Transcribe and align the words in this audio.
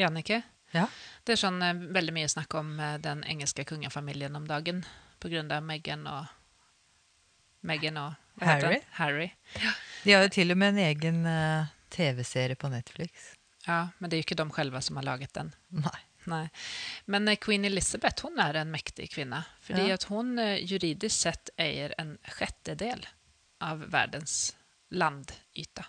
Jannicke. 0.00 0.42
Ja. 0.72 0.86
Det 1.26 1.34
er 1.34 1.40
sånn 1.40 1.60
eh, 1.66 1.74
veldig 1.96 2.14
mye 2.16 2.28
snakk 2.30 2.54
om 2.60 2.74
eh, 2.80 2.96
den 3.02 3.24
engelske 3.28 3.64
kongefamilien 3.68 4.36
om 4.38 4.46
dagen 4.48 4.84
av 5.52 5.64
Meghan 5.66 6.06
og 6.08 6.26
Meghan 7.66 7.98
og 8.00 8.14
Harry. 8.40 8.78
Harry? 8.96 9.26
Ja. 9.60 9.72
De 10.04 10.12
har 10.16 10.22
jo 10.24 10.30
til 10.32 10.54
og 10.54 10.56
med 10.62 10.72
en 10.72 10.78
egen 10.86 11.18
uh, 11.28 11.66
TV-serie 11.92 12.56
på 12.56 12.70
Netflix. 12.72 13.34
Ja, 13.66 13.90
men 13.98 14.08
det 14.08 14.16
er 14.16 14.22
jo 14.22 14.26
ikke 14.30 14.38
de 14.40 14.46
selv 14.56 14.78
som 14.86 14.96
har 14.96 15.04
laget 15.10 15.34
den. 15.36 15.50
Nei. 15.68 15.98
Nei. 16.30 16.46
Men 17.10 17.28
Queen 17.40 17.64
Elizabeth 17.68 18.24
hun 18.24 18.40
er 18.40 18.56
en 18.62 18.72
mektig 18.72 19.10
kvinne. 19.12 19.42
Fordi 19.66 19.88
Ja. 19.90 19.98
at 19.98 20.06
hun 20.08 20.38
juridisk 20.38 21.16
sett 21.26 21.50
eier 21.60 21.92
en 22.00 22.14
sjettedel 22.38 23.04
av 23.60 23.84
verdens 23.92 24.54
landyta. 24.90 25.84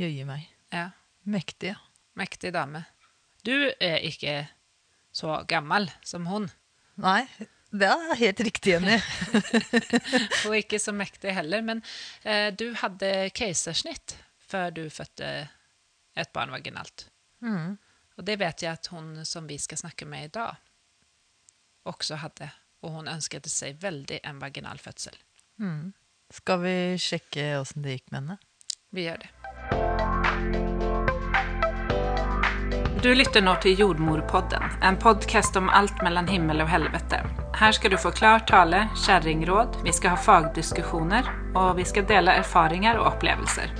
Jøye 0.00 0.24
meg. 0.28 0.48
Ja, 0.72 0.90
Mektig, 1.28 1.74
ja. 1.74 1.76
mektig 2.16 2.54
dame. 2.56 2.86
Du 3.46 3.54
er 3.80 4.02
ikke 4.06 4.44
så 5.12 5.40
gammel 5.48 5.88
som 6.06 6.26
hun. 6.30 6.48
Nei, 7.00 7.24
det 7.70 7.86
er 7.86 8.18
helt 8.18 8.40
riktig, 8.46 8.74
Jenny. 8.74 8.98
Og 10.46 10.56
ikke 10.58 10.80
så 10.82 10.94
mektig 10.94 11.34
heller. 11.36 11.62
Men 11.62 11.82
eh, 12.22 12.50
du 12.54 12.70
hadde 12.78 13.30
keisersnitt 13.36 14.16
før 14.50 14.74
du 14.74 14.82
fødte 14.90 15.30
et 16.18 16.32
barn 16.34 16.50
vaginalt. 16.54 17.06
Mm. 17.46 17.78
Og 18.18 18.26
det 18.26 18.40
vet 18.42 18.66
jeg 18.66 18.74
at 18.74 18.90
hun 18.92 19.22
som 19.24 19.46
vi 19.48 19.58
skal 19.62 19.80
snakke 19.80 20.08
med 20.08 20.28
i 20.28 20.34
dag, 20.34 20.58
også 21.88 22.20
hadde. 22.20 22.50
Og 22.84 22.98
hun 22.98 23.08
ønsket 23.12 23.48
seg 23.52 23.80
veldig 23.80 24.20
en 24.26 24.42
vaginal 24.42 24.80
fødsel. 24.82 25.16
Mm. 25.62 25.92
Skal 26.30 26.62
vi 26.64 26.76
sjekke 27.00 27.52
åssen 27.60 27.86
det 27.86 27.98
gikk 27.98 28.10
med 28.10 28.22
henne? 28.22 28.40
Vi 28.90 29.06
gjør 29.06 29.22
det. 29.24 30.09
Du 33.00 33.14
lytter 33.16 33.40
nå 33.40 33.54
til 33.64 33.78
Jordmorpodden, 33.80 34.74
en 34.84 34.96
podkast 35.00 35.54
om 35.56 35.70
alt 35.72 36.02
mellom 36.04 36.26
himmel 36.28 36.58
og 36.60 36.68
helvete. 36.68 37.22
Her 37.56 37.72
skal 37.72 37.94
du 37.94 37.96
få 37.96 38.10
klar 38.12 38.42
tale, 38.44 38.82
kjerringråd, 39.06 39.78
vi 39.86 39.94
skal 39.96 40.12
ha 40.12 40.18
fagdiskusjoner, 40.20 41.30
og 41.56 41.78
vi 41.78 41.86
skal 41.88 42.04
dele 42.10 42.34
erfaringer 42.42 43.00
og 43.00 43.14
opplevelser. 43.14 43.72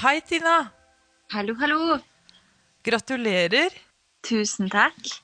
Hei, 0.00 0.16
Tina! 0.24 0.56
Hallo, 1.36 1.58
hallo. 1.60 1.98
Gratulerer! 2.88 3.76
Tusen 4.24 4.72
takk. 4.72 5.18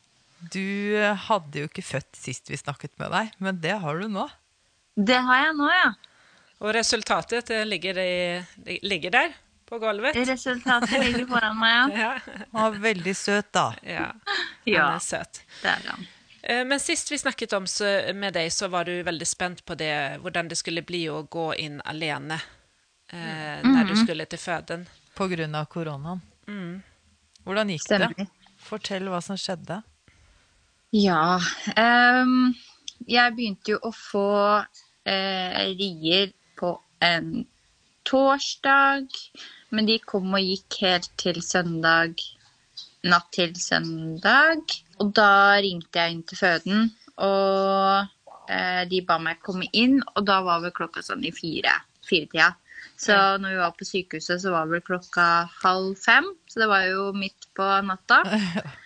Du 0.53 0.61
eh, 0.61 1.17
hadde 1.31 1.65
jo 1.65 1.71
ikke 1.73 1.89
født 1.95 2.21
sist 2.21 2.53
vi 2.53 2.61
snakket 2.61 2.93
med 3.01 3.17
deg, 3.17 3.33
men 3.41 3.65
det 3.65 3.79
har 3.81 3.97
du 3.97 4.13
nå. 4.13 4.29
Det 5.01 5.25
har 5.25 5.41
jeg 5.47 5.57
nå, 5.57 5.73
ja. 5.73 5.95
Og 6.65 6.73
resultatet 6.75 7.47
det 7.51 7.65
ligger, 7.69 7.99
i, 8.01 8.79
ligger 8.83 9.11
der 9.12 9.35
på 9.69 9.79
gulvet. 9.83 10.17
Resultatet 10.29 10.95
ligger 11.03 11.27
foran 11.29 11.57
meg, 11.59 11.97
ja. 11.99 12.12
Ja, 12.57 12.69
veldig 12.71 13.17
søt, 13.17 13.51
da. 13.53 13.73
ja. 13.85 14.11
Ja, 14.67 14.87
Han 14.89 14.97
er 14.97 15.03
søt. 15.05 15.43
det 15.62 15.71
er 15.71 15.89
han. 15.91 16.07
Eh, 16.43 16.62
Men 16.67 16.81
sist 16.81 17.11
vi 17.12 17.19
snakket 17.19 17.53
om 17.59 17.67
så, 17.71 17.84
med 18.15 18.34
deg, 18.34 18.49
så 18.55 18.69
var 18.73 18.84
du 18.89 18.95
veldig 19.07 19.27
spent 19.27 19.65
på 19.67 19.75
det, 19.79 19.93
hvordan 20.23 20.49
det 20.49 20.57
skulle 20.59 20.83
bli 20.87 21.05
å 21.11 21.21
gå 21.31 21.53
inn 21.62 21.81
alene 21.84 22.39
eh, 23.12 23.61
når 23.67 23.91
du 23.93 23.95
skulle 24.01 24.27
til 24.27 24.39
føden. 24.43 24.87
På 25.15 25.29
grunn 25.31 25.55
av 25.55 25.67
koronaen. 25.71 26.23
Mm. 26.49 26.81
Hvordan 27.47 27.71
gikk 27.75 27.87
det? 27.91 28.27
Fortell 28.67 29.07
hva 29.12 29.21
som 29.23 29.39
skjedde. 29.39 29.83
Ja. 30.95 31.37
um, 31.77 32.55
jeg 33.07 33.34
begynte 33.37 33.75
jo 33.75 33.79
å 33.87 33.93
få 33.95 34.27
eh, 35.07 35.62
rier 35.79 36.33
en 37.07 37.31
torsdag, 38.07 39.07
men 39.75 39.89
de 39.89 39.99
kom 40.03 40.35
og 40.37 40.43
gikk 40.43 40.81
helt 40.85 41.09
til 41.21 41.41
søndag, 41.45 42.21
natt 43.07 43.31
til 43.35 43.55
søndag. 43.59 44.62
Og 45.03 45.11
da 45.17 45.56
ringte 45.62 46.00
jeg 46.03 46.15
inn 46.15 46.22
til 46.28 46.41
føden, 46.41 46.87
og 47.22 48.06
eh, 48.49 48.84
de 48.89 49.03
ba 49.09 49.19
meg 49.22 49.43
komme 49.44 49.69
inn, 49.72 49.99
og 50.15 50.25
da 50.28 50.41
var 50.47 50.62
vel 50.65 50.75
klokka 50.77 51.05
sånn 51.05 51.27
i 51.27 51.34
fire, 51.34 51.75
firetida. 52.06 52.55
Så 52.97 53.12
når 53.41 53.53
vi 53.53 53.61
var 53.61 53.75
på 53.77 53.84
sykehuset, 53.84 54.41
så 54.41 54.53
var 54.55 54.71
vel 54.71 54.81
klokka 54.84 55.27
halv 55.61 55.99
fem, 56.00 56.28
så 56.49 56.62
det 56.62 56.69
var 56.71 56.87
jo 56.88 57.11
midt 57.17 57.49
på 57.56 57.69
natta. 57.87 58.23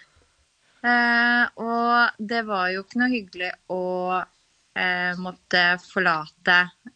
Eh, 0.80 1.42
og 1.60 2.22
det 2.24 2.38
var 2.48 2.70
jo 2.72 2.80
ikke 2.80 3.00
noe 3.02 3.12
hyggelig 3.12 3.50
å 3.68 3.82
eh, 4.16 5.18
måtte 5.20 5.64
forlate 5.84 6.54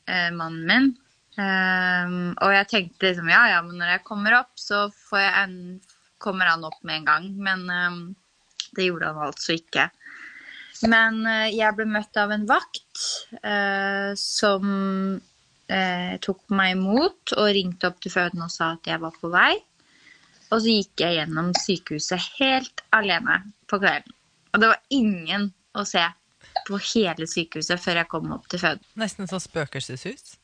eh, 0.09 0.31
mannen 0.33 0.63
min. 0.65 0.87
Eh, 1.35 2.15
og 2.39 2.55
jeg 2.55 2.71
tenkte 2.71 3.09
liksom 3.09 3.31
ja, 3.33 3.43
ja, 3.51 3.61
men 3.67 3.81
når 3.81 3.97
jeg 3.97 4.07
kommer 4.07 4.39
opp, 4.39 4.53
så 4.61 4.87
en, 5.19 5.57
kommer 6.23 6.53
han 6.53 6.65
opp 6.67 6.81
med 6.87 7.03
en 7.03 7.11
gang. 7.11 7.29
Men 7.49 7.67
um, 7.71 8.01
det 8.77 8.89
gjorde 8.89 9.13
han 9.13 9.29
altså 9.29 9.59
ikke. 9.59 9.89
Men 10.91 11.23
uh, 11.27 11.49
jeg 11.51 11.77
ble 11.77 11.87
møtt 11.91 12.19
av 12.21 12.35
en 12.35 12.47
vakt 12.49 13.05
uh, 13.41 14.13
som 14.19 14.65
uh, 15.19 16.15
tok 16.25 16.43
meg 16.55 16.75
imot 16.77 17.37
og 17.39 17.53
ringte 17.57 17.91
opp 17.91 18.03
til 18.05 18.15
føden 18.15 18.45
og 18.45 18.53
sa 18.53 18.75
at 18.77 18.91
jeg 18.91 19.03
var 19.03 19.17
på 19.21 19.31
vei. 19.35 19.55
Og 20.53 20.61
så 20.61 20.71
gikk 20.71 21.03
jeg 21.03 21.19
gjennom 21.19 21.51
sykehuset 21.59 22.29
helt 22.39 22.85
alene 22.95 23.41
på 23.71 23.81
kvelden. 23.83 24.15
Og 24.55 24.63
det 24.63 24.71
var 24.71 24.83
ingen 24.95 25.49
å 25.75 25.83
se 25.89 26.05
på 26.69 26.79
hele 26.93 27.27
sykehuset 27.27 27.81
før 27.83 28.03
jeg 28.03 28.11
kom 28.13 28.31
opp 28.37 28.47
til 28.53 28.63
føden. 28.63 28.85
Nesten 29.01 29.27
som 29.31 29.43
spøkelseshus. 29.43 30.37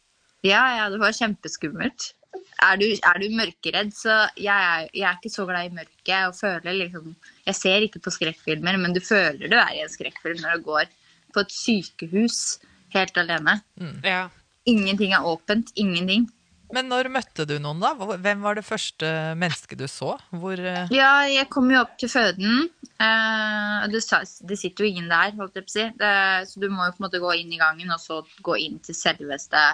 Ja, 0.47 0.63
ja, 0.79 0.89
det 0.93 1.01
var 1.03 1.17
kjempeskummelt. 1.17 2.15
Er 2.61 2.77
du, 2.81 2.87
er 2.93 3.21
du 3.21 3.27
mørkeredd, 3.35 3.93
så 3.97 4.17
jeg 4.39 4.53
er, 4.53 4.89
jeg 4.95 5.07
er 5.09 5.19
ikke 5.19 5.33
så 5.33 5.47
glad 5.49 5.69
i 5.69 5.75
mørket. 5.75 6.27
og 6.29 6.37
føler 6.37 6.77
liksom, 6.77 7.15
Jeg 7.47 7.57
ser 7.57 7.87
ikke 7.87 8.03
på 8.05 8.13
skrekkfilmer, 8.15 8.77
men 8.81 8.95
du 8.97 9.01
føler 9.01 9.49
du 9.49 9.57
er 9.57 9.73
i 9.77 9.85
en 9.85 9.93
skrekkfilm 9.93 10.43
når 10.43 10.61
du 10.61 10.69
går 10.69 10.91
på 11.35 11.45
et 11.45 11.55
sykehus 11.55 12.61
helt 12.95 13.17
alene. 13.19 13.61
Ja. 14.05 14.29
Ingenting 14.69 15.15
er 15.17 15.27
åpent. 15.27 15.73
Ingenting. 15.77 16.29
Men 16.75 16.87
når 16.87 17.09
møtte 17.11 17.47
du 17.49 17.57
noen, 17.59 17.81
da? 17.83 17.95
Hvem 17.99 18.45
var 18.45 18.59
det 18.59 18.67
første 18.67 19.09
mennesket 19.39 19.81
du 19.81 19.89
så? 19.91 20.15
Hvor 20.31 20.61
eh, 20.61 20.93
Ja, 20.95 21.27
jeg 21.27 21.49
kom 21.51 21.71
jo 21.73 21.81
opp 21.83 21.97
til 21.99 22.13
føden. 22.13 22.69
Eh, 23.01 23.77
og 23.83 23.95
det, 23.95 24.05
det 24.47 24.59
sitter 24.61 24.85
jo 24.87 24.91
ingen 24.93 25.11
der, 25.11 25.35
holdt 25.39 25.59
jeg 25.59 25.67
på 25.67 25.73
å 25.73 25.75
si. 25.75 25.87
Det, 25.99 26.13
så 26.51 26.63
du 26.63 26.69
må 26.71 26.87
jo 26.87 26.95
på 26.95 27.03
en 27.03 27.07
måte 27.09 27.23
gå 27.23 27.33
inn 27.41 27.57
i 27.57 27.61
gangen, 27.61 27.91
og 27.91 28.03
så 28.03 28.21
gå 28.47 28.59
inn 28.63 28.79
til 28.87 28.95
selveste 28.95 29.65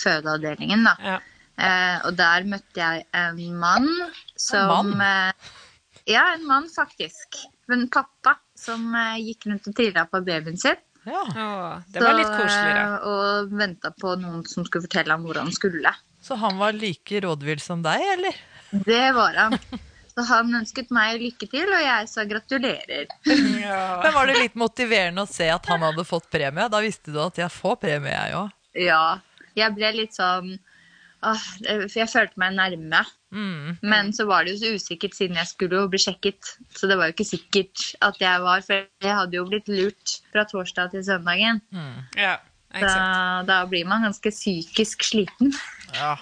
fødeavdelingen, 0.00 0.84
da. 0.88 0.94
Ja. 1.04 1.18
Eh, 1.54 1.98
og 2.08 2.16
der 2.18 2.46
møtte 2.50 2.80
jeg 2.80 3.04
en 3.14 3.38
mann 3.60 3.86
som 4.36 4.66
mann? 4.90 5.00
eh, 5.00 5.52
Ja, 6.10 6.24
en 6.34 6.42
mann, 6.46 6.66
faktisk. 6.68 7.38
En 7.72 7.86
pappa 7.88 8.34
som 8.58 8.90
eh, 8.94 9.20
gikk 9.24 9.46
rundt 9.48 9.68
og 9.70 9.76
trilla 9.78 10.02
på 10.10 10.20
babyen 10.26 10.58
sin. 10.60 10.76
Ja. 11.04 11.22
Å, 11.22 11.46
det 11.92 12.00
var 12.02 12.14
litt 12.18 12.32
koselig, 12.32 12.74
da. 12.74 12.82
eh, 12.82 13.08
og 13.08 13.54
venta 13.60 13.90
på 14.00 14.14
noen 14.20 14.42
som 14.48 14.64
skulle 14.66 14.84
fortelle 14.88 15.12
ham 15.14 15.24
hvor 15.28 15.38
han 15.40 15.52
skulle. 15.52 15.92
Så 16.24 16.36
han 16.40 16.56
var 16.60 16.72
like 16.76 17.20
rådvill 17.24 17.60
som 17.60 17.82
deg, 17.84 18.02
eller? 18.16 18.38
Det 18.84 19.02
var 19.16 19.36
han. 19.38 19.58
Så 20.14 20.22
han 20.28 20.52
ønsket 20.54 20.92
meg 20.94 21.18
lykke 21.20 21.48
til, 21.50 21.66
og 21.74 21.80
jeg 21.82 22.08
sa 22.08 22.22
gratulerer. 22.30 23.06
Ja. 23.60 23.78
Men 24.04 24.14
var 24.14 24.28
det 24.30 24.36
litt 24.38 24.54
motiverende 24.60 25.24
å 25.24 25.30
se 25.30 25.48
at 25.50 25.66
han 25.72 25.82
hadde 25.82 26.04
fått 26.06 26.28
premie? 26.32 26.68
Da 26.70 26.80
visste 26.84 27.10
du 27.12 27.18
at 27.24 27.38
jeg 27.40 27.50
får 27.52 27.76
premie, 27.82 28.12
jeg 28.14 28.36
òg. 28.38 28.52
Ja. 28.84 29.00
Jeg 29.56 29.74
ble 29.76 29.92
litt 29.94 30.14
sånn 30.16 30.58
åh, 31.24 31.40
For 31.88 31.98
jeg 32.02 32.10
følte 32.12 32.36
meg 32.36 32.52
nærme. 32.58 33.04
Mm. 33.32 33.78
Men 33.82 34.10
så 34.12 34.26
var 34.28 34.44
det 34.44 34.52
jo 34.54 34.58
så 34.60 34.72
usikkert, 34.76 35.14
siden 35.16 35.36
jeg 35.40 35.46
skulle 35.48 35.78
jo 35.80 35.88
bli 35.88 35.98
sjekket. 35.98 36.50
Så 36.76 36.86
det 36.90 36.98
var 37.00 37.08
jo 37.08 37.14
ikke 37.16 37.26
sikkert 37.30 37.84
at 38.04 38.18
jeg 38.20 38.40
var 38.44 38.60
For 38.66 38.84
jeg 39.00 39.14
hadde 39.20 39.38
jo 39.38 39.46
blitt 39.48 39.68
lurt 39.72 40.18
fra 40.32 40.44
torsdag 40.44 40.90
til 40.92 41.04
søndagen. 41.06 41.62
Mm. 41.72 42.02
ja, 42.20 42.36
Da, 42.74 42.80
exakt. 42.80 43.46
da 43.46 43.64
blir 43.70 43.86
man 43.86 44.02
ganske 44.02 44.30
psykisk 44.34 45.02
sliten. 45.06 45.54
Ja. 45.94 46.16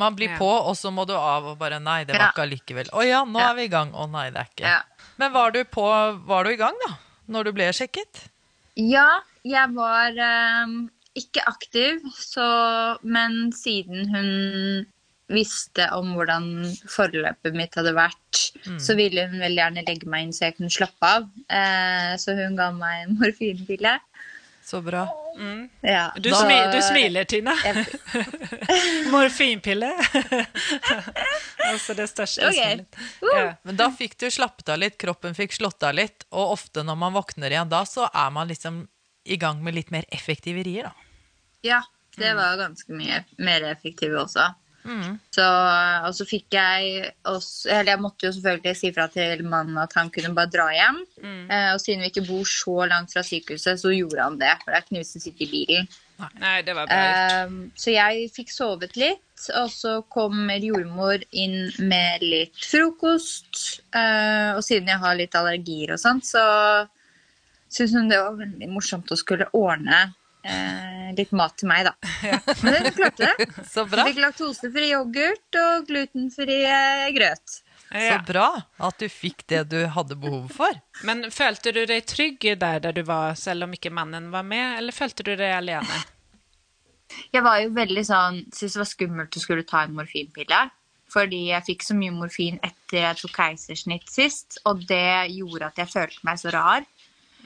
Man 0.00 0.14
blir 0.16 0.30
Ja. 0.32 0.38
på, 0.38 0.48
og 0.48 0.74
så 0.74 0.90
må 0.90 1.06
du 1.06 1.12
av 1.12 1.44
og 1.46 1.58
bare 1.60 1.78
Nei, 1.78 2.02
det 2.04 2.16
var 2.16 2.20
Ja. 2.26 2.30
ikke 2.32 2.46
allikevel. 2.48 2.88
Å 2.90 3.06
ja, 3.06 3.24
nå 3.24 3.38
Ja. 3.38 3.50
er 3.50 3.54
vi 3.54 3.62
i 3.64 3.68
gang. 3.68 3.92
Å 3.92 4.10
nei, 4.10 4.30
det 4.30 4.38
er 4.40 4.48
ikke. 4.50 4.64
Ja. 4.64 4.82
Men 5.18 5.32
var 5.32 5.50
du 5.52 5.62
på 5.64 5.84
Var 6.26 6.44
du 6.44 6.50
i 6.50 6.56
gang, 6.56 6.74
da? 6.86 6.94
Når 7.28 7.44
du 7.44 7.52
ble 7.52 7.64
sjekket? 7.72 8.28
Ja, 8.74 9.20
jeg 9.44 9.68
var 9.74 10.08
eh, 10.16 10.66
ikke 11.18 11.44
aktiv, 11.48 12.00
så, 12.16 12.44
men 13.02 13.52
siden 13.56 14.08
hun 14.12 14.28
visste 15.32 15.86
om 15.96 16.12
hvordan 16.16 16.46
forløpet 16.92 17.56
mitt 17.56 17.76
hadde 17.78 17.94
vært, 17.96 18.40
så 18.82 18.96
ville 18.98 19.26
hun 19.30 19.40
veldig 19.40 19.60
gjerne 19.62 19.84
legge 19.86 20.08
meg 20.10 20.26
inn 20.26 20.34
så 20.36 20.48
jeg 20.48 20.58
kunne 20.58 20.72
slappe 20.72 21.12
av. 21.18 21.28
Eh, 21.48 22.12
så 22.20 22.36
hun 22.36 22.58
ga 22.58 22.70
meg 22.76 23.06
en 23.06 23.16
morfinpille. 23.20 23.98
Så 24.62 24.80
bra. 24.84 25.06
Ja, 25.80 26.12
Du, 26.16 26.28
da, 26.30 26.36
smi, 26.36 26.54
du 26.70 26.78
smiler, 26.84 27.24
Tina. 27.24 27.54
Jeg, 27.64 27.86
Morfinpille. 29.12 29.88
altså 31.70 31.96
det 31.98 32.06
største 32.12 32.46
okay. 32.50 32.84
Uh. 33.24 33.32
Ja. 33.32 33.46
Men 33.66 33.80
da 33.80 33.88
fikk 33.96 34.14
du 34.20 34.28
slappet 34.30 34.70
av 34.70 34.78
litt, 34.78 34.98
kroppen 35.00 35.34
fikk 35.34 35.56
slått 35.56 35.82
av 35.88 35.96
litt, 35.98 36.28
og 36.30 36.54
ofte 36.54 36.84
når 36.86 37.00
man 37.00 37.16
våkner 37.16 37.50
igjen 37.50 37.72
da, 37.72 37.82
så 37.88 38.06
er 38.06 38.30
man 38.34 38.52
liksom 38.52 38.84
i 39.24 39.38
gang 39.40 39.62
med 39.62 39.76
litt 39.78 39.92
mer 39.94 40.06
effektive 40.10 40.64
rier, 40.66 40.90
da. 40.90 40.94
ja, 41.62 41.82
Det 42.18 42.34
var 42.36 42.58
ganske 42.60 42.92
mye 42.92 43.22
mer 43.40 43.64
effektive 43.70 44.18
også. 44.20 44.50
Mm. 44.82 45.18
Så, 45.30 45.44
og 46.02 46.14
så 46.16 46.24
fikk 46.26 46.56
jeg 46.56 47.12
også 47.30 47.68
Eller 47.70 47.92
jeg 47.92 48.02
måtte 48.02 48.26
jo 48.26 48.32
selvfølgelig 48.34 48.78
si 48.80 48.88
fra 48.90 49.04
til 49.14 49.44
mannen 49.46 49.78
at 49.78 49.92
han 49.94 50.10
kunne 50.10 50.32
bare 50.34 50.50
dra 50.50 50.66
hjem. 50.74 50.98
Eh, 51.22 51.68
og 51.70 51.78
siden 51.80 52.02
vi 52.02 52.10
ikke 52.10 52.26
bor 52.26 52.48
så 52.50 52.88
langt 52.90 53.14
fra 53.14 53.22
sykehuset, 53.26 53.78
så 53.78 53.92
gjorde 53.94 54.24
han 54.24 54.40
det. 54.40 54.50
For 54.62 54.72
det 54.72 54.80
er 54.80 54.86
ikke 54.86 54.96
noe 54.96 55.04
vits 55.04 55.14
i 55.14 55.22
å 55.22 55.26
sitte 55.28 55.46
i 55.46 55.50
bilen. 55.52 55.92
Nei, 56.42 56.56
det 56.66 56.74
var 56.78 56.90
bra. 56.90 56.98
Eh, 56.98 57.54
så 57.78 57.94
jeg 57.94 58.26
fikk 58.34 58.50
sovet 58.54 58.98
litt, 58.98 59.46
og 59.58 59.70
så 59.74 59.94
kommer 60.12 60.62
jordmor 60.62 61.22
inn 61.30 61.70
med 61.78 62.26
litt 62.26 62.66
frokost. 62.66 63.62
Eh, 63.94 64.50
og 64.56 64.62
siden 64.66 64.90
jeg 64.90 65.02
har 65.02 65.18
litt 65.18 65.38
allergier 65.38 65.94
og 65.94 66.02
sånt, 66.02 66.26
så 66.26 66.42
syns 67.72 67.94
hun 67.96 68.10
det 68.10 68.20
var 68.20 68.36
veldig 68.38 68.68
morsomt 68.72 69.10
å 69.12 69.18
skulle 69.18 69.48
ordne 69.56 70.00
eh, 70.44 71.10
litt 71.16 71.32
mat 71.36 71.56
til 71.58 71.70
meg, 71.70 71.88
da. 71.88 71.94
Men 72.64 72.78
hun 72.78 72.96
klarte 72.96 73.28
det. 73.28 73.48
Så 73.74 73.86
bra. 73.88 74.06
Fikk 74.08 74.22
laktosefri 74.22 74.92
yoghurt 74.92 75.60
og 75.62 75.86
glutenfri 75.90 76.62
eh, 76.68 77.10
grøt. 77.16 77.60
Så 77.92 78.16
bra 78.24 78.46
at 78.80 79.02
du 79.02 79.08
fikk 79.12 79.44
det 79.52 79.66
du 79.68 79.82
hadde 79.92 80.16
behov 80.16 80.46
for. 80.54 80.78
Men 81.04 81.26
følte 81.34 81.74
du 81.76 81.82
deg 81.88 82.06
trygg 82.08 82.40
der 82.56 82.80
der 82.80 82.96
du 82.96 83.02
var, 83.04 83.34
selv 83.36 83.66
om 83.66 83.74
ikke 83.76 83.92
mannen 83.92 84.30
var 84.32 84.46
med, 84.48 84.78
eller 84.78 84.96
følte 84.96 85.26
du 85.26 85.34
deg 85.36 85.52
alene? 85.58 86.02
Jeg 87.34 87.44
var 87.44 87.58
jo 87.60 87.74
veldig 87.76 88.02
sånn 88.08 88.38
Syntes 88.56 88.72
det 88.72 88.80
var 88.80 88.88
skummelt 88.88 89.36
å 89.36 89.40
skulle 89.42 89.66
ta 89.68 89.82
en 89.84 89.92
morfinpille. 89.98 90.60
Fordi 91.12 91.42
jeg 91.50 91.66
fikk 91.66 91.82
så 91.84 91.92
mye 91.92 92.14
morfin 92.14 92.54
etter 92.64 93.02
jeg 93.02 93.18
tok 93.20 93.34
keisersnitt 93.36 94.08
sist, 94.08 94.56
og 94.64 94.80
det 94.88 95.28
gjorde 95.34 95.68
at 95.68 95.80
jeg 95.82 95.90
følte 95.92 96.24
meg 96.24 96.40
så 96.40 96.52
rar. 96.54 96.86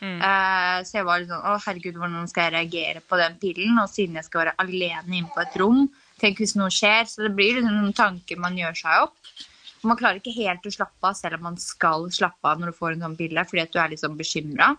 Eh, 0.05 0.79
så 0.85 0.99
jeg 0.99 1.07
var 1.09 1.23
litt 1.23 1.31
sånn 1.31 1.45
Å, 1.49 1.57
herregud, 1.65 1.97
hvordan 1.97 2.29
skal 2.29 2.49
jeg 2.49 2.55
reagere 2.57 3.01
på 3.01 3.19
den 3.21 3.37
pillen? 3.41 3.79
Og 3.81 3.89
siden 3.89 4.19
jeg 4.19 4.29
skal 4.29 4.45
være 4.45 4.57
alene 4.63 5.21
inne 5.21 5.33
på 5.33 5.41
et 5.41 5.57
rom, 5.63 5.87
tenk 6.21 6.43
hvis 6.43 6.57
noe 6.59 6.73
skjer. 6.73 7.09
Så 7.09 7.25
det 7.25 7.33
blir 7.37 7.59
liksom 7.59 7.79
noen 7.79 7.97
tanker 7.97 8.41
man 8.43 8.59
gjør 8.59 8.77
seg 8.83 9.07
opp. 9.07 9.37
Og 9.83 9.91
man 9.93 10.01
klarer 10.01 10.21
ikke 10.21 10.37
helt 10.37 10.67
å 10.67 10.75
slappe 10.75 11.09
av, 11.09 11.17
selv 11.19 11.39
om 11.39 11.49
man 11.51 11.59
skal 11.61 12.09
slappe 12.15 12.51
av 12.51 12.61
når 12.61 12.73
du 12.73 12.79
får 12.79 12.95
en 12.95 13.07
sånn 13.07 13.19
pille, 13.19 13.45
fordi 13.49 13.65
at 13.65 13.75
du 13.75 13.81
er 13.81 13.93
litt 13.93 14.03
sånn 14.03 14.19
bekymra. 14.19 14.73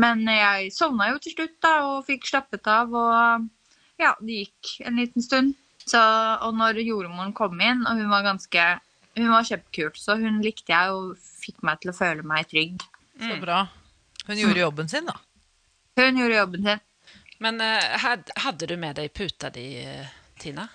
Men 0.00 0.22
jeg 0.24 0.70
sovna 0.72 1.10
jo 1.10 1.18
til 1.20 1.34
slutt 1.34 1.58
da, 1.60 1.72
og 1.90 2.06
fikk 2.06 2.24
slappet 2.30 2.70
av, 2.70 2.94
og 2.96 3.50
ja, 4.00 4.14
det 4.24 4.38
gikk 4.44 4.70
en 4.88 4.96
liten 5.02 5.24
stund. 5.24 5.58
Så, 5.82 6.00
og 6.46 6.54
når 6.56 6.80
jordmoren 6.84 7.34
kom 7.36 7.58
inn, 7.60 7.82
og 7.84 7.98
hun 7.98 8.10
var 8.12 8.26
ganske 8.26 8.72
Hun 9.12 9.28
var 9.28 9.44
kjempekul, 9.44 9.90
så 10.00 10.14
hun 10.16 10.38
likte 10.40 10.72
jeg 10.72 10.92
og 10.96 11.18
fikk 11.20 11.58
meg 11.68 11.82
til 11.82 11.90
å 11.92 11.96
føle 11.98 12.22
meg 12.24 12.46
trygg. 12.48 12.80
Så 13.20 13.34
bra. 13.42 13.58
Hun 14.26 14.38
gjorde 14.38 14.60
jobben 14.60 14.88
sin, 14.88 15.08
da. 15.08 15.16
Hun 15.98 16.20
gjorde 16.20 16.38
jobben 16.38 16.68
sin. 16.68 16.84
Men 17.42 17.58
uh, 17.60 18.12
hadde 18.44 18.68
du 18.70 18.76
med 18.78 18.96
deg 19.00 19.10
puta 19.16 19.50
di, 19.50 19.66
Tina? 20.38 20.68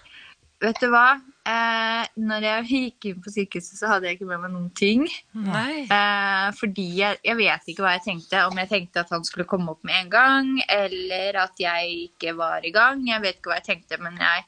Vet 0.58 0.80
du 0.82 0.88
hva? 0.90 1.20
Eh, 1.48 2.08
når 2.18 2.46
jeg 2.48 2.64
gikk 2.68 3.06
inn 3.12 3.20
på 3.22 3.32
sykehuset, 3.32 3.78
så 3.78 3.92
hadde 3.92 4.10
jeg 4.10 4.18
ikke 4.18 4.30
med 4.32 4.42
meg 4.42 4.54
noen 4.56 4.72
ting. 4.76 5.04
Nei. 5.38 5.86
Eh, 5.86 6.48
fordi 6.58 6.88
jeg, 6.98 7.20
jeg 7.24 7.38
vet 7.38 7.70
ikke 7.70 7.86
hva 7.86 7.94
jeg 7.94 8.06
tenkte. 8.08 8.42
Om 8.50 8.58
jeg 8.64 8.72
tenkte 8.72 9.04
at 9.04 9.14
han 9.14 9.28
skulle 9.28 9.46
komme 9.50 9.76
opp 9.76 9.86
med 9.86 10.00
en 10.00 10.10
gang, 10.16 10.50
eller 10.66 11.38
at 11.44 11.62
jeg 11.62 11.94
ikke 12.08 12.34
var 12.40 12.66
i 12.66 12.74
gang. 12.74 13.06
Jeg 13.06 13.24
vet 13.24 13.38
ikke 13.38 13.54
hva 13.54 13.60
jeg 13.62 13.68
tenkte, 13.70 14.02
men 14.02 14.18
jeg, 14.20 14.48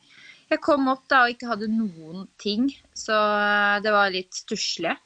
jeg 0.50 0.63
kom 0.66 0.90
opp 0.92 1.06
da 1.13 1.22
og 1.28 1.36
ikke 1.36 1.51
hadde 1.54 1.69
noen 1.72 2.25
ting. 2.42 2.68
Så 2.98 3.13
eh, 3.13 3.78
det 3.86 3.94
var 3.94 4.10
litt 4.16 4.42
stusslig. 4.42 4.98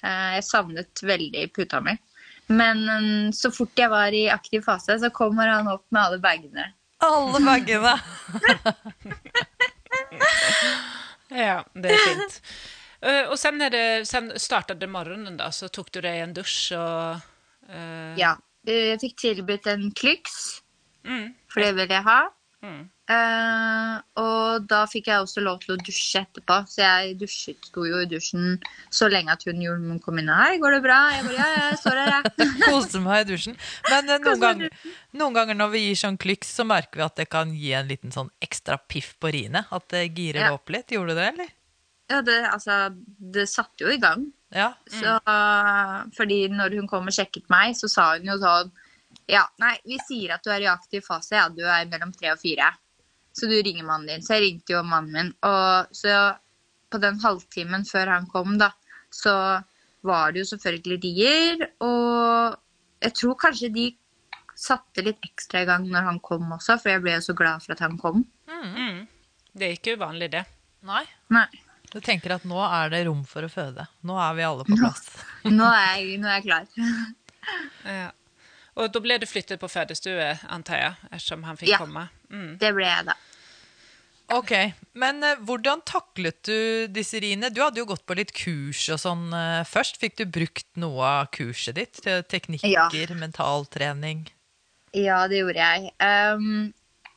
Eh, 0.00 0.28
jeg 0.38 0.48
savnet 0.48 1.04
veldig 1.12 1.44
puta 1.52 1.84
mi. 1.84 1.92
Men 2.48 2.84
um, 2.88 3.32
så 3.32 3.50
fort 3.52 3.76
jeg 3.78 3.90
var 3.92 4.14
i 4.16 4.26
aktiv 4.32 4.62
fase, 4.64 4.98
så 5.00 5.10
kommer 5.14 5.48
han 5.52 5.68
opp 5.68 5.84
med 5.92 6.02
alle 6.02 6.18
bagene. 6.22 6.68
Alle 7.04 7.40
bagene. 7.44 7.94
Ja, 11.28 11.60
det 11.76 11.92
er 11.92 11.98
fint. 12.08 12.38
Uh, 13.04 13.28
og 13.30 13.38
sen, 13.38 13.58
när 13.58 13.70
det, 13.70 14.08
sen 14.08 14.32
startade 14.40 14.86
morgonen 14.86 15.36
då, 15.36 15.50
så 15.52 15.68
tok 15.68 15.92
du 15.92 16.00
deg 16.00 16.22
en 16.22 16.32
dusj 16.34 16.72
og 16.74 17.20
uh... 17.68 18.14
Ja. 18.18 18.32
eh, 18.66 18.88
Jeg 18.94 19.00
fikk 19.04 19.18
tilbudt 19.20 19.66
en 19.66 19.90
Klyx, 19.92 20.62
Mm, 21.08 21.30
for 21.52 21.62
det 21.62 21.68
ville 21.76 21.94
jeg 21.94 22.04
ha. 22.04 22.18
mm. 22.62 22.88
Eh, 23.08 23.92
og 24.20 24.66
da 24.68 24.82
fikk 24.90 25.06
jeg 25.08 25.22
også 25.24 25.40
lov 25.40 25.62
til 25.62 25.72
å 25.72 25.78
dusje 25.80 26.20
etterpå. 26.20 26.58
Så 26.68 26.82
jeg 26.82 27.14
dusjet, 27.22 27.68
sto 27.70 27.86
jo 27.88 28.02
i 28.02 28.08
dusjen 28.10 28.58
så 28.92 29.08
lenge 29.08 29.32
at 29.32 29.46
hun 29.48 29.62
jordmoren 29.64 30.00
kom 30.04 30.20
inn 30.20 30.28
og 30.28 30.36
Hei, 30.42 30.58
går 30.60 30.76
det 30.76 30.80
bra? 30.84 30.98
Jeg 31.14 31.24
bare, 31.24 31.36
ja, 31.38 31.62
jeg 31.70 31.78
står 31.80 32.00
her, 32.02 32.10
jeg. 32.18 32.48
Koste 32.68 33.00
meg 33.04 33.22
i 33.22 33.28
dusjen. 33.30 33.56
Men 33.88 34.12
eh, 34.12 34.20
noen, 34.26 34.42
gang, 34.44 34.64
noen 35.22 35.38
ganger 35.38 35.56
når 35.56 35.72
vi 35.72 35.84
gir 35.86 36.00
sånn 36.02 36.18
klyks, 36.20 36.50
så 36.60 36.66
merker 36.68 37.00
vi 37.00 37.06
at 37.06 37.22
det 37.22 37.28
kan 37.32 37.54
gi 37.56 37.72
en 37.78 37.88
liten 37.88 38.12
sånn 38.12 38.28
ekstra 38.44 38.76
piff 38.84 39.14
på 39.22 39.32
riene. 39.32 39.64
At 39.72 39.88
det 39.94 40.04
girer 40.12 40.50
Ja. 40.50 40.50
opp 40.58 40.68
litt. 40.74 40.92
Gjorde 40.92 41.16
det 41.16 41.22
det, 41.22 41.30
eller? 41.32 41.54
Ja, 42.08 42.18
det, 42.24 42.36
altså, 42.48 42.76
det 43.36 43.46
satte 43.52 43.84
jo 43.84 43.92
i 43.92 43.98
gang. 44.00 44.28
Ja. 44.52 44.70
Så, 44.88 45.16
fordi 46.16 46.42
når 46.52 46.76
hun 46.78 46.86
kom 46.88 47.08
og 47.08 47.12
sjekket 47.16 47.48
meg, 47.52 47.74
så 47.76 47.88
sa 47.92 48.10
hun 48.16 48.28
jo 48.30 48.36
sånn 48.40 48.70
Ja, 49.28 49.42
nei, 49.60 49.74
vi 49.84 49.98
sier 50.06 50.32
at 50.38 50.44
du 50.44 50.48
er 50.52 50.64
i 50.64 50.68
aktiv 50.72 51.04
fase. 51.04 51.34
Ja, 51.36 51.48
du 51.52 51.60
er 51.68 51.88
mellom 51.90 52.12
tre 52.16 52.30
og 52.32 52.40
fire. 52.40 52.70
Så 53.38 53.46
du 53.50 53.54
ringer 53.62 53.86
mannen 53.86 54.08
din. 54.10 54.24
Så 54.26 54.34
jeg 54.36 54.44
ringte 54.48 54.74
jo 54.74 54.82
mannen 54.86 55.14
min. 55.14 55.32
Og 55.46 55.94
så 55.94 56.14
på 56.90 57.00
den 57.02 57.18
halvtimen 57.22 57.84
før 57.86 58.10
han 58.16 58.26
kom, 58.32 58.56
da, 58.60 58.72
så 59.14 59.34
var 60.08 60.32
det 60.32 60.42
jo 60.44 60.48
selvfølgelig 60.52 60.98
rier. 61.04 61.66
Og 61.84 62.56
jeg 63.04 63.14
tror 63.20 63.38
kanskje 63.46 63.70
de 63.74 63.86
satte 64.58 65.04
litt 65.06 65.22
ekstra 65.22 65.62
i 65.62 65.68
gang 65.68 65.84
når 65.86 66.06
han 66.08 66.18
kom 66.24 66.48
også, 66.56 66.78
for 66.82 66.90
jeg 66.90 67.02
ble 67.04 67.12
jo 67.18 67.24
så 67.28 67.34
glad 67.38 67.62
for 67.62 67.76
at 67.76 67.82
han 67.84 67.94
kom. 68.00 68.24
Mm. 68.50 69.04
Det 69.54 69.68
er 69.68 69.76
ikke 69.76 69.94
uvanlig, 69.98 70.32
det. 70.34 70.44
Nei. 70.88 71.04
Nei, 71.34 71.46
Du 71.92 72.00
tenker 72.04 72.34
at 72.34 72.44
nå 72.48 72.58
er 72.66 72.90
det 72.92 73.04
rom 73.06 73.22
for 73.28 73.46
å 73.46 73.48
føde. 73.52 73.86
Nå 74.06 74.16
er 74.20 74.34
vi 74.36 74.44
alle 74.46 74.66
på 74.66 74.76
plass. 74.80 75.06
nå 75.58 75.68
er 75.68 76.00
jeg, 76.02 76.18
nå 76.22 76.28
er 76.30 76.40
jeg 76.40 76.48
klar. 76.48 76.68
Ja. 77.88 78.10
Og 78.78 78.90
da 78.92 79.00
ble 79.00 79.16
du 79.18 79.24
flyttet 79.26 79.58
på 79.62 79.70
fødestue, 79.72 80.26
antar 80.52 80.78
jeg, 80.82 80.96
ettersom 81.08 81.46
han 81.48 81.56
fikk 81.58 81.70
Ja. 81.72 81.78
komma. 81.80 82.04
Mm. 82.30 82.58
Det 82.60 82.68
ble 82.76 82.84
jeg, 82.86 83.06
da. 83.08 83.14
Ok, 84.34 84.52
Men 84.98 85.22
eh, 85.24 85.38
hvordan 85.46 85.80
taklet 85.88 86.42
du 86.44 86.86
disse 86.92 87.16
riene? 87.22 87.48
Du 87.54 87.62
hadde 87.64 87.80
jo 87.80 87.86
gått 87.88 88.04
på 88.04 88.16
litt 88.18 88.32
kurs 88.36 88.82
og 88.92 88.98
sånn 89.00 89.28
eh, 89.32 89.62
først. 89.68 89.96
Fikk 90.02 90.18
du 90.20 90.26
brukt 90.28 90.66
noe 90.76 91.00
av 91.22 91.30
kurset 91.32 91.78
ditt? 91.78 92.02
Til 92.04 92.20
teknikker, 92.28 92.68
Ja. 92.74 92.88
mentaltrening? 93.16 94.26
Ja, 94.96 95.22
det 95.28 95.40
gjorde 95.40 95.64
jeg. 95.64 95.90
Um, 96.00 96.72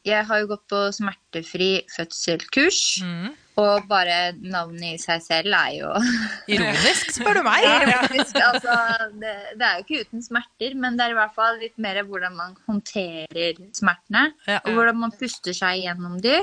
jeg 0.08 0.26
har 0.28 0.40
jo 0.42 0.48
gått 0.54 0.64
på 0.72 0.80
smertefri 0.96 1.84
fødselkurs. 1.94 2.80
Mm. 3.04 3.34
Og 3.62 3.84
bare 3.92 4.32
navnet 4.40 4.96
i 4.96 5.02
seg 5.02 5.20
selv 5.26 5.54
er 5.54 5.74
jo 5.76 5.90
Ironisk, 6.54 7.12
spør 7.18 7.42
du 7.42 7.44
meg. 7.46 7.66
ironisk. 7.68 8.40
Altså, 8.40 8.78
det, 9.20 9.34
det 9.60 9.68
er 9.68 9.76
jo 9.78 9.84
ikke 9.86 10.06
uten 10.08 10.24
smerter, 10.26 10.78
men 10.80 10.96
det 10.98 11.06
er 11.10 11.14
i 11.14 11.20
hvert 11.20 11.36
fall 11.36 11.60
litt 11.60 11.76
mer 11.82 12.00
hvordan 12.08 12.40
man 12.40 12.56
håndterer 12.70 13.60
smertene. 13.78 14.30
Ja. 14.48 14.62
Og 14.64 14.80
hvordan 14.80 15.02
man 15.04 15.14
puster 15.20 15.54
seg 15.56 15.84
gjennom 15.84 16.16
de. 16.24 16.40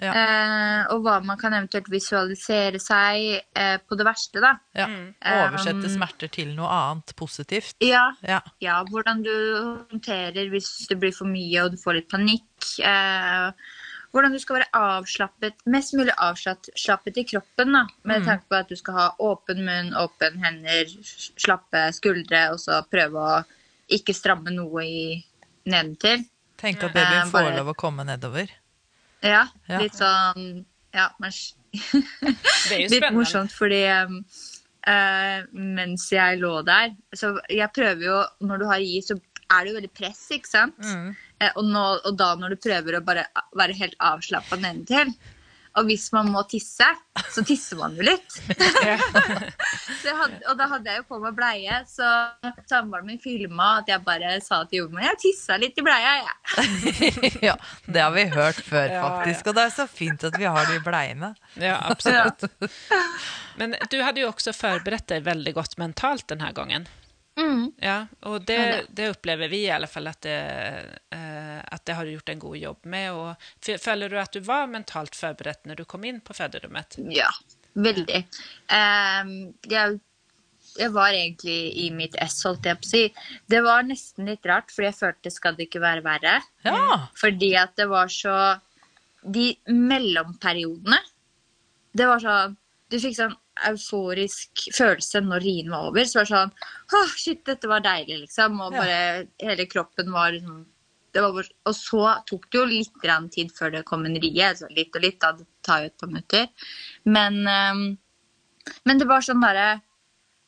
Ja. 0.00 0.12
Eh, 0.16 0.86
og 0.94 1.02
hva 1.04 1.18
man 1.22 1.36
kan 1.36 1.52
eventuelt 1.52 1.88
visualisere 1.92 2.80
seg 2.80 3.42
eh, 3.54 3.76
på 3.84 3.96
det 3.98 4.06
verste, 4.06 4.40
da. 4.40 4.54
Ja. 4.74 4.86
Mm. 4.88 5.14
Oversette 5.20 5.84
Um, 5.84 5.94
smerter 5.98 6.30
til 6.32 6.54
noe 6.56 6.68
annet 6.72 7.12
positivt. 7.16 7.74
Ja, 7.84 8.06
Ja. 8.22 8.40
ja, 8.60 8.82
hvordan 8.84 9.22
du 9.22 9.30
håndterer 9.90 10.48
hvis 10.50 10.86
det 10.88 10.98
blir 11.00 11.12
for 11.12 11.26
mye 11.28 11.64
og 11.64 11.72
du 11.72 11.76
får 11.76 11.94
litt 12.00 12.08
panikk. 12.08 12.78
Eh, 12.80 13.52
hvordan 14.12 14.32
du 14.32 14.38
skal 14.42 14.56
være 14.56 14.70
avslappet, 14.74 15.54
mest 15.66 15.94
mulig 15.94 16.14
avslappet 16.18 17.16
i 17.20 17.24
kroppen. 17.24 17.72
da, 17.72 17.84
Med 18.02 18.22
Mm. 18.22 18.26
tanke 18.26 18.44
på 18.50 18.56
at 18.58 18.68
du 18.68 18.76
skal 18.76 18.94
ha 18.94 19.14
åpen 19.20 19.64
munn, 19.64 19.92
åpen 19.94 20.42
hender, 20.42 20.84
slappe 21.38 21.92
skuldre, 21.92 22.50
og 22.52 22.58
så 22.58 22.82
prøve 22.90 23.14
å 23.14 23.44
ikke 23.90 24.14
stramme 24.14 24.50
noe 24.50 24.82
i 24.82 25.24
nedentil. 25.66 26.24
Tenk 26.58 26.82
at 26.84 26.92
babyen 26.92 27.22
Eh, 27.22 27.30
får 27.30 27.32
bare- 27.32 27.56
lov 27.56 27.68
å 27.68 27.76
komme 27.76 28.04
nedover. 28.04 28.48
Ja, 29.26 29.46
litt 29.80 29.96
sånn 29.98 30.64
Ja, 30.96 31.10
men 31.20 31.34
Litt 32.90 33.10
morsomt, 33.14 33.52
fordi 33.54 33.82
um, 33.92 34.20
uh, 34.88 35.40
mens 35.52 36.08
jeg 36.12 36.40
lå 36.40 36.54
der 36.66 36.94
Så 37.16 37.34
jeg 37.52 37.70
prøver 37.76 38.06
jo 38.08 38.20
Når 38.48 38.62
du 38.62 38.66
har 38.70 38.80
gi, 38.82 39.02
så 39.04 39.18
er 39.50 39.64
det 39.64 39.72
jo 39.72 39.76
veldig 39.80 39.92
press, 39.98 40.22
ikke 40.34 40.50
sant? 40.50 40.78
Mm. 40.82 41.12
Uh, 41.42 41.50
og, 41.50 41.62
nå, 41.66 41.84
og 42.06 42.16
da 42.18 42.32
når 42.38 42.54
du 42.54 42.64
prøver 42.64 42.96
å 42.96 43.04
bare 43.04 43.26
være 43.58 43.76
helt 43.80 43.96
avslappa 44.10 44.58
nedentil 44.60 45.12
Og 45.78 45.86
hvis 45.86 46.08
man 46.14 46.30
må 46.32 46.42
tisse, 46.50 46.86
så 47.30 47.42
tisser 47.46 47.78
man 47.78 47.94
jo 47.94 48.02
litt. 48.06 48.26
så 50.00 50.08
jeg 50.08 50.16
hadde, 50.18 50.40
og 50.50 50.58
da 50.58 50.66
hadde 50.72 50.90
jeg 50.90 51.02
jo 51.02 51.06
på 51.12 51.20
meg 51.22 51.36
bleie, 51.36 51.80
så 51.86 52.08
samboeren 52.70 53.06
min 53.06 53.20
filma 53.22 53.76
at 53.80 53.92
jeg 53.92 54.02
bare 54.06 54.32
sa 54.42 54.62
til 54.66 54.82
jordmoren 54.82 55.06
Jeg 55.06 55.20
tissa 55.22 55.58
litt 55.60 55.78
i 55.78 55.86
bleia, 55.86 56.16
jeg. 56.24 57.34
ja, 57.50 57.56
det 57.86 58.02
har 58.02 58.14
vi 58.16 58.26
hørt 58.34 58.58
før, 58.66 58.96
faktisk. 58.98 59.52
Og 59.52 59.58
det 59.58 59.66
er 59.68 59.76
så 59.78 59.86
fint 59.90 60.26
at 60.26 60.38
vi 60.40 60.48
har 60.50 60.70
de 60.70 60.80
bleiene. 60.84 61.34
Ja, 61.60 61.78
absolutt. 61.90 62.48
Men 63.60 63.78
du 63.92 64.00
hadde 64.02 64.24
jo 64.24 64.32
også 64.32 64.54
forberedt 64.56 65.10
deg 65.12 65.26
veldig 65.26 65.54
godt 65.54 65.78
mentalt 65.78 66.26
denne 66.28 66.50
här 66.50 66.52
gången. 66.52 66.88
Mm. 67.40 67.72
Ja, 67.80 68.06
og 68.28 68.44
det, 68.44 68.86
det. 68.88 69.08
opplever 69.14 69.48
vi 69.48 69.64
i 69.64 69.70
alle 69.72 69.88
fall 69.88 70.10
at 70.10 70.20
det, 70.26 70.36
eh, 71.14 71.58
at 71.60 71.84
det 71.86 71.96
har 71.96 72.04
du 72.04 72.12
gjort 72.12 72.28
en 72.28 72.42
god 72.42 72.58
jobb 72.58 72.90
med. 72.92 73.12
Og 73.16 73.80
føler 73.80 74.12
du 74.12 74.18
at 74.20 74.36
du 74.36 74.44
var 74.44 74.68
mentalt 74.70 75.16
forberedt 75.16 75.64
når 75.68 75.80
du 75.80 75.88
kom 75.88 76.04
inn 76.04 76.20
på 76.24 76.36
föderummet? 76.36 76.98
Ja, 77.14 77.30
veldig. 77.72 78.22
Um, 78.68 79.34
jeg, 79.70 80.00
jeg 80.76 80.94
var 80.94 81.16
egentlig 81.16 81.58
i 81.84 81.88
mitt 81.94 82.18
ess, 82.20 82.42
holdt 82.46 82.68
jeg 82.68 82.80
på 82.80 82.88
å 82.88 82.92
si. 82.92 83.04
Det 83.50 83.62
var 83.64 83.86
nesten 83.88 84.28
litt 84.28 84.46
rart, 84.48 84.72
fordi 84.74 84.90
jeg 84.90 85.00
følte 85.00 85.34
skal 85.34 85.56
det 85.56 85.70
ikke 85.70 85.84
være 85.84 86.04
verre. 86.06 86.36
Ja. 86.66 87.06
Fordi 87.18 87.54
at 87.60 87.76
det 87.80 87.88
var 87.90 88.12
så 88.12 88.36
De 89.20 89.50
mellomperiodene 89.68 90.96
Det 91.92 92.06
var 92.08 92.22
sånn 92.22 92.54
Du 92.90 92.98
fikk 92.98 93.14
sånn 93.16 93.36
euforisk 93.68 94.64
følelse 94.74 95.20
når 95.22 95.44
rien 95.44 95.70
var 95.70 95.88
over. 95.90 96.04
Så 96.08 96.20
var 96.20 96.26
det 96.26 96.34
sånn 96.34 96.52
Åh, 96.98 97.12
shit, 97.16 97.44
dette 97.46 97.68
var 97.70 97.80
deilig, 97.84 98.20
liksom. 98.26 98.60
Og 98.60 98.72
Ja. 98.74 98.80
bare 98.80 99.26
hele 99.40 99.66
kroppen 99.66 100.10
var 100.12 100.32
liksom 100.32 100.66
det 101.12 101.22
var 101.22 101.42
Og 101.66 101.74
så 101.74 102.24
tok 102.26 102.50
det 102.50 102.58
jo 102.58 102.64
litt 102.66 103.32
tid 103.32 103.50
før 103.52 103.72
det 103.72 103.84
kom 103.84 104.04
en 104.06 104.14
rie. 104.20 104.42
Altså 104.42 104.68
litt 104.70 104.94
og 104.94 105.02
litt, 105.02 105.18
da. 105.20 105.32
Det 105.32 105.46
tar 105.62 105.80
jo 105.80 105.86
et 105.86 105.98
par 105.98 106.06
minutter. 106.08 106.48
Men, 107.04 107.46
um, 107.46 107.98
men 108.84 108.98
det 108.98 109.06
var 109.08 109.20
sånn 109.20 109.40
derre 109.42 109.82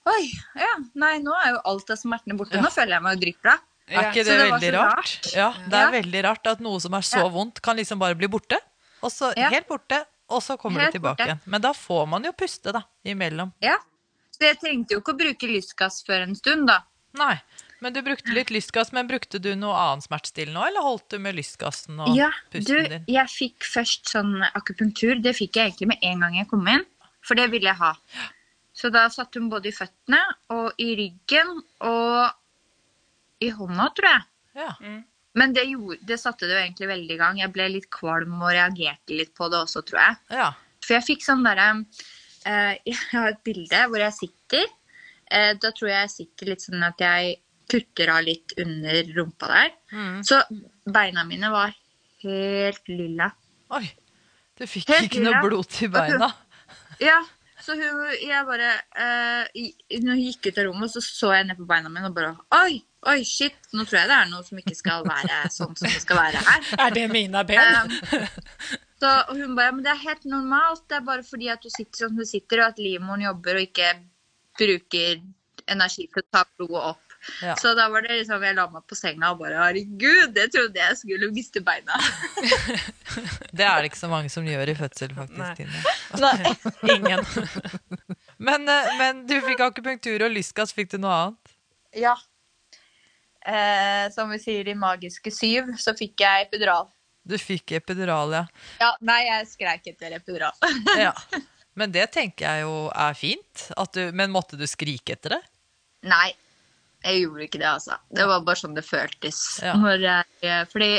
Oi, 0.05 0.33
ja, 0.57 0.79
nei, 0.99 1.19
nå 1.23 1.31
er 1.45 1.53
jo 1.53 1.61
alt 1.65 1.91
av 1.91 1.97
smertene 1.97 2.37
borte. 2.37 2.59
Nå 2.59 2.71
føler 2.75 2.97
jeg 2.97 3.03
meg 3.03 3.15
jo 3.15 3.21
dritbra. 3.27 3.53
Er 3.89 4.09
ikke 4.11 4.25
det, 4.25 4.35
det 4.39 4.51
veldig 4.51 4.73
rart? 4.75 4.97
rart. 4.97 5.33
Ja, 5.33 5.53
det 5.69 5.75
er 5.79 5.93
Ja. 5.93 6.03
veldig 6.03 6.25
rart 6.25 6.47
at 6.47 6.61
noe 6.61 6.81
som 6.81 6.95
er 6.95 7.03
så 7.03 7.19
Ja. 7.23 7.29
vondt, 7.29 7.61
kan 7.63 7.77
liksom 7.77 7.99
bare 8.01 8.17
bli 8.17 8.27
borte. 8.27 8.59
Og 9.03 9.11
så 9.13 9.33
Ja. 9.37 9.49
helt 9.49 9.69
borte, 9.69 10.05
og 10.33 10.43
så 10.43 10.57
kommer 10.61 10.81
Helt 10.87 10.93
det 10.95 10.99
tilbake 11.01 11.19
borte. 11.19 11.29
igjen. 11.29 11.43
Men 11.53 11.61
da 11.65 11.73
får 11.77 12.07
man 12.09 12.25
jo 12.29 12.33
puste, 12.33 12.73
da, 12.75 12.83
imellom. 13.05 13.53
Ja. 13.62 13.77
Så 14.33 14.47
jeg 14.49 14.59
trengte 14.62 14.95
jo 14.97 15.03
ikke 15.03 15.12
å 15.15 15.19
bruke 15.21 15.51
lystgass 15.51 16.01
før 16.07 16.25
en 16.27 16.35
stund, 16.39 16.67
da. 16.71 16.81
Nei. 17.21 17.37
Men 17.83 17.93
du 17.93 18.01
brukte 18.07 18.31
litt 18.33 18.49
lystgass, 18.55 18.93
men 18.95 19.09
brukte 19.11 19.41
du 19.43 19.51
noe 19.59 19.75
annen 19.75 20.03
smertestillende 20.05 20.61
òg, 20.62 20.69
eller 20.71 20.85
holdt 20.87 21.09
du 21.11 21.19
med 21.19 21.35
lystgassen 21.37 21.99
og 22.01 22.12
Ja, 22.17 22.29
du, 22.53 22.59
pusten 22.61 22.89
din? 22.93 23.05
jeg 23.11 23.29
fikk 23.29 23.67
først 23.67 24.09
sånn 24.15 24.37
akupunktur. 24.55 25.19
Det 25.23 25.35
fikk 25.37 25.59
jeg 25.59 25.73
egentlig 25.73 25.89
med 25.93 25.99
en 26.07 26.21
gang 26.25 26.37
jeg 26.39 26.49
kom 26.49 26.67
inn, 26.71 26.85
for 27.27 27.35
det 27.39 27.49
ville 27.51 27.67
jeg 27.69 27.77
ha. 27.83 27.93
Så 28.73 28.89
da 28.95 29.09
satte 29.12 29.39
hun 29.43 29.51
både 29.53 29.69
i 29.69 29.75
føttene 29.77 30.21
og 30.55 30.79
i 30.81 30.93
ryggen 30.97 31.51
og 31.83 32.31
i 33.43 33.51
hånda, 33.51 33.91
tror 33.99 34.09
jeg. 34.09 34.23
Ja. 34.62 34.71
Men 35.39 35.55
det, 35.57 35.65
gjorde, 35.71 35.99
det 36.09 36.19
satte 36.21 36.49
det 36.49 36.57
jo 36.57 36.61
egentlig 36.61 36.89
veldig 36.91 37.15
i 37.15 37.21
gang. 37.21 37.39
Jeg 37.41 37.53
ble 37.55 37.69
litt 37.73 37.89
kvalm 37.93 38.35
og 38.43 38.53
reagerte 38.53 39.17
litt 39.17 39.33
på 39.37 39.49
det 39.53 39.62
også, 39.65 39.85
tror 39.89 40.03
jeg. 40.03 40.21
ja. 40.43 40.51
For 40.83 40.97
jeg 40.97 41.07
fikk 41.07 41.23
sånn 41.23 41.45
derre 41.47 41.69
eh, 42.51 42.73
Jeg 42.91 42.99
har 43.12 43.29
et 43.31 43.43
bilde 43.47 43.85
hvor 43.89 44.03
jeg 44.03 44.17
sitter. 44.17 44.67
Eh, 45.31 45.53
da 45.62 45.71
tror 45.71 45.93
jeg 45.93 46.01
jeg 46.01 46.15
sitter 46.17 46.51
litt 46.53 46.65
sånn 46.65 46.83
at 46.85 47.01
jeg 47.01 47.37
kutter 47.73 48.11
av 48.12 48.25
litt 48.27 48.53
under 48.61 49.12
rumpa 49.17 49.49
der. 49.49 49.71
Mm. 49.95 50.17
Så 50.27 50.41
beina 50.93 51.25
mine 51.25 51.53
var 51.55 51.73
helt 52.25 52.91
lilla. 52.91 53.31
Oi. 53.73 53.87
Du 54.59 54.67
fikk 54.69 54.91
Helt 54.93 55.09
ikke 55.09 55.23
noe 55.25 55.39
blod 55.45 55.71
til 55.73 55.93
beina? 55.95 56.33
Ja, 57.03 57.17
så 57.59 57.75
hun, 57.75 58.03
jeg 58.21 58.45
bare 58.47 58.69
eh, 59.01 59.62
Når 60.05 60.12
hun 60.12 60.21
gikk 60.21 60.51
ut 60.51 60.59
av 60.61 60.67
rommet, 60.69 60.93
så 60.93 61.01
så 61.03 61.33
jeg 61.35 61.49
ned 61.49 61.59
på 61.59 61.67
beina 61.67 61.91
mine 61.91 62.11
og 62.11 62.15
bare 62.15 62.35
Oi, 62.61 62.77
oi, 63.11 63.19
shit, 63.27 63.59
nå 63.75 63.85
tror 63.87 64.03
jeg 64.03 64.11
det 64.11 64.17
er 64.21 64.31
noe 64.31 64.47
som 64.47 64.61
ikke 64.63 64.77
skal 64.79 65.07
være 65.09 65.51
sånn 65.51 65.75
som 65.79 65.89
det 65.89 66.03
skal 66.05 66.21
være 66.21 66.43
her. 66.47 66.73
Er 66.87 66.95
det 66.95 67.05
mine 67.11 67.45
ben? 67.49 67.91
Um, 67.91 68.27
så, 69.03 69.13
og 69.27 69.37
hun 69.37 69.57
bare 69.59 69.75
Men 69.75 69.85
det 69.85 69.93
er 69.95 70.03
helt 70.05 70.27
normalt. 70.31 70.85
Det 70.89 71.01
er 71.01 71.07
bare 71.07 71.27
fordi 71.27 71.51
at 71.53 71.63
du 71.65 71.71
sitter 71.73 72.07
som 72.07 72.19
du 72.19 72.25
sitter, 72.29 72.63
og 72.63 72.75
at 72.75 72.83
livmoren 72.83 73.25
jobber 73.27 73.59
og 73.59 73.67
ikke 73.67 73.95
bruker 74.59 75.23
energi 75.71 76.07
til 76.11 76.23
å 76.23 76.29
ta 76.31 76.45
blodet 76.59 76.85
opp. 76.93 77.13
Ja. 77.43 77.55
Så 77.57 77.75
da 77.79 77.85
var 77.89 78.03
det 78.03 78.17
liksom 78.19 78.43
Jeg 78.43 78.57
la 78.57 78.65
meg 78.67 78.83
på 78.91 78.97
senga 78.99 79.29
og 79.31 79.43
bare 79.45 79.61
Herregud, 79.61 80.35
jeg 80.35 80.51
trodde 80.51 80.81
jeg 80.81 80.97
skulle 80.99 81.29
miste 81.35 81.63
beina. 81.63 81.95
Det 83.57 83.63
er 83.67 83.83
det 83.83 83.93
ikke 83.93 84.01
så 84.01 84.09
mange 84.11 84.33
som 84.33 84.47
gjør 84.49 84.73
i 84.73 84.75
fødsel, 84.75 85.13
faktisk. 85.15 85.61
Tine. 85.61 85.83
Nei. 86.23 86.55
ingen. 86.97 87.23
Men, 88.49 88.65
eh, 88.67 88.95
men 88.99 89.21
du 89.29 89.37
fikk 89.45 89.61
akupunktur 89.63 90.25
og 90.27 90.33
lystgass. 90.35 90.73
Fikk 90.75 90.89
du 90.91 90.97
noe 90.99 91.13
annet? 91.15 91.53
Ja. 91.95 92.17
Eh, 93.47 94.11
som 94.15 94.31
vi 94.31 94.39
sier 94.43 94.69
i 94.71 94.75
Magiske 94.79 95.33
syv, 95.35 95.73
så 95.81 95.95
fikk 95.99 96.23
jeg 96.23 96.49
epidural. 96.49 96.91
Du 97.23 97.37
fikk 97.39 97.75
epidural, 97.79 98.35
ja. 98.35 98.45
Ja, 98.83 98.93
nei, 99.03 99.23
jeg 99.29 99.49
skreik 99.51 99.89
etter 99.91 100.15
epidural. 100.19 100.55
ja. 100.99 101.15
Men 101.79 101.95
det 101.95 102.09
tenker 102.15 102.49
jeg 102.49 102.67
jo 102.67 102.77
er 102.91 103.17
fint. 103.17 103.67
At 103.79 103.95
du, 103.97 104.11
men 104.15 104.33
måtte 104.35 104.59
du 104.61 104.67
skrike 104.69 105.17
etter 105.17 105.39
det? 105.39 105.43
nei, 106.03 106.33
jeg 107.03 107.25
gjorde 107.25 107.47
ikke 107.47 107.61
det, 107.61 107.69
altså. 107.69 107.99
Det 108.15 108.27
var 108.31 108.47
bare 108.47 108.59
sånn 108.59 108.77
det 108.79 108.85
føltes. 108.87 109.43
Ja. 109.63 109.75
Når 109.79 110.07
jeg, 110.07 110.53
fordi 110.71 110.91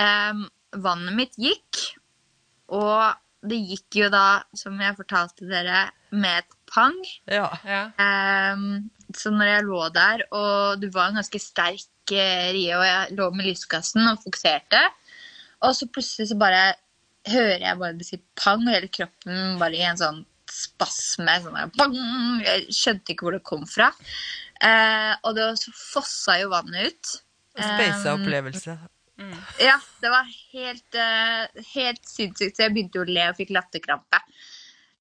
em, 0.00 0.44
vannet 0.84 1.16
mitt 1.16 1.36
gikk, 1.40 1.80
og 2.76 3.16
det 3.48 3.60
gikk 3.72 4.02
jo 4.02 4.10
da, 4.12 4.42
som 4.56 4.76
jeg 4.80 4.98
fortalte 4.98 5.48
dere, 5.48 5.88
med 6.12 6.42
et 6.42 6.56
pang. 6.70 6.96
Ja. 7.30 7.48
Ja. 7.64 7.82
Em, 8.04 8.90
så 9.16 9.32
når 9.34 9.50
jeg 9.50 9.66
lå 9.66 9.80
der, 9.94 10.24
og 10.36 10.82
det 10.82 10.90
var 10.94 11.10
en 11.10 11.20
ganske 11.20 11.40
sterk 11.42 12.14
eh, 12.14 12.50
rie, 12.54 12.74
og 12.76 12.84
jeg 12.86 13.18
lå 13.18 13.30
med 13.34 13.48
lyskassen 13.50 14.06
og 14.10 14.22
fokuserte, 14.24 14.82
og 15.66 15.76
så 15.76 15.88
plutselig 15.92 16.30
så 16.30 16.38
bare 16.40 16.62
hører 17.28 17.64
jeg 17.66 17.80
bare 17.80 17.96
det 17.98 18.06
si 18.08 18.20
pang, 18.38 18.62
og 18.64 18.74
hele 18.74 18.90
kroppen 18.92 19.58
bare 19.60 19.76
i 19.76 19.86
en 19.86 19.98
sånn 20.00 20.22
spasme. 20.50 21.34
Sånn 21.44 21.58
der, 21.58 21.72
bang! 21.76 21.98
Jeg 22.44 22.76
skjønte 22.76 23.14
ikke 23.14 23.26
hvor 23.26 23.36
det 23.36 23.44
kom 23.46 23.66
fra. 23.68 23.90
Eh, 24.60 25.12
og 25.24 25.36
det, 25.36 25.50
så 25.60 25.74
fossa 25.76 26.38
jo 26.40 26.50
vannet 26.54 26.90
ut. 26.90 27.12
Speisa 27.60 28.14
opplevelse. 28.16 28.78
ja, 29.60 29.76
det 30.00 30.10
var 30.12 30.28
helt, 30.54 30.96
uh, 30.96 31.64
helt 31.74 32.06
sinnssykt. 32.08 32.56
Så 32.56 32.64
jeg 32.64 32.74
begynte 32.74 33.00
jo 33.00 33.04
å 33.04 33.10
le 33.10 33.26
og 33.28 33.36
fikk 33.40 33.52
latterkrampe. 33.56 34.22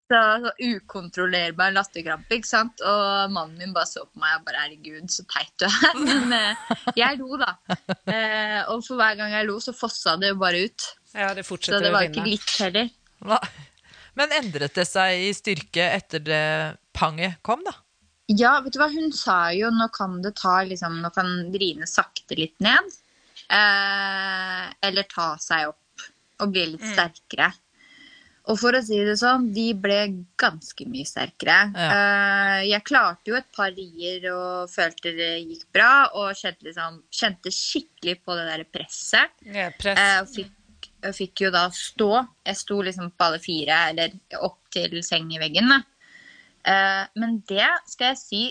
Så, 0.09 0.19
så 0.41 0.51
ukontrollerbar 0.65 1.73
latterkrampe, 1.75 2.39
ikke 2.39 2.49
sant. 2.49 2.81
Og 2.81 3.33
mannen 3.33 3.59
min 3.61 3.75
bare 3.75 3.85
så 3.85 4.07
på 4.07 4.21
meg 4.21 4.39
og 4.39 4.47
bare 4.47 4.63
herregud, 4.63 5.09
så 5.13 5.25
teit 5.29 5.53
du 5.61 5.67
er. 5.69 5.99
Men 6.07 6.33
eh, 6.33 6.71
jeg 6.97 7.19
lo, 7.21 7.37
da. 7.37 7.51
Eh, 8.09 8.61
og 8.71 8.81
for 8.87 8.97
hver 8.97 9.19
gang 9.19 9.35
jeg 9.37 9.49
lo, 9.49 9.59
så 9.61 9.75
fossa 9.77 10.15
det 10.17 10.33
jo 10.33 10.39
bare 10.41 10.63
ut. 10.65 10.87
ja, 11.13 11.33
det 11.37 11.45
Så 11.45 11.77
det 11.77 11.93
var 11.93 12.09
ikke 12.09 12.25
glitt 12.25 12.47
litt 12.47 12.63
heller. 12.63 12.89
Hva? 13.29 13.37
Men 14.17 14.33
endret 14.35 14.75
det 14.75 14.87
seg 14.89 15.27
i 15.27 15.29
styrke 15.37 15.85
etter 15.93 16.23
det 16.25 16.45
panget 16.97 17.37
kom, 17.45 17.61
da? 17.63 17.75
Ja, 18.29 18.59
vet 18.61 18.75
du 18.75 18.81
hva, 18.81 18.89
hun 18.93 19.13
sa 19.15 19.49
jo 19.55 19.71
nå 19.73 19.87
kan 19.93 20.19
det 20.21 20.35
ta 20.37 20.59
liksom, 20.67 20.99
nå 21.01 21.09
kan 21.13 21.29
riene 21.53 21.87
sakte 21.89 22.37
litt 22.37 22.57
ned. 22.61 22.89
Eh, 23.49 24.65
eller 24.85 25.07
ta 25.09 25.31
seg 25.41 25.71
opp 25.71 26.09
og 26.39 26.53
bli 26.53 26.67
litt 26.73 26.85
sterkere. 26.85 27.49
Og 28.49 28.57
for 28.57 28.73
å 28.73 28.81
si 28.81 28.97
det 29.05 29.15
sånn, 29.21 29.49
de 29.53 29.67
ble 29.77 29.97
ganske 30.39 30.85
mye 30.89 31.05
sterkere. 31.05 31.57
Eh, 31.85 32.61
jeg 32.71 32.85
klarte 32.87 33.29
jo 33.29 33.37
et 33.37 33.49
par 33.55 33.69
rier 33.75 34.25
og 34.33 34.71
følte 34.71 35.13
det 35.17 35.31
gikk 35.43 35.67
bra, 35.75 35.91
og 36.17 36.31
kjente, 36.37 36.65
liksom, 36.65 37.01
kjente 37.13 37.53
skikkelig 37.53 38.15
på 38.25 38.37
det 38.39 38.47
der 38.49 38.63
presset. 38.73 39.35
Ja, 39.45 39.69
press. 39.77 40.01
Eh, 40.01 40.15
og 40.23 40.31
fikk, 40.33 40.89
og 41.05 41.15
fikk 41.19 41.45
jo 41.45 41.53
da 41.53 41.67
stå. 41.75 42.09
Jeg 42.49 42.61
sto 42.63 42.79
liksom 42.87 43.13
på 43.13 43.27
alle 43.27 43.43
fire, 43.43 43.83
eller 43.93 44.17
opp 44.41 44.63
til 44.73 44.97
sengeveggen. 45.05 45.69
i 45.69 45.77
veggen. 45.77 45.85
men 47.15 47.37
det 47.47 47.69
skal 47.87 48.11
jeg 48.11 48.17
si 48.19 48.41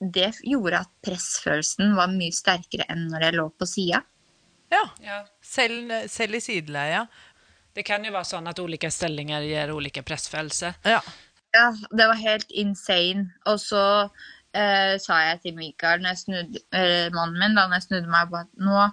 Det 0.00 0.30
gjorde 0.46 0.78
at 0.78 0.90
pressfølelsen 1.02 1.96
var 1.96 2.06
mye 2.06 2.30
sterkere 2.30 2.84
enn 2.88 3.08
når 3.10 3.24
jeg 3.24 3.34
lå 3.34 3.48
på 3.58 3.66
sida. 3.66 4.04
Ja. 4.70 4.84
Ja. 5.02 5.26
Selv, 5.42 5.90
selv 6.08 6.38
i 6.38 6.40
sideleia. 6.44 7.06
Det 7.76 7.84
kan 7.86 8.04
jo 8.04 8.14
være 8.14 8.26
sånn 8.26 8.48
at 8.50 8.58
ulike 8.62 8.90
stillinger 8.90 9.44
gir 9.46 9.74
ulike 9.74 10.02
pressfølelse. 10.06 10.74
Ja. 10.88 11.02
Ja, 11.56 11.68
det 11.96 12.08
var 12.10 12.18
helt 12.20 12.50
insane. 12.50 13.28
Og 13.48 13.60
så 13.62 13.82
eh, 14.52 14.96
sa 15.00 15.20
jeg 15.24 15.40
til 15.44 15.56
Mikael, 15.56 16.02
når 16.02 16.14
jeg 16.14 16.22
snudde, 16.24 16.64
eh, 16.76 17.06
mannen 17.14 17.38
min, 17.40 17.56
da 17.56 17.68
når 17.68 17.80
jeg 17.80 17.86
snudde 17.88 18.12
meg, 18.12 18.32
på 18.32 18.42
at 18.42 18.50
nå 18.60 18.88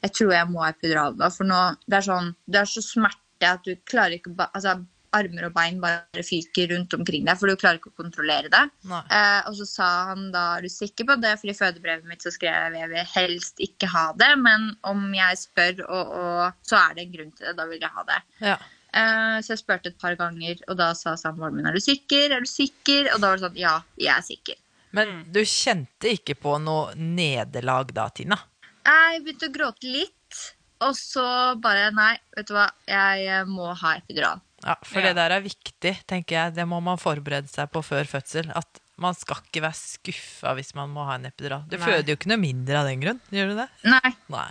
jeg 0.00 0.14
tror 0.16 0.30
jeg 0.32 0.48
må 0.48 0.62
ha 0.64 0.70
epidural. 0.72 1.16
da, 1.18 1.28
For 1.32 1.48
nå, 1.48 1.58
det 1.86 1.98
er 1.98 2.06
sånn, 2.06 2.32
det 2.48 2.62
er 2.62 2.70
så 2.70 2.82
smerte 2.84 3.50
at 3.50 3.66
du 3.66 3.74
klarer 3.88 4.16
ikke 4.16 4.32
å 4.32 4.46
altså 4.48 4.78
Armer 5.16 5.48
og 5.48 5.54
bein 5.56 5.80
bare 5.82 6.24
fyker 6.26 6.70
rundt 6.74 6.94
omkring 6.94 7.24
deg, 7.26 7.38
for 7.38 7.50
du 7.50 7.58
klarer 7.58 7.80
ikke 7.80 7.92
å 7.92 8.00
kontrollere 8.02 8.50
det. 8.52 8.62
Eh, 8.90 9.40
og 9.48 9.56
så 9.58 9.66
sa 9.68 9.88
han 10.10 10.28
da 10.34 10.44
er 10.56 10.66
du 10.66 10.72
sikker 10.72 11.08
på 11.08 11.16
det, 11.22 11.36
for 11.40 11.50
i 11.50 11.56
fødebrevet 11.56 12.08
mitt 12.10 12.26
så 12.26 12.32
skrev 12.34 12.76
jeg 12.76 12.80
jeg 12.80 12.90
vil 12.92 13.08
helst 13.14 13.64
ikke 13.64 13.90
ha 13.90 14.04
det, 14.18 14.30
men 14.40 14.70
om 14.88 15.08
jeg 15.16 15.40
spør, 15.40 15.82
og, 15.86 16.12
og, 16.20 16.60
så 16.66 16.78
er 16.80 16.96
det 16.96 17.06
en 17.06 17.16
grunn 17.16 17.32
til 17.34 17.48
det. 17.48 17.56
Da 17.58 17.66
vil 17.70 17.82
jeg 17.82 17.96
ha 17.96 18.06
det. 18.08 18.20
Ja. 18.44 18.56
Eh, 18.90 19.36
så 19.44 19.54
jeg 19.54 19.62
spurte 19.62 19.92
et 19.92 20.00
par 20.00 20.16
ganger, 20.18 20.62
og 20.68 20.78
da 20.80 20.90
sa 20.98 21.14
samboeren 21.18 21.58
min 21.58 21.68
er 21.70 21.76
du 21.76 21.82
sikker, 21.82 22.34
er 22.34 22.42
du 22.42 22.50
sikker? 22.50 23.12
Og 23.14 23.20
da 23.20 23.30
var 23.30 23.38
det 23.38 23.46
sånn 23.46 23.60
ja, 23.60 23.76
jeg 24.00 24.14
er 24.16 24.26
sikker. 24.26 24.62
Men 24.96 25.20
du 25.30 25.42
kjente 25.46 26.10
ikke 26.16 26.34
på 26.38 26.56
noe 26.62 26.96
nederlag 26.98 27.92
da, 27.94 28.08
Tina? 28.14 28.38
Jeg 28.86 29.20
begynte 29.22 29.50
å 29.50 29.54
gråte 29.54 29.86
litt, 29.86 30.40
og 30.82 30.96
så 30.98 31.26
bare 31.62 31.90
nei, 31.94 32.14
vet 32.34 32.48
du 32.48 32.56
hva, 32.56 32.70
jeg 32.88 33.26
eh, 33.28 33.46
må 33.46 33.70
ha 33.76 33.94
epidural. 34.00 34.42
Ja, 34.64 34.76
For 34.84 35.00
Ja. 35.00 35.08
det 35.08 35.16
der 35.16 35.30
er 35.38 35.40
viktig, 35.40 35.94
tenker 36.06 36.34
jeg. 36.36 36.54
Det 36.54 36.66
må 36.68 36.80
man 36.84 36.98
forberede 37.00 37.48
seg 37.48 37.70
på 37.72 37.80
før 37.82 38.04
fødsel. 38.04 38.50
At 38.54 38.80
man 39.00 39.14
skal 39.16 39.36
ikke 39.46 39.62
være 39.64 39.78
skuffa 39.78 40.54
hvis 40.58 40.74
man 40.76 40.90
må 40.92 41.06
ha 41.08 41.14
en 41.16 41.24
epidural. 41.30 41.62
Du 41.68 41.78
Nei. 41.78 41.86
føder 41.86 42.12
jo 42.12 42.16
ikke 42.18 42.28
noe 42.28 42.42
mindre 42.42 42.76
av 42.82 42.86
den 42.90 43.00
grunn. 43.00 43.20
Gjør 43.32 43.48
du 43.54 43.54
det? 43.62 43.68
Nei, 43.88 44.12
Nei. 44.28 44.48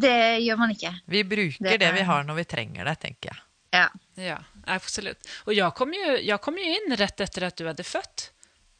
det 0.00 0.14
gjør 0.46 0.58
man 0.62 0.70
ikke. 0.72 0.94
Vi 1.12 1.22
bruker 1.24 1.68
Det 1.68 1.78
det, 1.80 1.92
vi 1.98 2.06
har 2.08 2.24
når 2.24 2.34
vi 2.40 2.44
trenger 2.44 2.84
det, 2.88 2.98
tenker 3.00 3.30
jeg. 3.34 3.42
Ja. 3.72 3.88
Ja, 4.16 4.38
absolutt. 4.68 5.20
Og 5.46 5.54
jeg 5.56 5.72
kom, 5.76 5.92
jo, 5.96 6.16
jeg 6.20 6.40
kom 6.44 6.56
jo, 6.60 6.64
inn 6.64 6.96
rett 6.96 7.20
etter 7.24 7.46
at 7.48 7.56
du 7.56 7.64
hadde 7.68 7.84
født. 7.84 8.30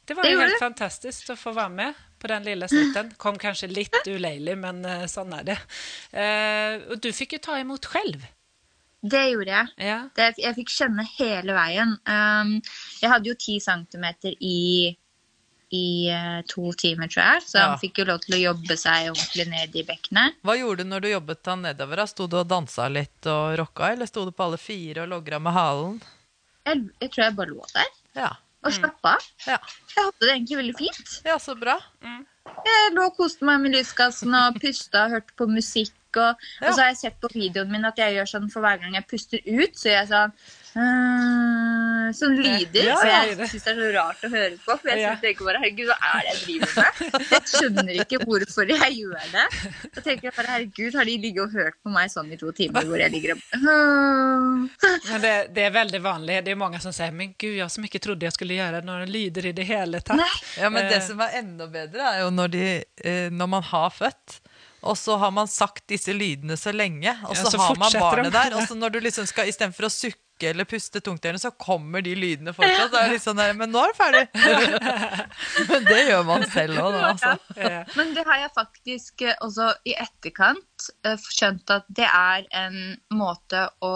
Det 0.05 0.15
var 0.17 0.23
Det 0.27 0.33
jo 0.33 0.39
helt 0.41 0.51
det. 0.53 0.59
fantastisk 0.59 1.29
å 1.31 1.37
få 1.39 1.53
være 1.55 1.69
med 1.71 1.95
på 2.19 2.27
den 2.27 2.43
lille 2.43 2.67
snitten. 2.67 3.13
Kom 3.17 3.37
kanskje 3.39 3.69
litt 3.71 3.95
uleilig, 4.07 4.57
men 4.57 4.83
eh, 4.85 5.05
sånn 5.07 5.33
er 5.37 5.43
det. 5.47 5.55
Uh, 6.13 6.91
og 6.93 6.99
du 7.01 7.09
fikk 7.15 7.33
jo 7.37 7.39
ta 7.39 7.57
imot 7.61 7.85
själv. 7.89 8.25
Det 9.03 9.21
gjorde 9.33 9.51
jeg. 9.51 9.67
Ja. 9.83 9.97
Det, 10.15 10.29
jeg 10.39 10.55
fikk 10.55 10.69
kjenne 10.71 11.03
hele 11.17 11.55
veien. 11.57 11.89
Um, 12.07 12.53
jeg 13.01 13.09
hadde 13.11 13.27
jo 13.27 13.35
ti 13.35 13.57
centimeter 13.59 14.31
i, 14.39 14.93
i 15.75 15.85
uh, 16.13 16.39
to 16.47 16.71
timer, 16.79 17.09
tror 17.11 17.23
jeg. 17.33 17.41
Så 17.49 17.57
Ja. 17.59 17.65
han 17.73 17.81
fikk 17.81 17.99
jo 17.99 18.05
lov 18.07 18.21
til 18.23 18.37
å 18.37 18.41
jobbe 18.45 18.77
seg 18.79 19.09
ordentlig 19.11 19.47
ned 19.51 19.75
i 19.75 19.83
bekkenet. 19.89 20.37
Hva 20.47 20.55
gjorde 20.55 20.85
du 20.85 20.89
når 20.93 21.03
du 21.03 21.09
jobbet 21.11 21.49
han 21.51 21.65
nedover? 21.67 22.05
Sto 22.07 22.27
du 22.31 22.37
og 22.39 22.47
dansa 22.47 22.87
litt 22.87 23.27
og 23.27 23.57
rocka, 23.59 23.91
eller 23.91 24.07
sto 24.07 24.23
du 24.23 24.31
på 24.31 24.45
alle 24.47 24.61
fire 24.61 25.03
og 25.03 25.11
logra 25.17 25.39
med 25.43 25.53
halen? 25.57 25.97
Jeg, 26.63 26.85
jeg 27.03 27.11
tror 27.11 27.23
jeg 27.25 27.35
bare 27.41 27.51
lå 27.57 27.65
der 27.73 27.89
Ja. 28.21 28.29
og 28.63 28.71
slappa 28.71 29.17
av. 29.17 29.25
ja. 29.49 29.57
Jeg 29.97 29.99
hadde 30.05 30.21
det 30.23 30.29
egentlig 30.37 30.57
veldig 30.61 30.77
fint. 30.79 31.11
Ja, 31.27 31.35
så 31.43 31.57
bra. 31.59 31.75
Jeg 32.07 32.93
lå 32.95 33.09
og 33.09 33.17
koste 33.19 33.43
meg 33.43 33.59
med 33.65 33.75
lysgassen 33.75 34.31
og 34.39 34.61
pusta 34.63 35.05
og 35.09 35.17
hørte 35.17 35.35
på 35.35 35.49
musikk. 35.51 35.91
Og, 36.17 36.35
Ja. 36.61 36.67
og 36.69 36.73
så 36.75 36.81
har 36.81 36.89
jeg 36.93 36.97
sett 36.97 37.19
på 37.21 37.29
videoen 37.33 37.71
min 37.71 37.85
at 37.85 37.97
jeg 37.97 38.15
gjør 38.17 38.29
sånn 38.33 38.49
for 38.51 38.61
hver 38.61 38.77
gang 38.81 38.93
jeg 38.95 39.07
puster 39.09 39.39
ut, 39.45 39.73
så 39.75 39.89
gjør 39.89 39.99
jeg 40.01 40.11
sånn 40.13 40.31
øh, 40.83 42.09
Sånn 42.13 42.35
lyder. 42.37 42.83
Ja, 42.85 42.95
ja, 43.07 43.19
jeg 43.25 43.37
det. 43.39 43.47
syns 43.49 43.63
det 43.63 43.71
er 43.73 43.77
så 43.79 43.89
rart 43.95 44.23
å 44.27 44.29
høre 44.29 44.57
på. 44.61 44.75
For 44.81 44.89
jeg 44.91 45.17
tenker 45.23 45.47
bare 45.47 45.61
herregud, 45.63 45.87
hva 45.89 45.97
er 46.09 46.25
det 46.25 46.33
jeg 46.33 46.41
driver 46.43 46.73
med? 46.77 47.23
Jeg 47.31 47.47
skjønner 47.53 47.93
ikke 48.03 48.19
hvorfor 48.25 48.69
jeg 48.73 48.97
gjør 48.99 49.29
det. 49.33 49.45
Så 49.95 50.03
tenker 50.05 50.27
jeg 50.29 50.35
bare 50.37 50.51
herregud, 50.51 50.97
har 50.99 51.07
de 51.09 51.15
ligget 51.23 51.43
og 51.45 51.55
hørt 51.57 51.77
på 51.83 51.93
meg 51.95 52.11
sånn 52.13 52.29
i 52.35 52.37
to 52.41 52.51
timer 52.57 52.85
hvor 52.89 53.01
jeg 53.01 53.13
ligger 53.15 53.33
og. 53.33 53.41
Men 53.63 55.23
det, 55.23 55.33
det 55.55 55.65
er 55.69 55.73
veldig 55.79 56.01
vanlig. 56.03 56.39
Det 56.45 56.53
er 56.53 56.59
mange 56.59 56.81
som 56.83 56.93
sier 56.95 57.13
men 57.15 57.33
gud, 57.39 57.55
jeg 57.57 57.71
som 57.73 57.87
ikke 57.87 58.01
trodde 58.03 58.27
jeg 58.27 58.35
skulle 58.35 58.57
gjøre 58.59 58.83
noen 58.85 59.09
lyder 59.09 59.49
i 59.49 59.55
det 59.55 59.65
hele 59.69 60.01
tatt. 60.03 60.19
Nei. 60.19 60.31
Ja, 60.59 60.69
men 60.69 60.89
det 60.89 60.99
Eh. 61.01 61.07
som 61.07 61.19
er 61.25 61.39
enda 61.39 61.65
bedre, 61.71 62.03
er 62.13 62.19
jo 62.25 62.29
når, 62.31 62.51
de, 62.53 62.65
eh, 63.03 63.29
når 63.33 63.47
man 63.49 63.63
har 63.71 63.89
født. 63.95 64.39
Og 64.83 64.97
så 64.99 65.15
har 65.17 65.31
man 65.31 65.47
sagt 65.47 65.85
disse 65.91 66.13
lydene 66.15 66.57
så 66.59 66.73
lenge, 66.75 67.13
og 67.23 67.35
Ja, 67.35 67.43
så, 67.43 67.53
så 67.53 67.61
har 67.61 67.79
man 67.79 67.95
barnet 67.95 68.33
der. 68.35 68.57
Og 68.57 68.67
så 68.67 68.75
når 68.75 68.95
du 68.95 68.99
liksom 69.05 69.27
skal, 69.29 69.47
istedenfor 69.51 69.87
å 69.87 69.91
sukke 69.93 70.19
eller 70.49 70.67
puste 70.67 70.99
tungt, 70.99 71.23
så 71.39 71.51
kommer 71.55 72.03
de 72.03 72.15
lydene 72.17 72.51
fortsatt. 72.55 72.89
Så 72.91 72.99
er 72.99 73.07
det 73.07 73.15
litt 73.15 73.23
sånn 73.23 73.39
der, 73.39 73.53
Men 73.55 73.71
nå 73.71 73.83
er 73.85 73.93
det 73.93 73.97
ferdig! 73.99 74.23
men 75.69 75.87
det 75.87 75.99
gjør 76.09 76.23
man 76.27 76.45
selv 76.51 76.81
òg, 76.83 76.97
da. 76.97 77.03
Altså. 77.13 77.33
Ja. 77.55 77.83
Men 77.95 78.15
det 78.17 78.25
har 78.27 78.41
jeg 78.41 78.53
faktisk 78.57 79.23
eh, 79.23 79.37
også 79.45 79.69
i 79.87 79.95
etterkant 80.03 80.89
eh, 81.05 81.27
skjønt 81.31 81.75
at 81.77 81.87
det 81.87 82.09
er 82.09 82.47
en 82.65 82.79
måte 83.15 83.67
å 83.85 83.93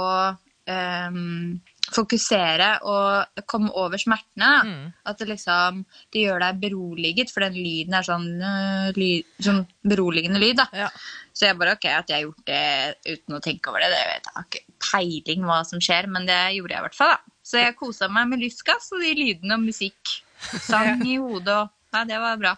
ehm, 0.72 1.58
fokusere 1.94 2.70
og 2.88 3.44
komme 3.50 3.72
over 3.77 4.00
smertene. 4.01 4.51
Mm. 4.67 4.84
At 5.08 5.22
det 5.22 5.29
liksom 5.32 5.84
det 6.13 6.25
gjør 6.25 6.44
deg 6.44 6.60
beroliget, 6.62 7.32
for 7.34 7.46
den 7.46 7.58
lyden 7.58 7.96
er 7.98 8.08
sånn, 8.08 8.27
øh, 8.41 8.91
lyd, 8.98 9.32
sånn 9.44 9.63
beroligende 9.88 10.41
lyd. 10.41 10.60
da. 10.62 10.67
Ja. 10.86 10.91
Så 11.38 11.50
jeg 11.50 11.60
bare 11.60 11.75
OK, 11.77 11.86
at 11.91 12.10
jeg 12.10 12.17
har 12.17 12.25
gjort 12.25 12.48
det 12.50 13.17
uten 13.17 13.38
å 13.38 13.41
tenke 13.44 13.72
over 13.72 13.84
det. 13.84 13.91
det 13.94 14.06
vet 14.10 14.29
Jeg 14.29 14.36
har 14.36 14.48
ikke 14.48 14.77
peiling 14.91 15.44
hva 15.48 15.63
som 15.67 15.84
skjer, 15.84 16.10
men 16.10 16.29
det 16.29 16.39
gjorde 16.58 16.74
jeg 16.74 16.82
i 16.82 16.88
hvert 16.88 16.98
fall. 16.98 17.15
da. 17.15 17.36
Så 17.48 17.62
jeg 17.62 17.77
kosa 17.79 18.10
meg 18.12 18.32
med 18.32 18.41
lystgass 18.44 18.89
og 18.91 19.03
de 19.03 19.13
lydene 19.15 19.60
og 19.60 19.67
musikk. 19.67 20.17
Sang 20.65 21.03
i 21.13 21.20
hodet 21.22 21.62
og 21.63 21.74
Ja, 21.96 22.03
det 22.03 22.17
var 22.20 22.36
bra. 22.41 22.58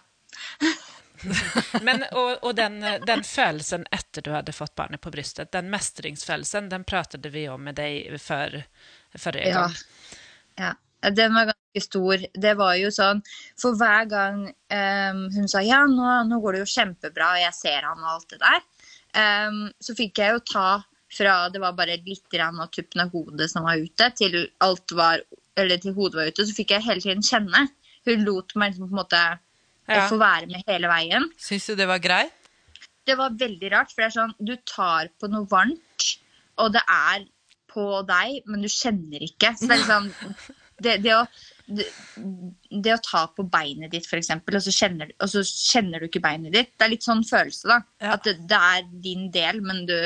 Men, 1.86 2.02
og, 2.16 2.38
og 2.42 2.54
den, 2.56 2.80
den 3.06 3.22
følelsen 3.26 3.84
etter 3.92 4.24
du 4.24 4.32
hadde 4.32 4.54
fått 4.56 4.74
barnet 4.78 5.02
på 5.04 5.12
brystet, 5.12 5.52
den 5.52 5.68
mestringsfølelsen, 5.72 6.70
den 6.72 6.86
pratet 6.88 7.26
vi 7.34 7.46
om 7.52 7.62
med 7.68 7.76
dig 7.80 8.08
för, 9.18 9.32
gang. 9.32 9.50
Ja. 9.50 9.70
Ja. 10.56 10.74
Den 11.10 11.34
var 11.34 11.44
ganske 11.44 11.80
stor. 11.80 12.24
Det 12.34 12.54
var 12.54 12.74
jo 12.76 12.90
sånn 12.92 13.22
For 13.56 13.72
hver 13.80 14.04
gang 14.10 14.42
um, 14.50 15.22
hun 15.32 15.48
sa 15.48 15.62
ja, 15.64 15.80
nå, 15.88 16.10
nå 16.28 16.40
går 16.42 16.58
det 16.58 16.64
jo 16.64 16.72
kjempebra, 16.74 17.32
og 17.36 17.40
jeg 17.40 17.56
ser 17.56 17.88
han 17.88 18.02
og 18.04 18.10
alt 18.14 18.34
det 18.34 18.40
der, 18.42 18.60
um, 19.48 19.60
så 19.80 19.96
fikk 19.96 20.20
jeg 20.20 20.36
jo 20.36 20.42
ta 20.52 20.68
fra 21.10 21.36
det 21.50 21.62
var 21.62 21.74
bare 21.78 21.96
litt 22.06 22.36
av 22.38 22.60
tuppen 22.70 23.02
av 23.02 23.10
hodet 23.10 23.48
som 23.50 23.64
var 23.66 23.80
ute, 23.80 24.10
til 24.14 24.36
var 24.94 25.24
Eller 25.56 25.80
til 25.82 25.92
hodet 25.96 26.20
var 26.20 26.28
ute, 26.30 26.46
så 26.46 26.54
fikk 26.54 26.70
jeg 26.70 26.86
hele 26.86 27.02
tiden 27.02 27.24
kjenne. 27.26 27.66
Hun 28.06 28.22
lot 28.24 28.54
meg 28.56 28.70
liksom 28.70 28.88
på 28.88 28.94
en 28.94 29.00
måte 29.02 29.22
Ja. 29.90 30.06
få 30.06 30.20
være 30.20 30.46
med 30.46 30.62
hele 30.68 30.86
veien. 30.86 31.24
Syns 31.36 31.66
du 31.66 31.74
det 31.74 31.88
var 31.88 31.98
greit? 31.98 32.30
Det 33.04 33.16
var 33.18 33.30
veldig 33.30 33.72
rart, 33.72 33.90
for 33.90 34.02
det 34.02 34.06
er 34.06 34.20
sånn 34.20 34.34
Du 34.38 34.54
tar 34.56 35.08
på 35.18 35.28
noe 35.28 35.48
varmt, 35.50 36.04
og 36.58 36.72
det 36.72 36.82
er 36.86 37.26
på 37.70 37.84
deg, 38.08 38.40
men 38.50 38.64
du 38.64 38.68
kjenner 38.72 39.22
ikke. 39.26 39.54
Så 39.58 39.68
det 39.70 39.76
er 39.78 39.84
liksom 39.84 40.10
Det, 40.80 40.94
det, 41.04 41.12
å, 41.12 41.26
det, 41.68 41.84
det 42.72 42.92
å 42.94 43.00
ta 43.04 43.26
på 43.36 43.44
beinet 43.52 43.92
ditt, 43.92 44.06
eksempel, 44.16 44.56
og 44.56 44.62
så, 44.64 44.72
kjenner, 44.72 45.10
du- 45.10 45.16
og 45.20 45.28
så 45.28 45.42
kjenner 45.44 46.00
du 46.00 46.06
ikke 46.08 46.22
beinet 46.24 46.54
ditt. 46.56 46.70
Det 46.80 46.86
er 46.86 46.92
litt 46.94 47.04
sånn 47.04 47.20
følelse, 47.28 47.68
da. 47.68 47.76
Ja. 48.00 48.14
At 48.16 48.24
det, 48.24 48.38
det 48.48 48.60
er 48.70 48.86
din 49.04 49.26
del, 49.34 49.60
men 49.60 49.82
du 49.90 49.96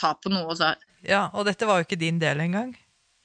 tar 0.00 0.16
på 0.22 0.32
noe, 0.32 0.46
og 0.48 0.56
så 0.62 0.70
Ja, 1.04 1.26
Og 1.36 1.44
dette 1.44 1.68
var 1.68 1.82
jo 1.82 1.84
ikke 1.90 2.00
din 2.00 2.16
del 2.22 2.40
engang. 2.40 2.72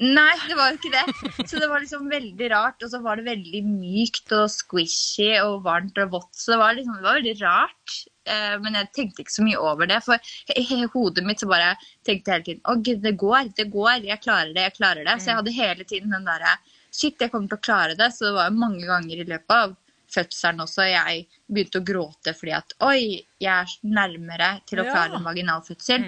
Nei, 0.03 0.33
det 0.49 0.57
var 0.59 0.73
jo 0.73 0.79
ikke 0.81 0.91
det. 0.91 1.47
Så 1.47 1.61
det 1.63 1.69
var 1.71 1.79
liksom 1.79 2.09
veldig 2.11 2.47
rart. 2.51 2.83
Og 2.83 2.91
så 2.91 2.99
var 3.05 3.15
det 3.21 3.29
veldig 3.29 3.61
mykt 3.63 4.33
og 4.35 4.49
squishy 4.51 5.29
og 5.45 5.61
varmt 5.63 5.97
og 6.03 6.11
vått. 6.17 6.33
Så 6.35 6.51
det 6.51 6.59
var, 6.59 6.75
liksom, 6.75 6.97
det 6.99 7.07
var 7.07 7.19
veldig 7.21 7.35
rart. 7.45 7.95
Eh, 8.25 8.55
men 8.63 8.77
jeg 8.79 8.91
tenkte 8.95 9.23
ikke 9.23 9.35
så 9.35 9.45
mye 9.45 9.59
over 9.59 9.89
det. 9.89 9.99
For 10.05 10.33
i 10.55 10.83
hodet 10.93 11.25
mitt 11.27 11.43
så 11.43 11.49
bare 11.51 11.73
tenkte 12.07 12.31
jeg 12.31 12.39
hele 12.39 12.45
tiden 12.47 12.63
Å, 12.63 12.77
gud, 12.79 13.03
det 13.03 13.15
går, 13.19 13.51
det 13.57 13.67
går. 13.73 14.07
Jeg 14.07 14.23
klarer 14.23 14.53
det, 14.55 14.67
jeg 14.69 14.77
klarer 14.79 15.07
det. 15.07 15.17
Så 15.19 15.31
jeg 15.31 15.41
hadde 15.41 15.57
hele 15.59 15.87
tiden 15.89 16.15
den 16.15 16.27
derre 16.29 16.57
Shit, 16.93 17.17
jeg 17.17 17.31
kommer 17.33 17.49
til 17.49 17.57
å 17.57 17.65
klare 17.65 17.95
det. 17.97 18.11
Så 18.13 18.27
det 18.27 18.35
var 18.35 18.53
mange 18.53 18.85
ganger 18.85 19.23
i 19.23 19.25
løpet 19.25 19.55
av 19.57 19.77
fødselen 20.13 20.61
også 20.61 20.85
jeg 20.85 21.23
begynte 21.49 21.79
å 21.81 21.85
gråte 21.87 22.35
fordi 22.37 22.51
at 22.53 22.75
Oi, 22.85 22.99
jeg 23.41 23.49
er 23.49 23.71
nærmere 23.81 24.59
til 24.69 24.83
å 24.83 24.85
klare 24.85 25.17
en 25.17 25.25
vaginalfødsel. 25.25 26.05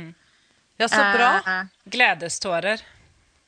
Ja, 0.77 0.89
så 0.91 1.01
bra. 1.15 1.31
Gledestårer. 1.89 1.89
Glädestårar. 1.95 2.94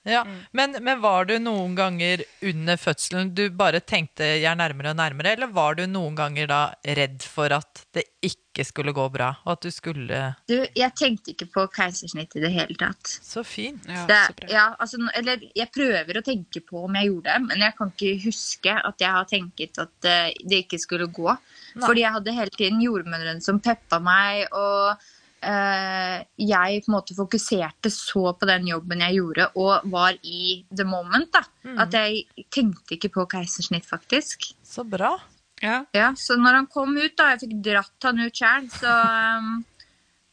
Ja, 0.07 0.23
men, 0.55 0.75
men 0.81 1.01
var 1.03 1.27
du 1.27 1.35
noen 1.43 1.75
ganger 1.77 2.23
under 2.47 2.77
fødselen 2.79 3.33
du 3.35 3.49
bare 3.51 3.81
tenkte 3.83 4.23
'jeg 4.37 4.47
er 4.47 4.55
nærmere 4.55 4.93
og 4.93 4.99
nærmere', 4.99 5.33
eller 5.35 5.51
var 5.51 5.75
du 5.75 5.85
noen 5.85 6.15
ganger 6.15 6.47
da 6.47 6.61
redd 6.85 7.23
for 7.27 7.51
at 7.51 7.83
det 7.93 8.05
ikke 8.23 8.63
skulle 8.65 8.93
gå 8.95 9.03
bra, 9.13 9.27
og 9.45 9.51
at 9.57 9.61
du 9.67 9.71
skulle 9.71 10.21
Du, 10.47 10.55
jeg 10.75 10.91
tenkte 10.97 11.33
ikke 11.33 11.49
på 11.53 11.65
keisersnitt 11.75 12.35
i 12.35 12.39
det 12.41 12.51
hele 12.55 12.75
tatt. 12.79 13.03
Så 13.21 13.43
fint. 13.45 13.85
Ja, 13.85 14.05
Det, 14.07 14.21
så 14.27 14.33
bra. 14.39 14.47
ja, 14.49 14.65
altså, 14.79 14.97
eller 15.13 15.43
jeg 15.55 15.69
prøver 15.75 16.17
å 16.17 16.23
tenke 16.25 16.63
på 16.65 16.85
om 16.85 16.95
jeg 16.95 17.11
gjorde 17.11 17.33
det, 17.33 17.41
men 17.47 17.57
jeg 17.67 17.75
kan 17.77 17.91
ikke 17.91 18.23
huske 18.25 18.73
at 18.89 18.97
jeg 18.99 19.11
har 19.11 19.25
tenkt 19.29 19.77
at 19.77 20.05
eh, 20.05 20.31
det 20.47 20.63
ikke 20.65 20.79
skulle 20.79 21.07
gå. 21.11 21.29
Nei. 21.75 21.85
Fordi 21.85 22.01
jeg 22.01 22.13
hadde 22.17 22.33
hele 22.39 22.57
tiden 22.57 22.81
jordmødrene 22.81 23.41
som 23.43 23.59
peppa 23.59 23.99
meg, 23.99 24.47
og 24.51 24.97
jeg 25.37 26.81
på 26.83 26.89
en 26.89 26.95
måte 26.95 27.15
fokuserte 27.15 27.91
så 27.93 28.31
på 28.33 28.47
den 28.49 28.67
jobben 28.71 29.03
jeg 29.05 29.19
gjorde, 29.19 29.49
og 29.55 29.85
var 29.93 30.17
i 30.25 30.63
the 30.73 30.85
moment. 30.87 31.29
da. 31.31 31.43
Mm. 31.63 31.77
At 31.83 31.93
jeg 31.93 32.45
tenkte 32.53 32.97
ikke 32.97 33.11
på 33.13 33.27
keisersnitt, 33.29 33.85
faktisk. 33.85 34.49
Så 34.65 34.83
bra. 34.83 35.13
Ja. 35.61 35.85
Ja, 35.91 36.13
Så 36.15 36.35
når 36.35 36.53
han 36.53 36.67
kom 36.67 36.97
ut, 36.97 37.15
da, 37.17 37.31
jeg 37.33 37.45
fikk 37.45 37.55
dratt 37.65 38.05
han 38.05 38.21
ut 38.21 38.35
sjøl, 38.35 38.67
så 38.73 38.93
um, 39.37 39.63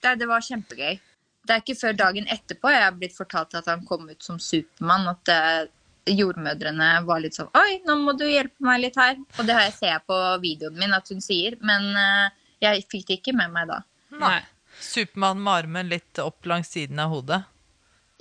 det, 0.04 0.18
det 0.20 0.28
var 0.28 0.44
kjempegøy. 0.44 0.98
Det 1.44 1.54
er 1.54 1.62
ikke 1.62 1.76
før 1.76 1.96
dagen 1.96 2.28
etterpå 2.32 2.72
jeg 2.72 2.84
har 2.86 2.96
blitt 2.96 3.16
fortalt 3.16 3.56
at 3.58 3.66
han 3.68 3.84
kom 3.88 4.06
ut 4.08 4.24
som 4.24 4.38
Supermann, 4.40 5.10
at 5.12 5.32
eh, 5.32 6.14
jordmødrene 6.14 6.88
var 7.04 7.20
litt 7.20 7.36
sånn 7.36 7.50
Oi, 7.56 7.82
nå 7.84 7.98
må 8.00 8.14
du 8.16 8.24
hjelpe 8.24 8.64
meg 8.64 8.80
litt 8.80 8.96
her. 9.00 9.18
Og 9.36 9.44
det 9.44 9.56
har 9.56 9.66
jeg 9.68 9.76
ser 9.76 10.00
på 10.08 10.16
videoen 10.44 10.78
min 10.80 10.96
at 10.96 11.08
hun 11.12 11.20
sier, 11.24 11.58
men 11.64 11.90
eh, 12.00 12.32
jeg 12.64 12.86
fikk 12.92 13.06
det 13.10 13.18
ikke 13.20 13.36
med 13.36 13.52
meg 13.52 13.68
da. 13.72 13.82
Nei. 14.20 14.38
Supermann 14.80 15.42
med 15.42 15.52
armen 15.52 15.92
litt 15.92 16.18
opp 16.22 16.46
langs 16.46 16.70
siden 16.74 16.98
av 17.02 17.14
hodet. 17.14 17.40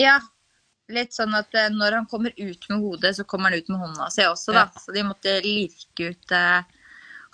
Ja, 0.01 0.19
litt 0.93 1.13
sånn 1.15 1.35
at 1.37 1.53
eh, 1.57 1.69
når 1.73 1.99
han 1.99 2.07
kommer 2.09 2.31
ut 2.35 2.69
med 2.69 2.79
hodet, 2.79 3.15
så 3.17 3.23
kommer 3.27 3.51
han 3.51 3.59
ut 3.59 3.69
med 3.71 3.79
hånda 3.83 4.09
si 4.13 4.23
også, 4.27 4.53
da. 4.55 4.65
Ja. 4.67 4.81
Så 4.85 4.95
de 4.95 5.03
måtte 5.07 5.35
lirke 5.45 6.01
ut 6.13 6.35
eh, 6.35 6.61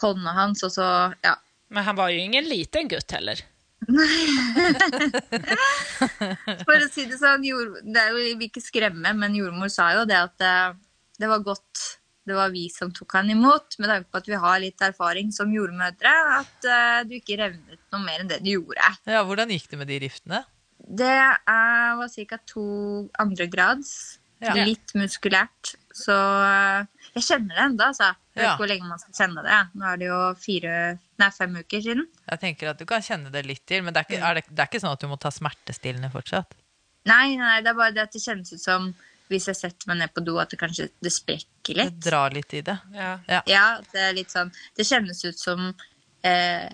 hånda 0.03 0.31
hans, 0.37 0.65
og 0.67 0.71
så 0.75 0.87
Ja. 1.25 1.35
Men 1.69 1.85
han 1.85 1.97
var 1.99 2.07
jo 2.09 2.17
ingen 2.17 2.45
liten 2.49 2.87
gutt 2.89 3.11
heller. 3.13 3.37
For 6.65 6.75
å 6.75 6.87
si 6.89 7.05
det 7.05 7.17
sånn, 7.19 7.45
jord, 7.45 7.77
det 7.85 8.01
er 8.01 8.09
jo, 8.09 8.17
vi 8.17 8.33
vil 8.39 8.49
ikke 8.49 8.63
skremme, 8.63 9.13
men 9.13 9.35
jordmor 9.37 9.69
sa 9.73 9.91
jo 9.93 10.05
det 10.09 10.17
at 10.17 10.41
eh, 10.41 10.73
det 11.21 11.27
var 11.29 11.39
godt 11.45 11.98
det 12.29 12.37
var 12.37 12.53
vi 12.53 12.67
som 12.73 12.91
tok 12.95 13.17
han 13.17 13.31
imot, 13.33 13.75
med 13.81 13.89
tanke 13.91 14.09
på 14.13 14.21
at 14.21 14.29
vi 14.29 14.37
har 14.45 14.61
litt 14.63 14.85
erfaring 14.85 15.33
som 15.35 15.51
jordmødre, 15.53 16.13
at 16.37 16.69
uh, 16.69 17.01
du 17.09 17.17
ikke 17.17 17.39
revnet 17.41 17.81
noe 17.91 18.05
mer 18.05 18.23
enn 18.23 18.31
det 18.31 18.39
du 18.45 18.53
gjorde. 18.53 18.93
Ja, 19.09 19.25
Hvordan 19.27 19.51
gikk 19.53 19.67
det 19.73 19.81
med 19.81 19.89
de 19.91 19.99
riftene? 20.05 20.43
Det 20.79 21.11
er, 21.11 21.97
var 21.99 22.09
ca. 22.15 22.39
to 22.49 22.63
andregrads. 23.19 23.91
Ja. 24.39 24.53
Litt 24.55 24.93
muskulært. 24.95 25.73
Så 25.91 26.15
uh, 26.15 26.85
jeg 27.17 27.25
kjenner 27.25 27.57
det 27.57 27.63
ennå, 27.65 27.89
altså. 27.89 28.13
Jeg 28.31 28.39
vet 28.39 28.45
Ja. 28.45 28.53
ikke 28.53 28.61
hvor 28.63 28.69
lenge 28.71 28.87
man 28.87 29.01
skal 29.01 29.17
kjenne 29.17 29.41
det. 29.43 29.57
Nå 29.75 29.87
er 29.89 29.97
det 29.99 30.07
jo 30.07 30.19
fire, 30.39 30.75
nei, 31.19 31.29
fem 31.35 31.57
uker 31.59 31.81
siden. 31.83 32.05
Jeg 32.29 32.39
tenker 32.45 32.69
at 32.71 32.79
du 32.79 32.85
kan 32.87 33.03
kjenne 33.03 33.33
det 33.33 33.43
litt 33.49 33.65
til, 33.67 33.83
men 33.83 33.91
det 33.91 34.05
er 34.05 34.07
ikke, 34.07 34.21
er 34.23 34.39
det, 34.39 34.45
det 34.47 34.63
er 34.63 34.71
ikke 34.71 34.79
sånn 34.85 34.95
at 34.95 35.03
du 35.03 35.09
må 35.11 35.17
ta 35.19 35.33
smertestillende 35.35 36.07
fortsatt? 36.13 36.55
Nei, 37.09 37.35
nei, 37.39 37.57
det 37.65 37.73
er 37.73 37.77
bare 37.81 37.95
det 37.95 38.05
at 38.05 38.15
det 38.15 38.23
kjennes 38.23 38.53
ut 38.55 38.63
som 38.63 38.89
hvis 39.29 39.47
jeg 39.51 39.57
setter 39.59 39.91
meg 39.91 40.01
ned 40.01 40.13
på 40.13 40.23
do, 40.25 40.37
at 40.41 40.51
det 40.51 40.59
kanskje 40.61 40.89
det 41.03 41.11
sprekker 41.13 41.77
litt. 41.77 41.97
Det 41.99 42.09
drar 42.09 42.33
litt 42.35 42.53
i 42.57 42.63
det. 42.65 42.77
Ja. 42.95 43.41
Ja, 43.49 43.65
det 43.93 44.05
er 44.07 44.15
litt 44.17 44.33
sånn 44.33 44.49
Det 44.77 44.87
kjennes 44.87 45.21
ut 45.25 45.37
som 45.39 45.69
eh, 46.25 46.65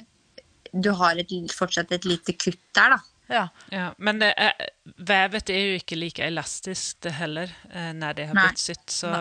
du 0.72 0.92
har 1.00 1.20
et, 1.20 1.32
fortsatt 1.56 1.92
et 1.96 2.08
lite 2.08 2.36
kutt 2.40 2.64
der, 2.76 2.96
da. 2.96 3.02
Ja. 3.28 3.48
Ja, 3.74 3.86
men 3.98 4.20
det 4.22 4.32
er, 4.38 4.68
vevet 5.02 5.50
er 5.50 5.62
jo 5.72 5.78
ikke 5.80 5.98
like 5.98 6.26
elastisk 6.26 7.00
det 7.06 7.16
heller 7.18 7.50
eh, 7.72 7.90
når 7.98 8.20
det 8.20 8.28
har 8.30 8.38
blitt 8.38 8.62
sytt. 8.62 8.86
Så 8.94 9.14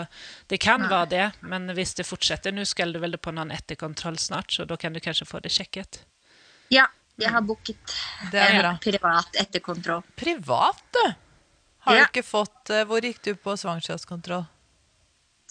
det 0.52 0.60
kan 0.62 0.84
være 0.90 1.10
det, 1.14 1.28
men 1.48 1.72
hvis 1.76 1.96
det 1.98 2.06
fortsetter 2.08 2.52
Nå 2.52 2.66
skal 2.68 2.92
du 2.92 3.00
vel 3.02 3.16
på 3.18 3.32
noen 3.34 3.54
etterkontroll 3.54 4.18
snart, 4.20 4.52
så 4.52 4.68
da 4.68 4.76
kan 4.80 4.92
du 4.92 5.00
kanskje 5.04 5.28
få 5.28 5.40
det 5.44 5.54
sjekket. 5.54 6.02
Ja, 6.72 6.86
jeg 7.20 7.30
har 7.30 7.44
booket 7.46 7.96
en 8.32 8.76
privat 8.82 9.36
etterkontroll. 9.38 10.02
Privat, 10.18 10.84
du! 10.92 11.04
Har 11.84 11.96
Ja. 11.96 12.04
du 12.04 12.12
ikke 12.20 12.24
fått 12.26 12.70
eh, 12.72 12.84
Hvor 12.88 13.00
gikk 13.04 13.22
du 13.26 13.34
på 13.36 13.54
svangerskapskontroll? 13.60 14.44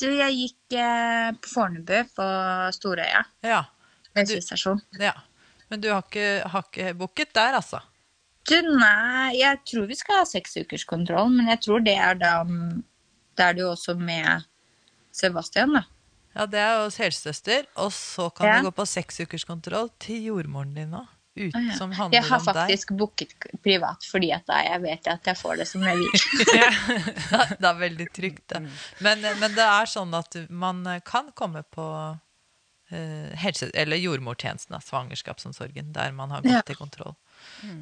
Du, 0.02 0.08
jeg 0.10 0.34
gikk 0.34 0.76
eh, 0.82 1.32
på 1.38 1.50
Fornebu, 1.54 2.00
på 2.18 2.28
Storøya. 2.74 3.22
Ja. 3.46 3.60
Men 4.16 4.26
du, 4.26 4.34
Bensinstasjon. 4.34 4.82
ja. 5.00 5.14
Men 5.70 5.82
du 5.82 5.88
har 5.94 6.02
ikke, 6.04 6.26
har 6.50 6.66
ikke 6.68 6.94
booket 6.98 7.32
der, 7.34 7.56
altså? 7.58 7.80
Du, 8.50 8.58
nei, 8.78 9.38
jeg 9.40 9.62
tror 9.70 9.86
vi 9.88 9.96
skal 9.96 10.20
ha 10.20 10.26
seksukerskontroll, 10.28 11.30
men 11.32 11.48
jeg 11.54 11.62
tror 11.64 11.80
det 11.86 11.96
er 11.96 12.18
da 12.20 12.34
Da 13.38 13.48
er 13.50 13.62
jo 13.64 13.72
også 13.72 13.96
med 13.98 14.44
Sebastian, 15.16 15.74
da. 15.78 15.84
Ja, 16.36 16.46
det 16.50 16.60
er 16.60 16.84
hos 16.84 16.98
helsesøster, 16.98 17.66
og 17.78 17.92
så 17.94 18.28
kan 18.36 18.48
Ja. 18.48 18.58
du 18.60 18.68
gå 18.68 18.72
på 18.76 18.86
seksukerskontroll 18.90 19.90
til 20.00 20.24
jordmoren 20.26 20.74
din 20.76 20.90
nå. 20.92 21.06
Ut, 21.36 21.52
som 21.54 21.66
ja. 21.66 21.76
Som 21.78 21.92
handler 21.98 22.20
Jeg 22.20 22.30
har 22.30 22.40
faktisk 22.46 22.92
booket 22.94 23.32
privat 23.66 24.06
fordi 24.06 24.28
at 24.36 24.44
da 24.46 24.60
jeg 24.68 24.82
vet 24.84 25.08
at 25.10 25.26
jeg 25.32 25.38
får 25.40 25.56
det 25.64 25.66
som 25.68 25.82
jeg 25.82 25.98
vil. 25.98 26.12
det 27.60 27.70
er 27.70 27.80
veldig 27.80 28.08
trygt, 28.14 28.44
det. 28.54 28.62
Men, 29.02 29.26
men 29.42 29.56
det 29.58 29.66
er 29.66 29.90
sånn 29.90 30.14
at 30.14 30.38
man 30.54 30.84
kan 31.08 31.32
komme 31.34 31.64
på 31.74 31.88
eh, 32.94 33.34
helse, 33.42 33.72
eller 33.74 33.98
jordmortjenesten, 33.98 34.78
svangerskapsomsorgen, 34.82 35.90
der 35.96 36.12
man 36.14 36.32
har 36.36 36.42
gått 36.46 36.52
Ja. 36.60 36.62
til 36.62 36.76
kontroll. 36.78 37.16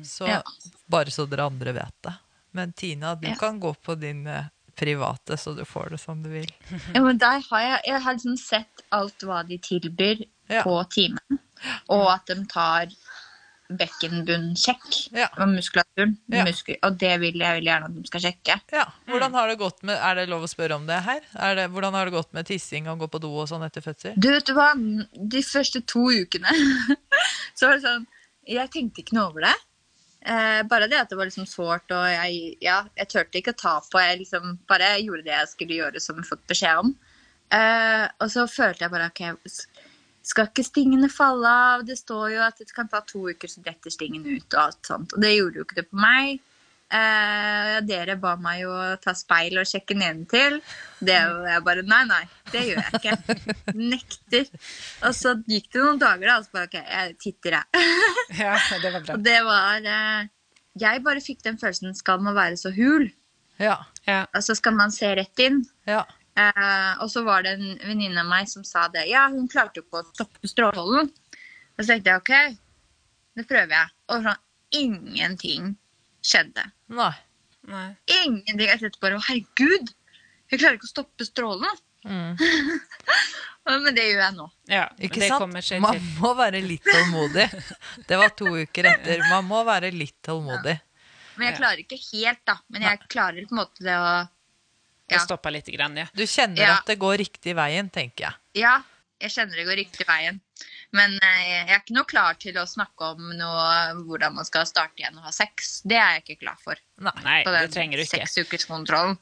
Så 0.07 0.27
Ja. 0.31 0.41
bare 0.87 1.11
så 1.11 1.27
dere 1.29 1.49
andre 1.51 1.73
vet 1.75 1.95
det. 2.07 2.15
Men 2.53 2.71
Tina, 2.73 3.15
du 3.15 3.27
Ja. 3.27 3.35
kan 3.35 3.59
gå 3.59 3.73
på 3.83 3.95
din 3.99 4.27
eh, 4.27 4.45
private, 4.75 5.35
så 5.37 5.53
du 5.55 5.65
får 5.65 5.89
det 5.91 5.99
som 5.99 6.23
du 6.23 6.29
vil. 6.29 6.47
Ja, 6.95 7.01
men 7.03 7.17
der 7.17 7.43
har 7.49 7.59
jeg, 7.61 7.81
jeg 7.85 8.01
har 8.01 8.13
liksom 8.13 8.37
sett 8.39 8.81
alt 8.91 9.19
hva 9.27 9.43
de 9.47 9.57
tilbyr 9.57 10.23
Ja. 10.49 10.63
på 10.63 10.83
timen, 10.89 11.39
og 11.89 12.07
at 12.11 12.25
de 12.27 12.45
tar 12.45 12.87
bekkenbunnsjekk 13.79 14.97
Ja. 15.15 15.27
og 15.37 15.49
muskulaturen. 15.53 16.17
Ja. 16.31 16.43
Muskul 16.47 16.77
og 16.83 16.97
det 16.99 17.13
vil 17.21 17.37
jeg 17.39 17.55
veldig 17.57 17.69
gjerne 17.71 17.85
at 17.89 17.95
de 17.95 18.07
skal 18.11 18.21
sjekke. 18.25 18.59
Ja, 18.73 18.85
hvordan 19.07 19.33
har 19.37 19.47
det 19.51 19.57
gått 19.59 19.83
med, 19.83 19.97
Er 20.01 20.15
det 20.15 20.29
lov 20.29 20.43
å 20.43 20.49
spørre 20.51 20.75
om 20.75 20.85
det 20.87 21.01
her? 21.05 21.21
Er 21.35 21.55
det, 21.55 21.69
hvordan 21.71 21.93
har 21.93 22.05
det 22.05 22.13
gått 22.13 22.33
med 22.33 22.45
tissing 22.47 22.87
og 22.87 22.99
gå 22.99 23.07
på 23.11 23.21
do 23.21 23.31
og 23.41 23.47
sånn 23.49 23.63
etter 23.65 23.81
fødsel? 23.81 24.13
Du 24.17 24.29
vet 24.31 24.47
hva, 24.55 24.71
de 24.75 25.41
første 25.43 25.81
to 25.85 26.07
ukene 26.11 26.49
så 27.55 27.67
var 27.67 27.77
det 27.77 27.85
sånn 27.85 28.07
Jeg 28.47 28.71
tenkte 28.73 29.01
ikke 29.03 29.13
noe 29.15 29.29
over 29.29 29.41
det. 29.45 29.55
Eh, 30.25 30.61
bare 30.69 30.87
det 30.89 30.97
at 30.99 31.09
det 31.09 31.17
var 31.17 31.25
liksom 31.29 31.45
sårt, 31.49 31.89
og 31.93 32.05
jeg, 32.09 32.57
ja, 32.61 32.83
jeg 32.97 33.07
turte 33.09 33.37
ikke 33.39 33.53
å 33.53 33.57
ta 33.57 33.79
på. 33.85 33.99
Jeg 34.01 34.19
liksom 34.23 34.59
bare 34.69 34.95
gjorde 35.01 35.23
det 35.25 35.33
jeg 35.33 35.47
skulle 35.53 35.77
gjøre 35.77 36.01
som 36.01 36.17
jeg 36.17 36.25
fått 36.29 36.43
beskjed 36.49 36.81
om. 36.81 36.91
Eh, 37.53 38.05
og 38.21 38.29
så 38.31 38.45
følte 38.49 38.85
jeg 38.85 38.91
bare 38.93 39.07
ok, 39.11 39.21
skal 40.27 40.47
ikke 40.49 40.63
stingene 40.65 41.09
falle 41.11 41.49
av? 41.49 41.83
Det 41.87 41.97
står 41.99 42.31
jo 42.35 42.45
at 42.45 42.61
det 42.61 42.69
kan 42.75 42.89
ta 42.91 43.01
to 43.07 43.27
uker, 43.31 43.49
så 43.49 43.63
detter 43.65 43.93
stingen 43.93 44.25
ut. 44.27 44.47
Og 44.53 44.61
alt 44.61 44.87
sånt. 44.87 45.13
Og 45.15 45.23
det 45.23 45.35
gjorde 45.35 45.61
jo 45.61 45.65
ikke 45.67 45.79
det 45.81 45.87
på 45.89 45.99
meg. 46.01 46.39
Eh, 46.91 47.77
dere 47.87 48.17
ba 48.19 48.33
meg 48.35 48.65
jo 48.65 48.71
ta 48.99 49.13
speil 49.15 49.61
og 49.61 49.67
sjekke 49.69 49.95
nedentil. 49.95 50.57
Det 50.99 51.15
var 51.23 51.47
jeg 51.53 51.63
bare 51.69 51.85
Nei, 51.87 52.01
nei, 52.09 52.21
det 52.51 52.65
gjør 52.67 52.81
jeg 52.81 52.99
ikke. 52.99 53.37
Nekter. 53.79 54.49
Og 55.07 55.15
så 55.15 55.33
gikk 55.47 55.69
det 55.71 55.85
noen 55.85 56.01
dager, 56.01 56.27
da, 56.27 56.35
og 56.41 56.45
så 56.49 56.57
bare 56.57 56.67
OK, 56.67 56.77
jeg 56.81 57.15
titter, 57.23 57.57
jeg. 57.61 57.87
Ja, 58.43 58.57
det 58.83 58.91
var 58.91 59.05
bra. 59.07 59.15
Og 59.15 59.23
det 59.23 59.39
var 59.47 59.87
eh, 59.95 60.27
Jeg 60.83 61.03
bare 61.03 61.23
fikk 61.23 61.41
den 61.43 61.57
følelsen 61.59 61.95
Skal 61.95 62.21
man 62.23 62.35
være 62.35 62.59
så 62.59 62.71
hul? 62.75 63.09
Ja. 63.59 63.77
Ja. 64.07 64.25
Altså 64.35 64.55
skal 64.57 64.75
man 64.75 64.91
se 64.95 65.15
rett 65.15 65.43
inn? 65.43 65.63
ja. 65.87 66.03
Eh, 66.39 66.91
og 67.03 67.09
så 67.11 67.23
var 67.27 67.43
det 67.43 67.57
en 67.57 67.73
venninne 67.83 68.23
av 68.23 68.29
meg 68.29 68.49
som 68.49 68.63
sa 68.67 68.87
det. 68.93 69.07
Ja, 69.11 69.27
hun 69.31 69.49
klarte 69.51 69.81
jo 69.81 69.85
ikke 69.85 70.01
å 70.03 70.07
stoppe 70.13 70.51
strålen. 70.51 71.11
Og 71.75 71.83
så 71.83 71.93
tenkte 71.93 72.13
jeg 72.13 72.21
OK, 72.21 72.61
det 73.39 73.47
prøver 73.49 73.75
jeg. 73.75 73.93
Og 74.11 74.25
sånn 74.27 74.41
ingenting 74.81 75.73
skjedde. 76.23 76.67
Nei. 76.93 77.13
Nei. 77.69 77.87
Ingenting. 78.23 78.67
Jeg 78.67 78.81
tenkte 78.81 79.03
bare 79.03 79.19
å 79.19 79.25
herregud, 79.27 79.91
jeg 80.51 80.59
klarer 80.59 80.79
ikke 80.79 80.89
å 80.89 80.95
stoppe 80.95 81.27
strålen. 81.27 81.81
Mm. 82.07 82.37
Men 83.71 83.93
det 83.93 84.07
gjør 84.07 84.23
jeg 84.23 84.35
nå. 84.39 84.45
Ja, 84.71 84.85
Ikke 84.97 85.21
det 85.21 85.29
sant? 85.29 85.81
Man 85.83 85.99
må 86.17 86.31
være 86.35 86.63
litt 86.65 86.85
tålmodig. 86.87 87.45
Det 88.09 88.17
var 88.17 88.33
to 88.33 88.49
uker 88.57 88.89
etter. 88.89 89.21
Man 89.29 89.45
må 89.47 89.61
være 89.67 89.91
litt 89.93 90.17
tålmodig. 90.25 90.79
Men 91.37 91.47
jeg 91.47 91.57
klarer 91.59 91.83
ikke 91.83 91.99
helt, 92.01 92.41
da. 92.49 92.57
Men 92.73 92.87
jeg 92.87 93.03
klarer 93.05 93.45
på 93.45 93.53
en 93.55 93.61
måte 93.61 93.85
det 93.85 93.97
å 94.01 94.09
Ja. 95.11 95.17
Ja. 95.19 95.25
Stoppa 95.27 95.51
litt. 95.53 95.67
grann, 95.71 95.97
ja. 95.99 96.07
Du 96.15 96.23
kjenner 96.23 96.61
Ja. 96.63 96.77
at 96.79 96.87
det 96.87 96.97
går 96.99 97.17
riktig 97.21 97.55
veien, 97.55 97.89
tenker 97.91 98.29
jeg. 98.29 98.63
Ja, 98.63 98.77
jeg 99.21 99.31
kjenner 99.35 99.55
det 99.59 99.65
går 99.67 99.77
riktig 99.83 100.07
veien. 100.07 100.39
Men 100.91 101.13
eh, 101.23 101.41
jeg 101.47 101.67
er 101.69 101.79
ikke 101.79 101.95
noe 101.95 102.07
klar 102.09 102.35
til 102.39 102.57
å 102.59 102.65
snakke 102.67 103.13
om 103.13 103.29
noe, 103.37 103.67
hvordan 104.07 104.33
man 104.35 104.47
skal 104.47 104.65
starte 104.67 104.99
igjen 104.99 105.15
og 105.17 105.23
ha 105.23 105.31
sex. 105.31 105.81
Det 105.87 105.95
er 105.95 106.17
jeg 106.17 106.23
ikke 106.25 106.41
klar 106.45 106.57
for. 106.63 106.75
Nei. 106.99 107.43
Det 107.47 107.71
trenger 107.71 107.97
du 108.01 108.03
ikke. 108.03 108.25
seksukerskontrollen. 108.25 109.17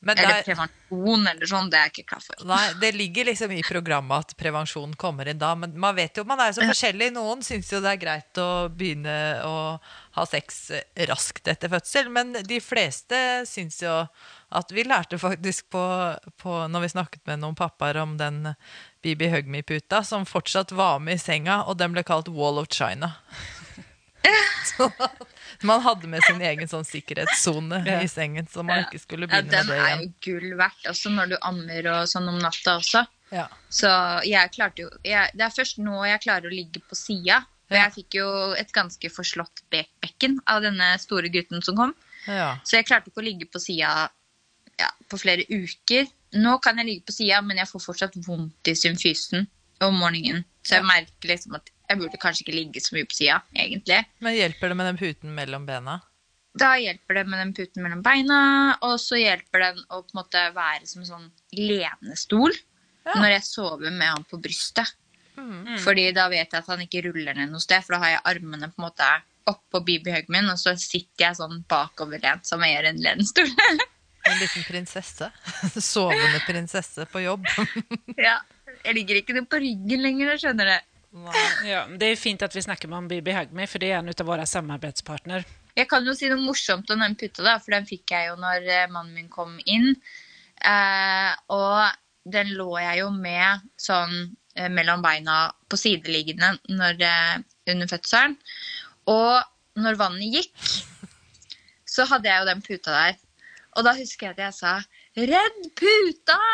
Eller 0.00 0.38
er, 0.38 0.44
prevensjon 0.46 1.26
eller 1.28 1.44
sånn. 1.50 1.68
Det 1.68 1.76
er 1.76 1.82
jeg 1.90 1.92
ikke 1.98 2.06
klar 2.14 2.22
for. 2.24 2.44
nei, 2.48 2.62
det 2.80 2.94
ligger 2.96 3.28
liksom 3.28 3.52
i 3.52 3.60
programmet 3.66 4.24
at 4.24 4.36
prevensjon 4.40 4.94
kommer 4.96 5.28
inn 5.28 5.38
da. 5.42 5.50
Men 5.60 5.74
man 5.76 5.92
vet 5.98 6.16
jo, 6.16 6.24
man 6.24 6.40
er 6.40 6.54
så 6.56 6.64
forskjellig. 6.64 7.10
Noen 7.12 7.44
syns 7.44 7.68
jo 7.74 7.82
det 7.84 7.92
er 7.92 8.00
greit 8.00 8.40
å 8.40 8.48
begynne 8.72 9.18
å 9.44 9.56
ha 10.16 10.24
sex 10.24 10.70
raskt 11.10 11.52
etter 11.52 11.68
fødsel. 11.68 12.08
Men 12.08 12.32
de 12.48 12.60
fleste 12.64 13.20
syns 13.50 13.82
jo 13.84 13.92
at 14.50 14.72
vi 14.74 14.82
lærte 14.84 15.18
faktisk 15.18 15.68
på, 15.70 15.82
på 16.42 16.54
Når 16.68 16.80
vi 16.84 16.88
snakket 16.92 17.22
med 17.30 17.42
noen 17.42 17.54
pappaer 17.58 18.00
om 18.02 18.16
den 18.18 18.54
Bibi 19.02 19.28
Hugme-puta, 19.30 20.02
som 20.04 20.26
fortsatt 20.26 20.72
var 20.76 20.98
med 20.98 21.14
i 21.20 21.22
senga, 21.22 21.62
og 21.70 21.78
den 21.78 21.94
ble 21.94 22.02
kalt 22.06 22.28
Wall 22.28 22.58
of 22.58 22.68
China. 22.74 23.14
Så 24.70 24.90
man 25.62 25.80
hadde 25.80 26.08
med 26.08 26.24
sin 26.24 26.40
egen 26.44 26.68
sånn 26.68 26.84
sikkerhetssone 26.84 27.80
i 28.00 28.08
sengen, 28.08 28.46
så 28.48 28.62
man 28.64 28.84
ikke 28.84 29.00
skulle 29.00 29.28
begynne 29.28 29.52
ja, 29.52 29.62
med 29.64 29.72
det 29.72 29.78
igjen. 29.78 29.86
Den 29.86 30.02
er 30.02 30.04
jo 30.04 30.10
gull 30.26 30.58
verdt, 30.60 30.84
også 30.92 31.12
når 31.14 31.32
du 31.32 31.36
ammer 31.48 31.88
og 31.94 32.10
sånn 32.10 32.28
om 32.32 32.38
natta 32.40 32.76
også. 32.80 33.02
Ja. 33.34 33.46
Så 33.72 33.88
jeg 34.26 34.50
klarte 34.56 34.82
jo 34.82 34.88
jeg, 35.06 35.30
Det 35.38 35.44
er 35.46 35.52
først 35.54 35.78
nå 35.78 36.00
jeg 36.08 36.22
klarer 36.24 36.50
å 36.50 36.54
ligge 36.54 36.82
på 36.82 36.98
sida. 36.98 37.42
For 37.70 37.78
Ja. 37.78 37.84
jeg 37.86 37.94
fikk 38.00 38.16
jo 38.18 38.28
et 38.58 38.72
ganske 38.74 39.10
forslått 39.14 39.62
bekken 39.70 40.40
av 40.50 40.64
denne 40.64 40.88
store 40.98 41.30
gutten 41.30 41.62
som 41.62 41.76
kom. 41.78 41.92
Ja. 42.26 42.56
Så 42.66 42.80
jeg 42.80 42.88
klarte 42.88 43.12
ikke 43.12 43.22
å 43.22 43.28
ligge 43.28 43.46
på 43.46 43.62
sida 43.62 44.08
ja, 44.80 44.88
på 45.10 45.18
flere 45.20 45.44
uker. 45.50 46.08
Nå 46.40 46.56
kan 46.64 46.78
jeg 46.80 46.88
ligge 46.88 47.08
på 47.08 47.16
sida, 47.16 47.40
men 47.42 47.58
jeg 47.60 47.68
får 47.70 47.82
fortsatt 47.84 48.16
vondt 48.26 48.70
i 48.70 48.76
symfysen 48.78 49.48
om 49.84 49.96
morgenen. 50.00 50.44
Så 50.66 50.76
jeg 50.78 50.86
merker 50.88 51.32
liksom 51.32 51.56
at 51.58 51.70
jeg 51.90 51.98
burde 51.98 52.20
kanskje 52.22 52.44
ikke 52.44 52.54
ligge 52.54 52.82
så 52.84 52.94
mye 52.94 53.08
på 53.08 53.16
sida, 53.16 53.40
egentlig. 53.56 53.98
Men 54.22 54.36
hjelper 54.36 54.70
det 54.70 54.76
med 54.78 54.86
den 54.90 55.00
puten 55.00 55.34
mellom 55.34 55.64
bena? 55.66 55.96
Da 56.60 56.72
hjelper 56.78 57.14
det 57.20 57.24
med 57.30 57.40
den 57.40 57.52
puten 57.54 57.82
mellom 57.82 58.02
beina, 58.02 58.38
og 58.86 58.96
så 59.02 59.18
hjelper 59.18 59.62
den 59.64 59.80
å 59.88 60.00
på 60.02 60.12
en 60.14 60.18
måte 60.20 60.44
være 60.54 60.86
som 60.90 61.02
en 61.02 61.08
sånn 61.08 61.28
lenestol 61.56 62.54
Ja. 63.06 63.14
når 63.16 63.30
jeg 63.36 63.44
sover 63.48 63.90
med 63.90 64.08
han 64.10 64.24
på 64.28 64.38
brystet. 64.42 64.90
Mm. 65.38 65.78
Fordi 65.80 66.10
da 66.12 66.28
vet 66.28 66.52
jeg 66.52 66.58
at 66.60 66.68
han 66.68 66.82
ikke 66.84 67.04
ruller 67.08 67.34
ned 67.38 67.50
noe 67.50 67.62
sted, 67.64 67.82
for 67.86 67.96
da 67.96 68.02
har 68.02 68.10
jeg 68.16 68.24
armene 68.34 68.68
på 68.68 68.82
en 68.82 68.86
måte 68.88 69.08
oppå 69.50 69.80
babyhuggen 69.86 70.34
min, 70.34 70.50
og 70.52 70.58
så 70.60 70.74
sitter 70.78 71.24
jeg 71.30 71.38
sånn 71.38 71.62
bakoverlent 71.70 72.46
som 72.46 72.62
jeg 72.66 72.76
gjør 72.76 72.90
en 72.92 73.02
lenestol. 73.06 73.50
En 74.30 74.38
liten 74.38 74.64
prinsesse. 74.66 75.30
Sovende 75.92 76.40
prinsesse 76.46 77.06
på 77.10 77.24
jobb. 77.24 77.46
ja. 78.28 78.38
Jeg 78.84 78.96
ligger 78.96 79.18
ikke 79.20 79.34
noe 79.36 79.48
på 79.50 79.60
ryggen 79.60 80.04
lenger, 80.04 80.32
jeg 80.34 80.42
skjønner 80.44 80.70
det. 80.70 80.80
ja. 81.66 81.82
Det 82.00 82.12
er 82.12 82.20
fint 82.20 82.42
at 82.46 82.54
vi 82.54 82.62
snakker 82.64 82.88
med 82.88 83.02
om 83.02 83.08
Bibi 83.10 83.34
Hagme, 83.34 83.66
for 83.68 83.82
det 83.82 83.90
er 83.90 83.98
en 83.98 84.12
av 84.12 84.28
våre 84.28 84.44
samarbeidspartner 84.46 85.42
Jeg 85.74 85.88
kan 85.90 86.06
jo 86.06 86.14
si 86.14 86.30
noe 86.30 86.40
morsomt 86.40 86.90
om 86.94 87.02
den 87.02 87.16
putta, 87.18 87.42
da, 87.42 87.56
for 87.60 87.74
den 87.74 87.88
fikk 87.88 88.14
jeg 88.14 88.30
jo 88.30 88.36
når 88.40 88.68
eh, 88.68 88.86
mannen 88.92 89.16
min 89.16 89.30
kom 89.32 89.58
inn. 89.66 89.92
Eh, 90.60 91.32
og 91.50 92.30
den 92.30 92.52
lå 92.56 92.68
jeg 92.78 93.00
jo 93.00 93.10
med 93.14 93.64
sånn 93.80 94.14
eh, 94.56 94.68
mellom 94.72 95.02
beina 95.04 95.48
på 95.70 95.78
sideliggende 95.80 96.54
når, 96.68 97.00
eh, 97.06 97.34
under 97.74 97.90
fødselen. 97.90 98.36
Og 99.10 99.80
når 99.80 99.98
vannet 100.00 100.36
gikk, 100.40 100.70
så 101.88 102.06
hadde 102.10 102.30
jeg 102.30 102.42
jo 102.42 102.50
den 102.50 102.64
puta 102.64 102.94
der. 102.94 103.18
Og 103.80 103.84
da 103.86 103.92
husker 103.96 104.28
jeg 104.28 104.34
at 104.36 104.42
jeg 104.44 104.52
sa 104.60 104.72
'Redd 105.16 105.60
puta!' 105.80 106.44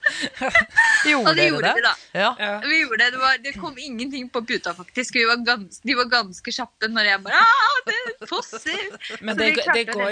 Gjorde 1.04 1.28
Og 1.28 1.36
det 1.36 1.44
gjorde 1.50 1.68
det? 1.68 1.74
vi, 1.76 1.82
da. 1.84 1.92
Ja. 2.16 2.30
Vi 2.64 2.78
gjorde 2.80 3.04
det. 3.04 3.10
Det, 3.14 3.18
var, 3.20 3.34
det 3.44 3.52
kom 3.60 3.76
ingenting 3.78 4.30
på 4.32 4.40
puta, 4.42 4.72
faktisk. 4.74 5.14
Vi 5.14 5.24
var 5.28 5.36
gans, 5.44 5.80
de 5.84 5.94
var 5.94 6.04
ganske 6.10 6.52
kjappe 6.56 6.88
når 6.90 7.04
jeg 7.10 7.22
bare 7.26 7.42
ah, 7.44 7.76
det 7.86 8.28
fosser! 8.30 8.80
Men 9.26 9.36
det, 9.38 9.50
det, 9.74 9.84
går 9.92 10.10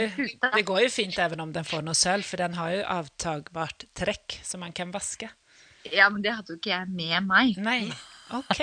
det 0.55 0.65
går 0.69 0.81
jo 0.85 0.91
fint 0.93 1.19
even 1.25 1.41
om 1.41 1.53
den 1.57 1.65
får 1.67 1.83
noe 1.87 1.97
sølv, 1.99 2.25
for 2.29 2.37
den 2.41 2.55
har 2.61 2.69
jo 2.77 2.83
avtagbart 2.99 3.79
trekk 3.99 4.29
som 4.45 4.61
man 4.65 4.73
kan 4.77 4.93
vaske. 4.95 5.29
Ja, 5.89 6.11
men 6.13 6.21
det 6.23 6.33
hadde 6.37 6.53
jo 6.53 6.57
ikke 6.59 6.75
jeg 6.75 6.87
med 6.93 7.23
meg. 7.25 7.57
Nei, 7.65 7.81
ok. 8.37 8.59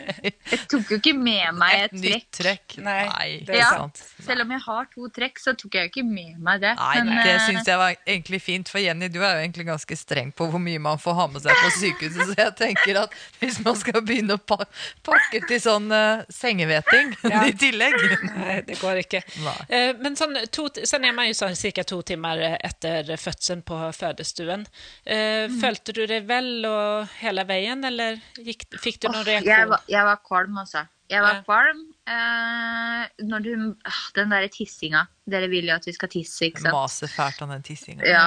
Jeg 0.52 0.60
tok 0.70 0.90
jo 0.92 0.98
ikke 1.00 1.12
med 1.18 1.54
meg 1.58 1.74
Et 1.76 1.84
et 1.86 1.96
nytt 2.02 2.28
trekk. 2.36 2.76
Nei, 2.84 2.98
Nei, 3.08 3.28
det 3.46 3.54
er 3.56 3.60
Ja. 3.62 3.70
sant. 3.74 4.02
Selv 4.22 4.44
om 4.44 4.50
jeg 4.54 4.60
har 4.66 4.86
to 4.92 5.08
trekk, 5.14 5.38
så 5.42 5.54
tok 5.58 5.74
jeg 5.74 5.88
jo 5.88 5.90
ikke 5.92 6.04
med 6.06 6.38
meg 6.42 6.60
det. 6.62 6.74
Nei, 6.78 6.94
Men, 7.02 7.10
det 7.24 7.32
eh, 7.34 7.46
syns 7.46 7.66
jeg 7.70 7.78
var 7.80 7.96
egentlig 8.06 8.40
fint, 8.42 8.68
for 8.72 8.78
Jenny, 8.82 9.08
du 9.12 9.18
er 9.22 9.36
jo 9.38 9.42
egentlig 9.46 9.66
ganske 9.68 9.96
streng 9.98 10.32
på 10.36 10.48
hvor 10.52 10.62
mye 10.62 10.78
man 10.82 10.98
får 11.02 11.14
ha 11.18 11.26
med 11.32 11.42
seg 11.44 11.58
på 11.62 11.70
sykehuset, 11.80 12.30
så 12.30 12.36
jeg 12.38 12.54
tenker 12.60 13.00
at 13.02 13.16
hvis 13.40 13.58
man 13.64 13.76
skal 13.80 14.02
begynne 14.06 14.36
å 14.38 14.42
pakke 14.46 15.42
til 15.48 15.60
sånn 15.62 15.90
uh, 15.92 16.22
sengeveting 16.32 17.14
Ja. 17.26 17.44
i 17.50 17.54
tillegg 17.58 17.96
Nei, 18.36 18.60
det 18.66 18.78
går 18.80 19.02
ikke. 19.04 19.22
Eh, 19.68 19.92
Men 20.02 20.16
sånn, 20.18 20.36
to, 20.54 20.68
sen 20.84 21.04
er 21.08 21.12
man 21.16 21.28
jo 21.30 21.36
sånn 21.38 21.56
ca. 21.56 21.82
to 21.86 22.00
timer 22.06 22.44
etter 22.60 23.08
fødselen 23.20 23.62
på 23.66 23.78
fødestuen. 23.96 24.66
Eh, 25.04 25.46
Følte 25.60 25.92
du 25.96 26.02
deg 26.06 26.26
vel 26.28 26.64
og 26.68 27.08
hele 27.20 27.44
veien, 27.48 27.82
eller 27.86 28.18
gikk, 28.38 28.66
fikk 28.82 29.00
du 29.02 29.05
noen 29.14 29.26
reaksjon? 29.26 29.50
jeg, 29.52 29.68
var, 29.72 29.82
jeg 29.88 30.04
var 30.08 30.22
kvalm, 30.26 30.58
altså. 30.62 30.86
Jeg 31.10 31.22
var 31.22 31.36
Ja. 31.36 31.42
kvalm 31.46 31.82
eh, 32.10 33.02
når 33.22 33.44
du 33.44 33.50
ah, 33.86 34.00
Den 34.16 34.32
derre 34.34 34.48
tissinga. 34.50 35.04
Dere 35.30 35.46
vil 35.52 35.68
jo 35.70 35.76
at 35.76 35.86
vi 35.86 35.94
skal 35.94 36.10
tisse, 36.10 36.48
ikke 36.48 36.64
sant? 36.64 36.74
Maser 36.74 37.12
fælt 37.12 37.42
av 37.42 37.52
den 37.54 37.62
tissinga. 37.66 38.02
Ja. 38.06 38.24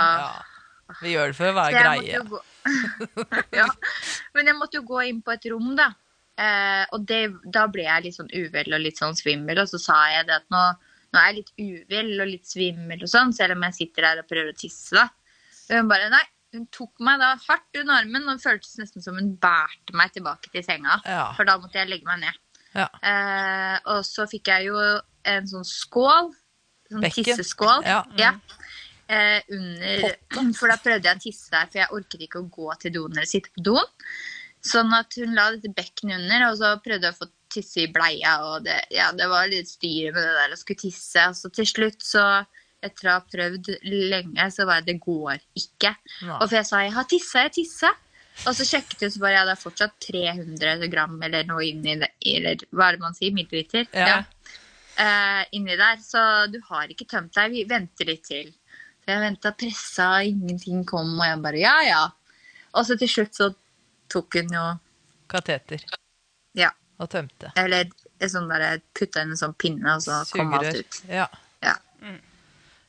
Vi 1.02 1.12
gjør 1.14 1.34
det 1.34 1.38
for 1.38 1.52
å 1.52 1.58
være 1.58 1.84
greie. 1.84 2.22
gå... 2.30 2.40
ja. 3.60 3.68
Men 4.34 4.48
jeg 4.50 4.58
måtte 4.58 4.80
jo 4.80 4.86
gå 4.88 5.04
inn 5.10 5.20
på 5.26 5.36
et 5.36 5.50
rom, 5.52 5.74
da. 5.78 5.92
Eh, 6.40 6.86
og 6.96 7.04
det, 7.10 7.22
da 7.52 7.66
ble 7.68 7.84
jeg 7.84 8.08
litt 8.08 8.16
sånn 8.16 8.32
uvel 8.32 8.74
og 8.78 8.84
litt 8.86 9.00
sånn 9.02 9.18
svimmel, 9.18 9.60
og 9.60 9.68
så 9.70 9.82
sa 9.90 10.00
jeg 10.14 10.30
det 10.30 10.38
at 10.40 10.48
nå, 10.54 10.64
nå 11.12 11.20
er 11.20 11.34
jeg 11.34 11.40
litt 11.42 11.54
uvel 11.60 12.14
og 12.24 12.32
litt 12.32 12.48
svimmel 12.48 13.04
og 13.04 13.12
sånn, 13.12 13.36
selv 13.36 13.58
om 13.58 13.66
jeg 13.68 13.78
sitter 13.82 14.08
der 14.08 14.22
og 14.24 14.30
prøver 14.32 14.54
å 14.54 14.58
tisse, 14.58 14.96
da. 14.96 15.10
Og 15.70 15.76
hun 15.82 15.92
bare 15.92 16.08
nei. 16.14 16.24
Hun 16.56 16.66
tok 16.74 17.02
meg 17.06 17.20
da 17.22 17.36
hardt 17.44 17.78
under 17.78 18.00
armen, 18.02 18.26
og 18.26 18.40
det 18.40 18.46
føltes 18.46 18.78
nesten 18.80 19.04
som 19.06 19.18
hun 19.20 19.36
bærte 19.42 19.94
meg 19.98 20.14
tilbake 20.16 20.50
til 20.54 20.66
senga. 20.66 20.98
Ja. 21.06 21.28
For 21.38 21.46
da 21.46 21.60
måtte 21.62 21.78
jeg 21.78 21.92
legge 21.92 22.10
meg 22.10 22.24
ned. 22.24 22.40
Ja. 22.74 22.88
Eh, 23.06 23.78
og 23.94 24.02
så 24.08 24.26
fikk 24.30 24.50
jeg 24.50 24.70
jo 24.70 24.80
en 25.30 25.50
sånn 25.50 25.68
skål. 25.68 26.32
Sånn 26.90 27.06
Bekken. 27.06 27.28
tisseskål. 27.30 27.86
Ja. 27.86 28.34
Eh, 29.10 29.42
under 29.54 30.18
For 30.58 30.70
da 30.70 30.78
prøvde 30.82 31.10
jeg 31.10 31.18
å 31.18 31.24
tisse 31.24 31.54
der, 31.54 31.70
for 31.70 31.82
jeg 31.82 31.94
orket 31.98 32.26
ikke 32.26 32.44
å 32.44 32.50
gå 32.50 32.70
til 32.82 32.96
doen 32.98 33.16
eller 33.16 33.30
sitte 33.30 33.54
på 33.56 33.66
doen. 33.66 33.98
Sånn 34.66 34.92
at 34.94 35.16
hun 35.22 35.38
la 35.38 35.52
dette 35.54 35.72
bekkenet 35.74 36.20
under, 36.20 36.50
og 36.50 36.58
så 36.60 36.74
prøvde 36.84 37.08
jeg 37.08 37.16
å 37.16 37.22
få 37.22 37.30
tisse 37.54 37.86
i 37.86 37.92
bleia. 37.94 38.36
Og 38.50 38.66
det, 38.66 38.78
ja, 38.94 39.10
det 39.16 39.30
var 39.32 39.50
litt 39.50 39.70
styr 39.70 40.12
med 40.14 40.22
det 40.22 40.34
der 40.42 40.54
å 40.54 40.60
skulle 40.60 40.82
tisse. 40.82 41.30
Og 41.30 41.38
så 41.38 41.54
til 41.54 41.70
slutt, 41.70 42.02
så 42.06 42.26
etter 42.86 43.10
å 43.10 43.16
ha 43.18 43.24
prøvd 43.26 43.72
lenge, 43.84 44.46
så 44.54 44.68
bare 44.70 44.86
det 44.88 45.00
går 45.04 45.40
ikke. 45.60 45.94
Ja. 46.24 46.38
Og 46.40 46.48
for 46.48 46.60
jeg 46.60 46.70
sa 46.70 46.84
jeg 46.86 46.96
har 46.96 47.10
tissa, 47.10 47.46
jeg 47.48 47.56
tissa. 47.60 47.94
Og 48.48 48.56
så 48.56 48.64
sjekket 48.64 49.04
hun, 49.04 49.12
så 49.12 49.22
bare 49.24 49.36
ja, 49.36 49.46
det 49.48 49.56
er 49.58 49.60
fortsatt 49.60 49.96
300 50.06 50.88
gram 50.92 51.18
eller 51.28 51.48
noe 51.48 51.66
inni 51.68 51.98
det, 52.00 52.12
eller 52.24 52.62
hva 52.72 52.88
er 52.88 52.96
det 52.96 53.04
man 53.04 53.18
sier, 53.18 53.36
milliliter? 53.36 53.90
Ja. 53.92 54.22
Eh, 55.00 55.42
inni 55.58 55.76
der. 55.80 56.00
Så 56.04 56.22
du 56.52 56.60
har 56.70 56.92
ikke 56.92 57.08
tømt 57.10 57.36
deg. 57.36 57.52
Vi 57.52 57.66
venter 57.68 58.08
litt 58.08 58.24
til. 58.30 58.54
Så 59.04 59.12
jeg 59.12 59.24
venta, 59.26 59.52
pressa, 59.60 60.10
ingenting 60.28 60.86
kom, 60.88 61.18
og 61.18 61.26
jeg 61.28 61.42
bare 61.44 61.64
ja, 61.64 61.76
ja. 61.88 62.04
Og 62.78 62.86
så 62.88 62.96
til 63.00 63.12
slutt 63.12 63.36
så 63.36 63.50
tok 64.12 64.40
hun 64.40 64.56
jo 64.56 64.66
Kateter. 65.30 65.84
Ja. 66.58 66.72
Og 67.00 67.10
tømte. 67.12 67.52
Eller 67.60 67.92
sånn 68.28 68.50
der, 68.52 68.82
putta 68.98 69.24
inn 69.24 69.36
en 69.36 69.40
sånn 69.40 69.54
pinne, 69.60 69.96
og 69.96 70.04
så 70.04 70.24
kom 70.34 70.56
alt 70.58 70.82
ut. 70.82 71.04
Ja. 71.08 71.28
Ja. 71.64 71.76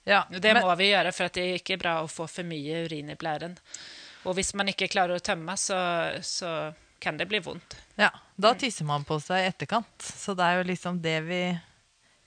Ja. 0.04 0.24
Det 0.30 0.54
Men- 0.54 0.62
må 0.64 0.76
vi 0.76 0.90
gjøre, 0.90 1.12
for 1.12 1.24
at 1.24 1.34
det 1.34 1.42
er 1.46 1.58
ikke 1.58 1.78
bra 1.78 2.02
å 2.02 2.08
få 2.10 2.28
for 2.28 2.42
mye 2.44 2.84
urin 2.86 3.10
i 3.10 3.16
blæren. 3.16 3.56
Og 4.24 4.34
hvis 4.36 4.52
man 4.54 4.68
ikke 4.68 4.88
klarer 4.92 5.16
å 5.16 5.24
tømme, 5.24 5.56
så, 5.56 5.78
så 6.22 6.74
kan 7.00 7.16
det 7.16 7.26
bli 7.28 7.40
vondt. 7.40 7.76
Ja, 7.96 8.10
da 8.36 8.54
tisser 8.54 8.84
man 8.84 9.04
på 9.08 9.16
seg 9.20 9.44
i 9.44 9.48
etterkant. 9.48 10.02
Så 10.02 10.34
det 10.36 10.44
er 10.44 10.58
jo 10.60 10.66
liksom 10.68 11.00
det 11.00 11.20
vi 11.24 11.42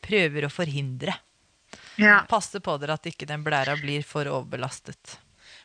prøver 0.02 0.48
å 0.48 0.52
forhindre. 0.52 1.14
Ja. 2.02 2.24
Passe 2.30 2.60
på 2.60 2.78
dere 2.82 2.98
at 2.98 3.06
ikke 3.06 3.28
den 3.30 3.44
blæra 3.46 3.76
blir 3.80 4.02
for 4.06 4.26
overbelastet. 4.26 5.20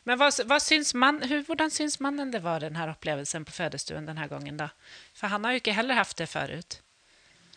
Men 0.05 0.19
hva, 0.19 0.29
hva 0.45 0.59
syns 0.61 0.93
man, 0.93 1.19
hvordan 1.21 1.73
syns 1.73 1.99
mannen 2.01 2.31
det 2.31 2.41
var, 2.45 2.61
denne 2.63 2.85
opplevelsen 2.93 3.45
på 3.45 3.53
fødestuen 3.53 4.07
denne 4.07 4.27
gangen? 4.29 4.57
da? 4.57 4.69
For 5.17 5.33
han 5.33 5.43
har 5.45 5.57
jo 5.57 5.63
ikke 5.63 5.75
heller 5.75 5.99
hatt 5.99 6.15
det 6.17 6.29
forut. 6.29 6.79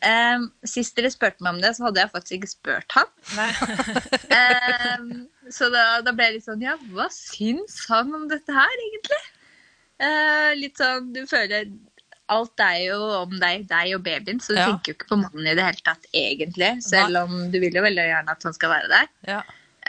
Em, 0.02 0.48
sist 0.66 0.96
dere 0.98 1.12
spurte 1.14 1.44
meg 1.44 1.52
om 1.54 1.60
det, 1.62 1.68
så 1.76 1.84
hadde 1.86 2.00
jeg 2.02 2.10
faktisk 2.10 2.34
ikke 2.40 2.48
spurt 2.50 2.94
han. 2.96 3.10
Nei. 3.38 3.52
Så 5.52 5.68
da, 5.74 5.84
da 6.06 6.12
ble 6.16 6.28
jeg 6.28 6.36
litt 6.38 6.46
sånn 6.46 6.62
Ja, 6.64 6.76
hva 6.94 7.08
syns 7.12 7.80
han 7.90 8.12
om 8.16 8.28
dette 8.30 8.54
her, 8.54 8.74
egentlig? 8.86 9.18
Eh, 10.02 10.50
litt 10.58 10.78
sånn 10.80 11.10
Du 11.14 11.22
føler 11.30 11.68
Alt 12.32 12.62
er 12.64 12.78
jo 12.86 12.96
om 13.18 13.32
deg, 13.42 13.66
deg 13.68 13.90
og 13.96 14.04
babyen, 14.06 14.38
så 14.40 14.54
du 14.54 14.60
Ja. 14.60 14.68
tenker 14.70 14.92
jo 14.92 14.96
ikke 14.96 15.08
på 15.10 15.16
mannen 15.20 15.48
i 15.50 15.54
det 15.58 15.64
hele 15.66 15.82
tatt, 15.84 16.06
egentlig. 16.16 16.68
Selv 16.86 17.18
om 17.26 17.34
du 17.52 17.58
vil 17.60 17.74
jo 17.76 17.82
veldig 17.84 18.06
gjerne 18.08 18.32
at 18.32 18.46
han 18.46 18.54
skal 18.56 18.70
være 18.72 18.88
der. 18.88 19.08
Ja. 19.28 19.40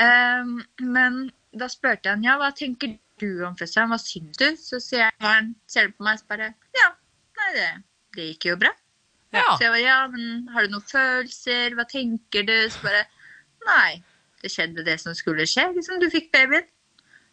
Em, 0.03 0.49
men 0.81 1.19
da 1.55 1.69
spurte 1.71 2.09
jeg 2.09 2.17
han 2.17 2.25
ja, 2.25 2.33
hva 2.41 2.49
tenker 2.57 2.97
du 3.21 3.45
om 3.47 3.55
fødselen, 3.55 3.93
hva 3.93 3.99
syns 4.01 4.35
du? 4.41 4.47
Så 4.59 4.81
sier 4.83 5.13
han, 5.23 5.53
ser 5.71 5.87
du 5.87 5.93
på 5.95 6.03
meg 6.09 6.19
og 6.19 6.27
bare 6.33 6.49
ja, 6.75 6.89
nei, 7.39 7.47
det, 7.55 7.69
det 8.17 8.27
gikk 8.33 8.49
jo 8.51 8.57
bra. 8.65 8.73
Ja. 9.33 9.45
Så 9.57 9.65
jeg 9.65 9.73
bare, 9.73 9.83
ja, 9.83 9.99
men 10.13 10.49
har 10.53 10.65
du 10.65 10.75
noen 10.75 10.85
følelser? 10.89 11.77
Hva 11.77 11.85
tenker 11.89 12.45
du? 12.47 12.55
Så 12.71 12.83
bare, 12.85 13.05
nei, 13.67 14.03
det 14.43 14.51
skjedde 14.53 14.85
det 14.85 14.99
som 15.01 15.15
skulle 15.17 15.47
skje, 15.49 15.69
liksom, 15.75 16.01
du 16.01 16.09
fikk 16.13 16.29
babyen. 16.35 16.67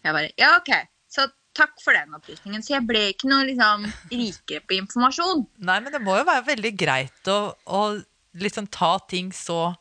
Jeg 0.01 0.17
bare, 0.17 0.31
ja, 0.41 0.55
ok, 0.57 0.73
så 1.13 1.27
takk 1.57 1.75
for 1.83 1.97
den 1.97 2.15
opplysningen. 2.17 2.63
Så 2.65 2.77
jeg 2.77 2.87
ble 2.89 3.11
ikke 3.13 3.29
noe 3.31 3.45
liksom 3.49 3.85
rikere 4.13 4.63
på 4.65 4.79
informasjon. 4.79 5.45
Nei, 5.67 5.79
men 5.83 5.93
det 5.93 6.01
må 6.05 6.17
jo 6.21 6.27
være 6.29 6.47
veldig 6.53 6.73
greit 6.79 7.31
å, 7.31 7.39
å 7.67 7.83
liksom 8.41 8.71
ta 8.73 8.95
ting 9.11 9.33
så 9.35 9.73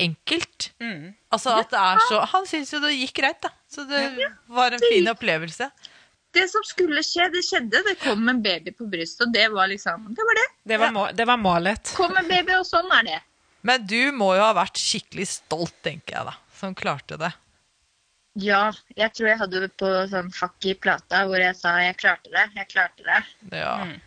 enkelt. 0.00 0.70
Mm. 0.82 1.14
Altså 1.34 1.54
at 1.54 1.70
det 1.70 1.78
er 1.78 2.00
så 2.08 2.20
Han 2.32 2.46
syns 2.50 2.72
jo 2.74 2.80
det 2.82 2.94
gikk 2.96 3.16
greit, 3.20 3.40
da. 3.44 3.52
Så 3.70 3.86
det 3.88 4.04
var 4.50 4.74
en 4.74 4.82
fin 4.82 5.10
opplevelse. 5.10 5.70
Det 6.34 6.44
som 6.50 6.64
skulle 6.66 7.02
skje, 7.06 7.28
det 7.30 7.44
skjedde. 7.46 7.82
Det 7.86 7.94
kom 8.02 8.26
en 8.30 8.42
baby 8.42 8.72
på 8.74 8.88
brystet, 8.90 9.28
og 9.28 9.36
det 9.36 9.46
var 9.54 9.70
liksom, 9.70 10.08
det 10.16 10.26
var 10.26 10.40
det. 10.40 10.48
Det 10.72 10.80
var, 10.82 10.92
må, 10.94 11.06
det 11.14 11.28
var 11.30 11.38
målet. 11.40 11.94
Kom 11.94 12.16
en 12.18 12.28
baby, 12.30 12.56
og 12.58 12.66
sånn 12.66 12.90
er 12.98 13.06
det. 13.06 13.20
Men 13.64 13.86
du 13.88 14.12
må 14.12 14.34
jo 14.36 14.42
ha 14.44 14.52
vært 14.56 14.80
skikkelig 14.80 15.28
stolt, 15.30 15.76
tenker 15.86 16.18
jeg, 16.18 16.26
da. 16.32 16.34
Som 16.58 16.74
klarte 16.76 17.16
det. 17.20 17.30
Ja, 18.42 18.72
jeg 18.98 19.14
tror 19.14 19.30
jeg 19.30 19.38
hadde 19.38 19.60
det 19.62 19.70
på 19.78 19.88
sånn 20.10 20.32
hakk 20.34 20.66
i 20.66 20.74
plata, 20.74 21.22
hvor 21.28 21.38
jeg 21.38 21.54
sa 21.54 21.76
jeg 21.84 21.96
klarte 22.00 22.32
det, 22.34 22.48
jeg 22.58 22.70
klarte 22.72 23.06
det. 23.06 23.20
Ja. 23.54 23.76
Mm. 23.86 24.00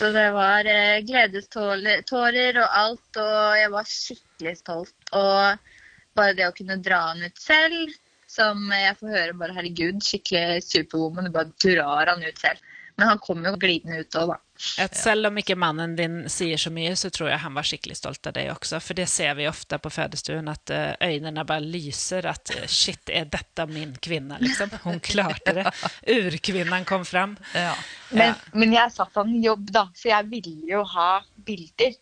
Så 0.00 0.08
det 0.14 0.30
var 0.32 0.64
eh, 0.64 1.02
gledestårer 1.04 2.56
og 2.62 2.78
alt, 2.82 3.20
og 3.20 3.58
jeg 3.60 3.72
var 3.74 3.90
skikkelig 3.90 4.54
stolt. 4.62 5.12
Og 5.12 6.16
bare 6.16 6.36
det 6.38 6.46
å 6.48 6.54
kunne 6.56 6.78
dra 6.80 7.02
han 7.10 7.20
ut 7.26 7.42
selv, 7.42 7.92
som 8.30 8.68
jeg 8.74 8.98
får 9.00 9.14
høre 9.16 9.38
bare 9.38 9.56
herregud, 9.56 10.02
skikkelig 10.04 10.62
superwoman, 10.66 11.26
du 11.26 11.34
bare 11.34 11.50
drar 11.62 12.12
han 12.14 12.22
ut 12.22 12.38
selv. 12.38 12.68
Men 13.00 13.08
han 13.08 13.20
kommer 13.22 13.48
jo 13.48 13.56
glidende 13.56 14.02
ut 14.02 14.16
òg, 14.20 14.34
da. 14.34 14.36
At 14.84 14.96
selv 14.98 15.30
om 15.30 15.38
ikke 15.40 15.54
mannen 15.56 15.94
din 15.96 16.16
sier 16.28 16.60
så 16.60 16.68
mye, 16.74 16.92
så 17.00 17.08
tror 17.08 17.30
jeg 17.30 17.40
han 17.40 17.54
var 17.56 17.64
skikkelig 17.64 17.96
stolt 17.96 18.28
av 18.28 18.34
deg 18.36 18.50
også. 18.52 18.76
For 18.84 18.98
det 18.98 19.06
ser 19.08 19.38
vi 19.38 19.46
ofte 19.48 19.78
på 19.80 19.92
fødestuen, 19.94 20.50
at 20.52 20.72
eh, 20.76 20.90
øynene 21.08 21.46
bare 21.48 21.64
lyser. 21.64 22.28
At 22.28 22.52
eh, 22.52 22.66
shit, 22.68 23.08
er 23.08 23.30
dette 23.32 23.64
min 23.70 23.94
kvinne, 24.04 24.36
liksom? 24.44 24.74
Hun 24.84 25.00
klarte 25.00 25.56
det. 25.56 25.64
Urkvinnen 26.18 26.84
kom 26.84 27.06
fram. 27.08 27.38
ja. 27.56 27.72
Men, 28.10 28.36
men 28.52 28.76
jeg 28.76 28.92
satt 28.92 29.16
han 29.16 29.32
i 29.32 29.40
jobb, 29.46 29.70
da, 29.72 29.86
så 29.96 30.10
jeg 30.10 30.28
ville 30.34 30.74
jo 30.74 30.84
ha 30.92 31.08
bilder. 31.46 31.96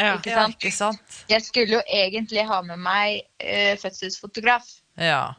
Ja. 0.00 0.14
Ikke 0.14 0.32
ja 0.32 0.40
sant? 0.40 0.56
ikke 0.56 0.76
sant? 0.78 1.20
Jeg 1.28 1.44
skulle 1.44 1.80
jo 1.80 1.84
egentlig 1.84 2.48
ha 2.48 2.62
med 2.64 2.80
meg 2.80 3.26
uh, 3.44 3.74
fødselsfotograf. 3.82 4.72
Ja. 4.96 5.34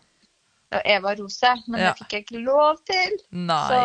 Og 0.71 0.81
Eva 0.87 1.13
Rose, 1.19 1.51
men 1.67 1.81
Ja. 1.81 1.89
det 1.91 1.97
fikk 1.99 2.13
jeg 2.15 2.23
ikke 2.25 2.41
lov 2.45 2.77
til. 2.87 3.17
Nei. 3.31 3.63
Så 3.67 3.79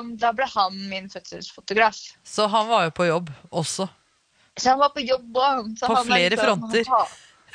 um, 0.00 0.08
da 0.18 0.32
ble 0.34 0.46
han 0.54 0.80
min 0.90 1.06
fødselsfotograf. 1.12 2.00
Så 2.26 2.48
han 2.50 2.66
var 2.68 2.88
jo 2.88 2.94
på 2.96 3.06
jobb 3.06 3.30
også. 3.50 3.86
Så 4.58 4.70
han 4.70 4.78
var 4.82 4.90
på 4.94 5.02
jobb 5.06 5.34
òg. 5.38 5.72
På 5.82 5.96
flere 6.06 6.36
fronter. 6.38 6.90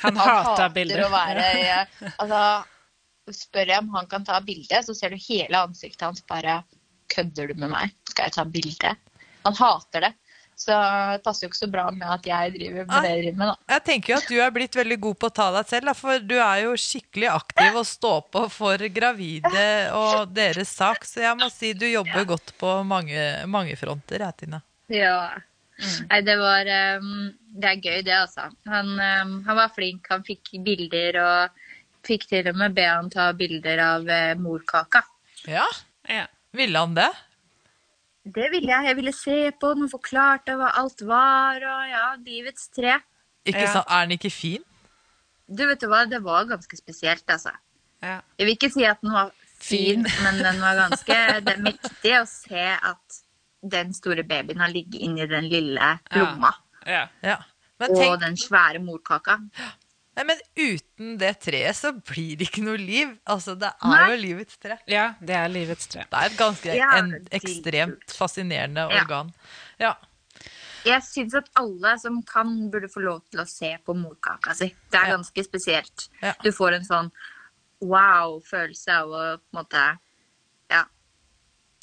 Han 0.00 0.16
Han 0.16 0.16
hater 0.16 0.48
hata 0.50 0.68
bilder. 0.72 1.02
å 1.04 1.10
være 1.12 1.46
ja, 1.60 1.80
Altså, 2.16 2.40
spør 3.36 3.68
jeg 3.68 3.78
om 3.84 3.90
han 3.94 4.06
kan 4.08 4.24
ta 4.24 4.40
bilde, 4.40 4.80
så 4.84 4.94
ser 4.96 5.12
du 5.12 5.16
hele 5.20 5.60
ansiktet 5.60 6.06
hans 6.08 6.22
bare 6.28 6.62
Kødder 7.10 7.48
du 7.50 7.54
med 7.58 7.72
meg? 7.72 7.90
Skal 8.08 8.28
jeg 8.28 8.32
ta 8.36 8.44
bilde? 8.44 8.92
Han 9.44 9.56
hater 9.58 10.00
det. 10.06 10.12
Så 10.60 10.76
det 10.76 11.22
passer 11.24 11.46
jo 11.46 11.50
ikke 11.50 11.60
så 11.62 11.68
bra 11.72 11.86
med 11.94 12.04
at 12.12 12.26
jeg 12.28 12.52
driver 12.58 12.84
med 12.84 12.90
det 13.06 13.10
jeg 13.10 13.22
driver 13.24 13.38
med, 13.40 13.52
da. 13.52 13.74
Jeg 13.74 13.84
tenker 13.86 14.12
jo 14.12 14.18
at 14.20 14.28
du 14.28 14.36
er 14.44 14.50
blitt 14.52 14.76
veldig 14.76 14.98
god 15.06 15.18
på 15.22 15.30
å 15.30 15.34
ta 15.40 15.46
deg 15.56 15.70
selv, 15.70 15.88
da, 15.88 15.94
for 15.96 16.24
du 16.30 16.34
er 16.36 16.64
jo 16.66 16.74
skikkelig 16.76 17.30
aktiv 17.32 17.78
og 17.80 17.86
stå 17.88 18.10
på 18.34 18.42
for 18.52 18.84
gravide 18.92 19.66
og 19.96 20.34
deres 20.36 20.72
sak, 20.76 21.06
så 21.08 21.22
jeg 21.24 21.38
må 21.40 21.48
si 21.54 21.72
du 21.72 21.86
jobber 21.88 22.28
godt 22.34 22.52
på 22.60 22.74
mange, 22.84 23.22
mange 23.48 23.76
fronter, 23.80 24.20
jeg, 24.26 24.36
Tina. 24.44 24.60
Ja. 24.92 25.30
Nei, 26.10 26.18
det 26.26 26.34
var 26.36 26.68
um, 27.00 27.30
Det 27.56 27.68
er 27.70 27.78
gøy, 27.80 28.02
det, 28.04 28.12
altså. 28.12 28.50
Han, 28.68 28.90
um, 29.00 29.30
han 29.46 29.56
var 29.56 29.70
flink. 29.72 30.04
Han 30.12 30.20
fikk 30.26 30.52
bilder 30.66 31.16
og 31.22 31.62
fikk 32.04 32.26
til 32.28 32.50
og 32.52 32.58
med 32.60 32.74
be 32.76 32.84
han 32.84 33.08
ta 33.12 33.30
bilder 33.36 33.80
av 33.86 34.04
uh, 34.04 34.34
morkaka. 34.40 35.00
Ja, 35.48 35.64
Ja. 36.10 36.26
ville 36.52 36.78
han 36.84 36.92
det? 36.98 37.08
Det 38.24 38.50
ville 38.52 38.68
jeg. 38.68 38.86
Jeg 38.90 38.96
ville 38.98 39.12
se 39.16 39.38
på 39.60 39.72
den 39.74 39.86
og 39.86 39.92
forklarte 39.94 40.56
hva 40.60 40.74
alt 40.80 41.00
var, 41.08 41.56
og 41.56 41.86
ja, 41.88 42.04
livets 42.20 42.68
tre. 42.76 42.98
Ikke 43.48 43.64
sant? 43.70 43.88
Er 43.88 44.04
den 44.04 44.18
ikke 44.18 44.32
fin? 44.32 44.64
Du 45.50 45.64
vet 45.66 45.80
du 45.80 45.88
hva, 45.90 46.04
det 46.06 46.20
var 46.22 46.44
ganske 46.50 46.76
spesielt, 46.78 47.24
altså. 47.32 47.54
Ja. 48.04 48.20
Jeg 48.38 48.46
vil 48.46 48.54
ikke 48.54 48.70
si 48.72 48.84
at 48.88 49.00
den 49.02 49.12
var 49.12 49.32
fin, 49.60 50.04
Fin. 50.04 50.06
men 50.24 50.38
den 50.44 50.60
var 50.62 50.78
ganske 50.78 51.16
Det 51.44 51.56
er 51.56 51.64
mektig 51.64 52.14
å 52.16 52.26
se 52.28 52.66
at 52.76 53.20
den 53.72 53.92
store 53.96 54.24
babyen 54.24 54.60
har 54.62 54.72
ligget 54.72 55.02
inni 55.04 55.26
den 55.28 55.48
lille 55.50 55.90
lomma. 56.16 56.52
Ja. 56.88 57.06
Ja. 57.24 57.36
Men, 57.80 57.96
Og 57.96 58.20
den 58.20 58.36
svære 58.36 58.80
morkaka. 58.84 59.38
Nei, 60.16 60.24
men 60.24 60.38
uten 60.56 61.16
det 61.18 61.40
treet 61.40 61.76
så 61.76 61.92
blir 61.94 62.36
det 62.36 62.48
ikke 62.50 62.64
noe 62.66 62.76
liv. 62.80 63.16
Altså, 63.26 63.54
det 63.58 63.70
er 63.70 63.88
Nei. 63.88 64.10
jo 64.10 64.16
livets 64.20 64.56
tre. 64.58 64.78
ja, 64.90 65.14
det 65.20 65.36
er 65.36 65.48
livets 65.48 65.86
tre. 65.88 66.04
Det 66.10 66.18
er 66.20 66.26
et 66.30 66.38
ganske 66.38 66.76
Ja, 66.76 66.90
en, 66.98 67.12
ekstremt 67.30 68.04
fascinerende 68.16 68.88
Ja. 68.90 69.02
organ. 69.02 69.32
Ja. 69.78 69.94
Jeg 70.84 71.02
syns 71.04 71.34
at 71.36 71.48
alle 71.60 71.98
som 72.00 72.22
kan, 72.22 72.70
burde 72.70 72.88
få 72.88 73.00
lov 73.04 73.22
til 73.30 73.40
å 73.40 73.46
se 73.48 73.76
på 73.84 73.94
morkaka 73.94 74.54
si. 74.54 74.74
Det 74.90 74.98
er 75.00 75.08
Ja. 75.10 75.16
ganske 75.16 75.44
spesielt. 75.44 76.08
Ja. 76.22 76.32
Du 76.42 76.50
får 76.52 76.74
en 76.74 76.84
sånn 76.84 77.12
wow-følelse 77.80 78.88
av 78.92 79.08
å 79.08 79.24
på 79.38 79.58
en 79.58 79.64
måte. 79.64 79.98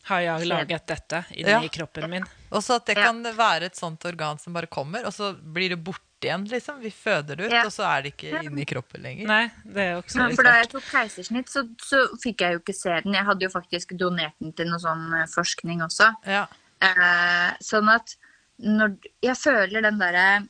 Har 0.07 0.21
jeg 0.23 0.47
laget 0.47 0.85
dette 0.87 1.25
inni 1.35 1.49
Ja. 1.51 1.61
kroppen 1.69 2.09
min? 2.09 2.25
Også 2.51 2.75
at 2.79 2.85
det 2.85 2.95
kan 2.95 3.21
være 3.23 3.63
et 3.67 3.75
sånt 3.75 4.05
organ 4.07 4.39
som 4.39 4.53
bare 4.53 4.67
kommer, 4.71 5.05
og 5.05 5.11
så 5.13 5.33
blir 5.35 5.69
det 5.73 5.83
borte 5.83 6.03
igjen, 6.23 6.45
liksom. 6.49 6.79
Vi 6.81 6.89
føder 6.89 7.35
det 7.37 7.45
ut, 7.47 7.51
Ja. 7.51 7.65
og 7.65 7.71
så 7.75 7.83
er 7.85 8.01
det 8.03 8.13
ikke 8.17 8.43
inni 8.45 8.65
kroppen 8.65 9.03
lenger. 9.03 9.27
Nei, 9.27 9.51
det 9.65 9.77
er 9.83 10.01
også 10.01 10.15
Men 10.17 10.29
litt 10.29 10.35
for 10.39 10.43
da 10.43 10.53
jeg 10.61 10.69
tok 10.69 10.83
keisersnitt, 10.91 11.49
så, 11.51 11.63
så 11.77 11.99
fikk 12.23 12.39
jeg 12.41 12.53
jo 12.55 12.59
ikke 12.63 12.75
se 12.75 13.01
den. 13.03 13.13
Jeg 13.13 13.25
hadde 13.25 13.41
jo 13.43 13.49
faktisk 13.49 13.97
donert 13.99 14.33
den 14.39 14.53
til 14.53 14.65
noe 14.71 14.79
sånn 14.79 15.05
eh, 15.21 15.27
forskning 15.27 15.81
også. 15.85 16.13
Ja. 16.25 16.47
Eh, 16.81 17.51
sånn 17.61 17.89
at 17.93 18.15
når 18.59 18.97
Jeg 19.21 19.35
føler 19.37 19.81
den 19.85 19.99
derre 19.99 20.47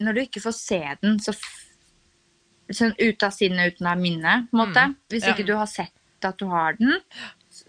Når 0.00 0.14
du 0.14 0.20
ikke 0.20 0.40
får 0.42 0.52
se 0.54 0.96
den 1.02 1.18
så 1.18 1.32
sånn 2.72 2.94
ut 3.00 3.22
av 3.26 3.32
sinne, 3.34 3.66
uten 3.72 3.86
av 3.90 3.98
minne, 3.98 4.46
på 4.50 4.56
en 4.56 4.60
måte. 4.72 4.84
Hvis 5.10 5.24
Ja. 5.26 5.34
ikke 5.34 5.46
du 5.46 5.54
har 5.56 5.66
sett 5.66 5.92
at 6.22 6.36
du 6.38 6.46
har 6.48 6.74
den, 6.74 7.00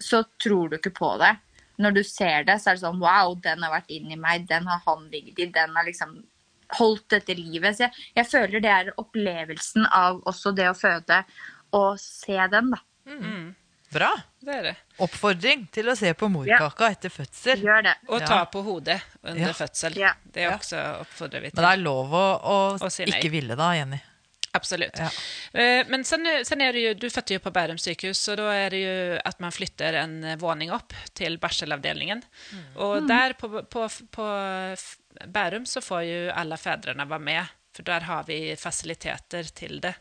så 0.04 0.24
tror 0.42 0.70
du 0.70 0.78
ikke 0.78 0.94
på 0.98 1.14
det. 1.22 1.36
Når 1.82 1.96
du 1.96 2.04
ser 2.06 2.44
det, 2.46 2.60
så 2.62 2.72
er 2.72 2.78
det 2.78 2.84
sånn 2.84 3.00
Wow, 3.02 3.36
den 3.42 3.64
har 3.66 3.72
vært 3.74 3.90
inni 3.94 4.18
meg. 4.20 4.44
Den 4.50 4.68
har 4.70 4.82
han 4.86 5.08
ligget 5.14 5.40
i. 5.40 5.46
Den 5.56 5.74
har 5.76 5.88
liksom 5.88 6.20
holdt 6.78 7.08
dette 7.16 7.34
livet. 7.36 7.76
Så 7.78 7.88
jeg, 7.88 7.94
jeg 8.16 8.28
føler 8.30 8.62
det 8.64 8.70
er 8.72 8.92
opplevelsen 9.02 9.88
av 9.92 10.22
også 10.30 10.54
det 10.56 10.70
å 10.70 10.76
føde, 10.78 11.24
og 11.74 11.98
se 12.00 12.38
den, 12.52 12.70
da. 12.76 12.84
Bra. 13.92 14.12
Det 14.40 14.54
er 14.56 14.64
det. 14.70 14.76
Oppfordring 15.04 15.66
til 15.76 15.90
å 15.92 15.96
se 16.00 16.14
på 16.16 16.30
morkaka 16.32 16.88
etter 16.94 17.12
fødsel. 17.12 17.60
Gjør 17.66 17.84
det. 17.90 17.96
Og 18.08 18.24
ta 18.24 18.46
på 18.48 18.62
hodet 18.64 19.02
under 19.24 19.50
Ja. 19.50 19.54
fødsel. 19.58 19.98
Ja. 20.00 20.14
Det 20.24 20.46
Ja. 20.46 20.54
også 20.58 20.80
oppfordrer 21.02 21.42
vi 21.42 21.50
til. 21.50 21.56
Men 21.60 21.66
det 21.66 21.74
er 21.80 21.84
lov 21.84 22.14
å, 22.14 22.24
å 22.40 22.58
Å 22.80 22.90
si 22.92 23.04
ikke 23.04 23.30
ville 23.34 23.56
da, 23.60 23.74
Jenny. 23.76 24.00
Absolut. 24.54 24.98
Ja. 24.98 25.10
Eh, 25.62 25.88
Men 25.88 26.04
sen, 26.04 26.28
sen 26.46 26.62
är 26.62 26.74
det 26.74 26.80
ju, 26.80 26.94
du 26.94 27.10
födde 27.10 27.34
ju 27.34 27.40
på 27.40 27.52
Bærum 27.52 27.78
sykehus, 27.78 28.20
så 28.20 28.36
da 28.36 28.52
er 28.54 28.70
det 28.70 28.78
ju 28.78 29.20
att 29.26 29.40
man 29.40 29.52
flyttar 29.52 29.94
en 29.94 30.38
våning 30.40 30.72
opp 30.72 30.94
til 31.14 31.38
barselavdelningen. 31.40 32.24
og 32.76 33.08
der 33.08 33.34
på, 33.34 33.64
på, 33.64 33.90
på 34.12 34.28
Bærum 35.26 35.66
så 35.66 35.82
får 35.82 36.04
ju 36.04 36.30
alla 36.30 36.58
fäderna 36.58 37.06
vara 37.06 37.20
med, 37.20 37.46
for 37.76 37.84
der 37.84 38.00
har 38.02 38.24
vi 38.24 38.56
faciliteter 38.56 39.44
til 39.44 39.82
det, 39.82 39.94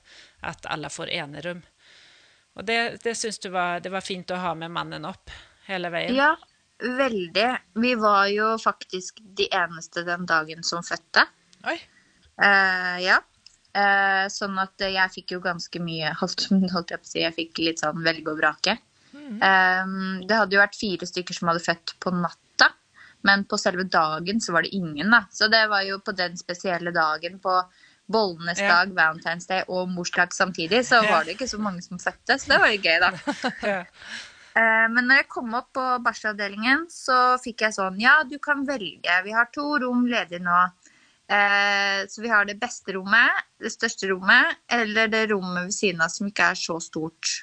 at 0.42 0.66
alle 0.66 0.90
får 0.90 1.08
enerom. 1.10 1.62
Og 2.56 2.64
det, 2.66 3.02
det 3.04 3.14
syns 3.14 3.38
du 3.38 3.48
var, 3.48 3.80
det 3.80 3.90
var 3.90 4.00
fint 4.00 4.30
å 4.30 4.36
ha 4.36 4.54
med 4.54 4.70
mannen 4.70 5.04
opp 5.04 5.30
hele 5.66 5.90
veien? 5.90 6.14
Ja, 6.16 6.34
veldig. 6.82 7.48
Vi 7.74 7.94
var 7.94 8.26
jo 8.26 8.58
faktisk 8.58 9.20
de 9.22 9.46
eneste 9.52 10.02
den 10.02 10.26
dagen 10.26 10.62
som 10.66 10.82
fødte. 10.82 11.26
Oi. 11.64 11.78
Eh, 12.42 12.98
ja. 13.04 13.20
Eh, 13.74 14.26
sånn 14.34 14.56
at 14.58 14.82
jeg 14.82 15.10
fikk 15.14 15.30
jo 15.36 15.40
ganske 15.44 15.78
mye 15.82 16.10
holdt, 16.18 16.48
holdt 16.74 16.90
jeg 16.90 16.98
på 17.02 17.06
å 17.06 17.10
si, 17.12 17.20
Jeg 17.22 17.34
fikk 17.36 17.58
litt 17.62 17.78
sånn 17.84 18.02
velge 18.02 18.32
og 18.32 18.40
vrake. 18.40 18.78
Eh, 19.14 19.84
det 20.26 20.36
hadde 20.38 20.56
jo 20.56 20.62
vært 20.62 20.78
fire 20.78 21.06
stykker 21.06 21.34
som 21.36 21.48
hadde 21.52 21.62
født 21.62 21.94
på 22.02 22.10
natta, 22.14 22.70
men 23.26 23.44
på 23.44 23.58
selve 23.60 23.84
dagen 23.84 24.40
så 24.40 24.52
var 24.56 24.62
det 24.66 24.74
ingen. 24.74 25.10
da. 25.10 25.24
Så 25.30 25.48
det 25.52 25.68
var 25.70 25.82
jo 25.86 25.98
på 26.02 26.14
den 26.16 26.36
spesielle 26.40 26.90
dagen 26.94 27.38
på 27.38 27.60
bollenes 28.10 28.58
Ja. 28.58 28.80
dag, 28.84 28.90
Valentine's 28.96 29.46
Day 29.46 29.62
og 29.68 29.88
morsdag 29.88 30.32
samtidig, 30.34 30.82
så 30.88 30.98
var 31.06 31.24
det 31.24 31.36
ikke 31.36 31.46
så 31.48 31.58
mange 31.62 31.82
som 31.82 31.98
fødte. 31.98 32.38
Så 32.42 32.48
det 32.50 32.58
var 32.58 32.72
jo 32.74 32.80
gøy, 32.82 32.98
da. 32.98 33.10
Ja. 33.62 33.84
Eh, 34.58 34.88
Men 34.90 35.06
når 35.06 35.20
jeg 35.20 35.28
kom 35.30 35.54
opp 35.54 35.68
på 35.78 35.84
barselavdelingen, 36.02 36.88
så 36.90 37.38
fikk 37.38 37.60
jeg 37.68 37.76
sånn 37.76 38.00
Ja, 38.02 38.24
du 38.26 38.38
kan 38.42 38.64
velge. 38.66 39.20
Vi 39.22 39.30
har 39.30 39.46
to 39.54 39.78
rom 39.78 40.06
ledig 40.10 40.40
nå. 40.42 40.56
Eh, 41.30 42.00
Så 42.10 42.22
vi 42.24 42.28
har 42.32 42.44
det 42.48 42.58
beste 42.60 42.92
rommet, 42.96 43.30
det 43.62 43.70
største 43.72 44.08
rommet, 44.10 44.56
eller 44.72 45.06
det 45.12 45.28
rommet 45.30 45.68
ved 45.68 45.74
siden 45.76 46.00
av 46.02 46.10
som 46.10 46.26
ikke 46.30 46.50
er 46.50 46.58
så 46.58 46.80
stort. 46.82 47.34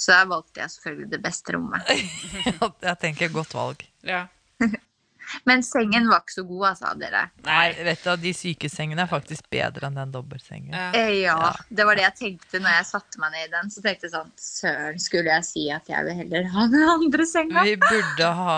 Så 0.00 0.14
der 0.14 0.28
valgte 0.30 0.62
jeg 0.62 0.70
selvfølgelig 0.72 1.10
det 1.12 1.22
beste 1.22 1.52
rommet. 1.52 1.90
Jeg 2.88 2.96
tenker 3.02 3.28
godt 3.34 3.52
valg. 3.54 3.82
ja. 4.08 4.26
Men 5.46 5.60
sengen 5.62 6.08
var 6.10 6.24
ikke 6.24 6.32
så 6.34 6.42
god, 6.42 6.64
altså, 6.72 6.88
dere. 6.98 7.20
Nei, 7.46 7.68
vet 7.86 8.00
du, 8.02 8.08
De 8.18 8.32
sykesengene 8.34 9.04
er 9.04 9.10
faktisk 9.12 9.44
bedre 9.52 9.86
enn 9.86 9.94
den 10.00 10.10
dobbeltsengen. 10.10 10.72
Ja. 10.74 10.88
Eh, 10.98 11.12
Ja, 11.20 11.52
det 11.70 11.86
var 11.86 11.94
det 11.94 12.02
jeg 12.08 12.16
tenkte 12.18 12.58
når 12.58 12.74
jeg 12.80 12.88
satte 12.88 13.20
meg 13.22 13.36
ned 13.36 13.44
i 13.46 13.52
den. 13.52 13.70
Så 13.70 13.84
tenkte 13.84 14.08
jeg 14.08 14.14
sånn 14.16 14.32
Søren, 14.42 14.98
skulle 14.98 15.30
jeg 15.36 15.46
si 15.46 15.68
at 15.70 15.86
jeg 15.92 16.02
vil 16.08 16.18
heller 16.24 16.48
ha 16.56 16.66
den 16.72 16.82
andre 16.96 17.26
senga? 17.30 17.62
Vi 17.68 17.76
burde 17.78 18.32
ha, 18.40 18.56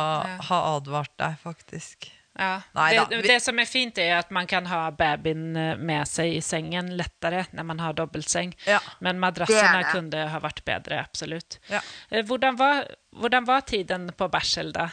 ha 0.48 0.62
advart 0.78 1.12
deg, 1.20 1.36
faktisk. 1.44 2.08
Ja. 2.38 2.62
Nej 2.72 2.96
det, 3.10 3.18
det 3.28 3.34
som 3.44 3.58
er 3.60 3.66
fint 3.68 3.98
er 4.00 4.14
at 4.18 4.30
man 4.32 4.46
kan 4.48 4.64
ha 4.70 4.86
babyn 4.96 5.56
eh, 5.56 5.74
med 5.76 6.08
seg 6.08 6.32
i 6.38 6.40
sengen 6.40 6.88
lettere 6.96 7.42
når 7.52 7.66
man 7.68 7.82
har 7.84 7.92
dobbeltseng, 7.98 8.54
Ja. 8.66 8.78
Men 9.04 9.20
madrassene 9.20 9.82
kunde 9.92 10.22
ha 10.32 10.40
vært 10.40 10.62
bedre, 10.64 11.02
absolutt. 11.04 11.58
Ja. 11.68 11.82
Eh, 12.10 12.24
Hvordan 12.24 12.56
var, 12.56 12.86
hvordan 13.12 13.44
var 13.44 13.60
tiden 13.68 14.08
på 14.16 14.30
barsel 14.32 14.72
da? 14.72 14.88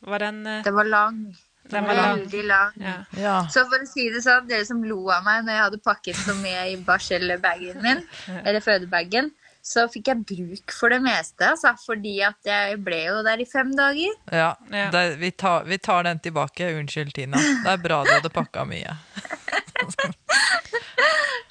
Var 0.00 0.18
den 0.18 0.42
Den 0.44 0.62
Det 0.66 0.72
var 0.74 0.84
lang. 0.84 1.22
Den 1.70 1.84
var 1.86 1.94
lang. 1.94 2.18
Veldig 2.24 2.44
lang. 2.48 2.72
ja. 2.82 2.94
Ja. 3.20 3.36
Så 3.52 3.62
for 3.70 3.78
å 3.84 3.86
si 3.86 4.08
det 4.10 4.24
sånn, 4.24 4.48
dere 4.48 4.64
som 4.66 4.82
lo 4.82 5.04
av 5.14 5.22
meg 5.22 5.44
når 5.44 5.52
jeg 5.54 5.62
hadde 5.68 5.78
pakket 5.84 6.16
så 6.16 6.34
mye 6.40 6.64
i 6.72 6.76
barselbagen 6.82 7.82
min, 7.84 8.00
eller 8.44 8.60
fødebagen, 8.64 9.30
så 9.62 9.84
fikk 9.92 10.08
jeg 10.10 10.24
bruk 10.26 10.72
for 10.72 10.92
det 10.92 11.00
meste, 11.04 11.44
altså, 11.52 11.74
fordi 11.84 12.16
at 12.24 12.48
jeg 12.48 12.78
ble 12.84 13.00
jo 13.04 13.20
der 13.26 13.42
i 13.42 13.46
fem 13.48 13.72
dager. 13.76 14.14
ja. 14.32 14.54
Det, 14.70 15.04
vi, 15.20 15.30
tar, 15.30 15.64
vi 15.68 15.78
tar 15.78 16.04
den 16.08 16.20
tilbake. 16.24 16.70
Unnskyld, 16.80 17.12
Tina. 17.14 17.36
Det 17.64 17.74
er 17.74 17.82
bra 17.82 18.02
du 18.06 18.12
hadde 18.14 18.32
pakka 18.32 18.64
mye. 18.68 18.96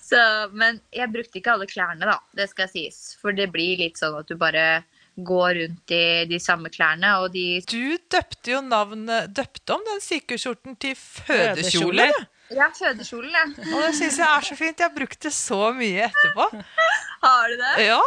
Så, 0.10 0.22
men 0.58 0.80
jeg 0.96 1.12
brukte 1.14 1.38
ikke 1.38 1.54
alle 1.54 1.68
klærne, 1.70 2.08
da. 2.10 2.18
Det 2.34 2.48
skal 2.50 2.70
sies. 2.72 3.14
For 3.22 3.36
det 3.36 3.52
blir 3.54 3.78
litt 3.78 4.00
sånn 4.02 4.18
at 4.18 4.30
du 4.30 4.34
bare 4.40 4.82
går 5.20 5.58
rundt 5.60 5.92
i 5.94 6.26
de 6.30 6.40
samme 6.42 6.72
klærne, 6.74 7.12
og 7.20 7.34
de 7.34 7.60
Du 7.68 7.98
døpte 8.10 8.54
jo 8.54 8.62
navnet 8.64 9.34
Døpte 9.36 9.76
om 9.76 9.84
den 9.86 10.02
sykehusskjorten 10.02 10.78
til. 10.82 10.96
Fødekjole. 10.98 12.08
Ja, 12.56 12.72
fødekjolen, 12.74 13.36
ja. 13.36 13.46
Og 13.76 13.84
det 13.84 13.94
syns 14.00 14.18
jeg 14.18 14.26
er 14.26 14.48
så 14.48 14.56
fint. 14.58 14.80
Jeg 14.80 14.88
har 14.88 14.96
brukt 14.96 15.22
det 15.22 15.34
så 15.36 15.60
mye 15.78 16.08
etterpå. 16.08 16.48
Har 17.22 17.50
du 17.50 17.56
det? 17.60 17.74
Ja. 17.88 18.02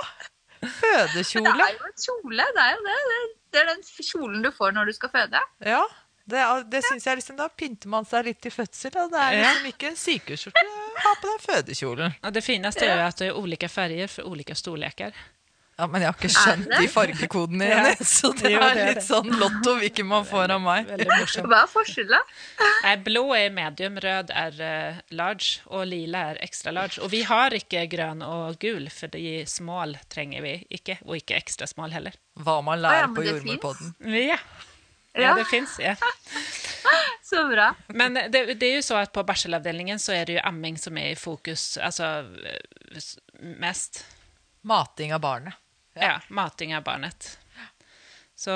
Men 0.62 1.56
det 1.58 1.64
er 1.66 1.72
jo 1.74 1.88
en 1.90 1.98
kjole. 2.04 2.44
Det 2.56 2.62
er 2.64 2.76
jo 2.76 2.84
det. 2.86 2.98
Det- 3.52 3.60
er 3.60 3.66
den 3.68 3.82
kjolen 3.82 4.42
du 4.42 4.50
får 4.56 4.72
når 4.72 4.86
du 4.88 4.92
skal 4.96 5.10
føde. 5.12 5.40
Ja. 5.66 5.82
Det, 6.32 6.40
det 6.70 6.84
synes 6.86 7.04
jeg 7.04 7.16
liksom, 7.18 7.36
Da 7.36 7.48
pynter 7.48 7.88
man 7.90 8.04
seg 8.06 8.24
litt 8.24 8.38
til 8.40 8.52
fødsel. 8.54 8.94
Og 9.02 9.10
det 9.12 9.18
er 9.20 9.34
liksom 9.42 9.66
ikke 9.72 9.88
en 9.90 9.96
sykehusskjorte. 9.98 10.62
Ha 11.02 11.12
på 11.20 11.32
deg 11.32 11.42
fødekjolen. 11.48 12.14
Og 12.22 12.32
det 12.32 12.44
fineste 12.46 12.86
er 12.86 12.94
jo 13.02 13.06
at 13.10 13.18
det 13.18 13.28
er 13.28 13.40
ulike 13.42 13.68
farger 13.68 14.08
for 14.08 14.30
ulike 14.30 14.54
storlekar. 14.56 15.12
Ja, 15.78 15.86
Men 15.88 16.02
jeg 16.04 16.10
har 16.10 16.16
ikke 16.18 16.28
skjønt 16.30 16.68
de 16.68 16.88
fargekodene 16.92 17.66
igjen, 17.66 18.02
så 18.18 18.30
det 18.36 18.50
Jo, 18.52 18.60
er 18.60 18.80
litt 18.92 19.04
sånn 19.06 19.30
lotto 19.40 19.72
hvilken 19.80 20.06
man 20.10 20.26
får 20.28 20.52
av 20.54 20.60
meg. 20.62 20.90
Hva 21.00 21.62
er 21.62 21.70
forskjellen? 21.72 22.34
Blå 23.06 23.24
er 23.38 23.54
medium, 23.56 23.96
rød 24.04 24.30
er 24.36 24.60
eh, 24.68 25.00
large 25.16 25.62
og 25.72 25.86
lila 25.88 26.26
er 26.32 26.42
ekstra 26.44 26.74
large. 26.76 27.00
Og 27.02 27.10
vi 27.14 27.22
har 27.26 27.56
ikke 27.56 27.86
grønn 27.90 28.22
og 28.26 28.58
gul, 28.62 28.86
for 28.92 29.10
de 29.16 29.42
small 29.48 29.96
trenger 30.12 30.44
vi 30.44 30.54
ikke, 30.76 31.00
og 31.06 31.16
ikke 31.18 31.40
ekstra 31.40 31.66
small 31.70 31.94
heller. 31.96 32.14
Hva 32.38 32.60
man 32.64 32.78
ja, 32.78 32.84
lærer 32.86 33.16
på 33.16 33.26
Jordmorpodden. 33.30 33.96
Ja, 34.12 34.36
ja 34.36 34.42
Ja. 35.14 35.34
det 35.36 35.44
fins. 35.50 35.76
Ja. 35.80 35.96
Så 37.32 37.48
bra. 37.48 37.74
Men 37.88 38.14
det, 38.14 38.54
det 38.60 38.66
er 38.66 38.74
jo 38.76 38.82
så 38.84 38.98
at 39.00 39.12
på 39.12 39.22
barselavdelningen 39.24 40.00
så 40.00 40.12
er 40.16 40.26
det 40.28 40.34
jo 40.36 40.42
amming 40.44 40.76
som 40.80 40.96
er 41.00 41.14
i 41.14 41.16
fokus, 41.16 41.78
alltså 41.80 42.04
eh, 42.44 43.06
mest. 43.60 44.04
Mating 44.62 45.12
av 45.14 45.20
barnet. 45.20 45.54
Ja, 45.94 46.20
mating 46.28 46.74
av 46.76 46.82
barnet. 46.86 47.38
Så 48.36 48.50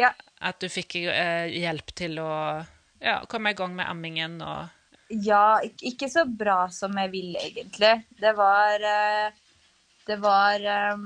Ja. 0.00 0.12
at 0.40 0.58
du 0.60 0.68
fikk 0.68 0.96
eh, 0.96 1.46
hjelp 1.52 1.92
til 1.96 2.18
å 2.18 2.66
ja, 3.00 3.20
komme 3.28 3.50
i 3.50 3.54
gang 3.56 3.74
med 3.76 3.88
ammingen 3.88 4.40
og 4.42 4.68
Ja, 5.10 5.60
ikke 5.82 6.08
så 6.10 6.24
bra 6.24 6.68
som 6.70 6.92
jeg 6.98 7.10
ville, 7.10 7.38
egentlig. 7.40 8.04
Det 8.20 8.32
var 8.36 8.80
eh, 8.80 9.30
Det 10.06 10.16
var 10.20 10.60
eh, 10.60 10.96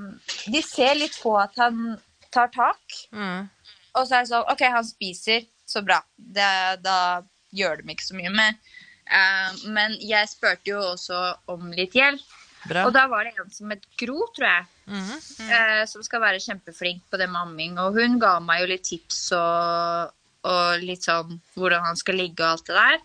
De 0.51 0.61
ser 0.61 0.95
litt 0.95 1.17
på 1.21 1.35
at 1.39 1.55
han 1.57 1.97
tar 2.31 2.47
tak, 2.51 2.81
Mm. 3.11 3.49
og 3.95 4.07
så 4.07 4.15
er 4.17 4.23
det 4.25 4.29
sånn 4.33 4.49
OK, 4.51 4.61
han 4.71 4.83
spiser, 4.83 5.45
så 5.65 5.81
bra. 5.85 6.01
Det, 6.17 6.81
da 6.83 7.21
gjør 7.55 7.77
de 7.81 7.93
ikke 7.93 8.03
så 8.09 8.15
mye 8.17 8.29
med. 8.33 8.55
Eh, 9.07 9.69
men 9.71 9.95
jeg 10.01 10.27
spurte 10.27 10.67
jo 10.73 10.79
også 10.93 11.37
om 11.47 11.71
litt 11.71 11.93
hjelp, 11.95 12.21
Bra. 12.69 12.85
og 12.87 12.93
da 12.95 13.05
var 13.11 13.23
det 13.27 13.33
en 13.39 13.49
som 13.53 13.69
het 13.73 13.83
Gro, 13.99 14.25
tror 14.35 14.47
jeg. 14.47 14.65
Mhm. 14.87 15.49
eh, 15.51 15.85
som 15.89 16.03
skal 16.05 16.21
være 16.21 16.39
kjempeflink 16.43 17.01
på 17.11 17.17
det 17.17 17.27
med 17.29 17.41
amming. 17.41 17.77
Og 17.79 17.93
hun 17.99 18.19
ga 18.19 18.39
meg 18.39 18.61
jo 18.61 18.67
litt 18.73 18.83
tips 18.89 19.31
og, 19.37 20.11
og 20.45 20.81
litt 20.85 21.03
sånn 21.05 21.39
hvordan 21.55 21.85
han 21.85 21.95
skal 21.97 22.15
ligge 22.21 22.43
og 22.43 22.51
alt 22.55 22.65
det 22.69 22.75
der. 22.75 22.99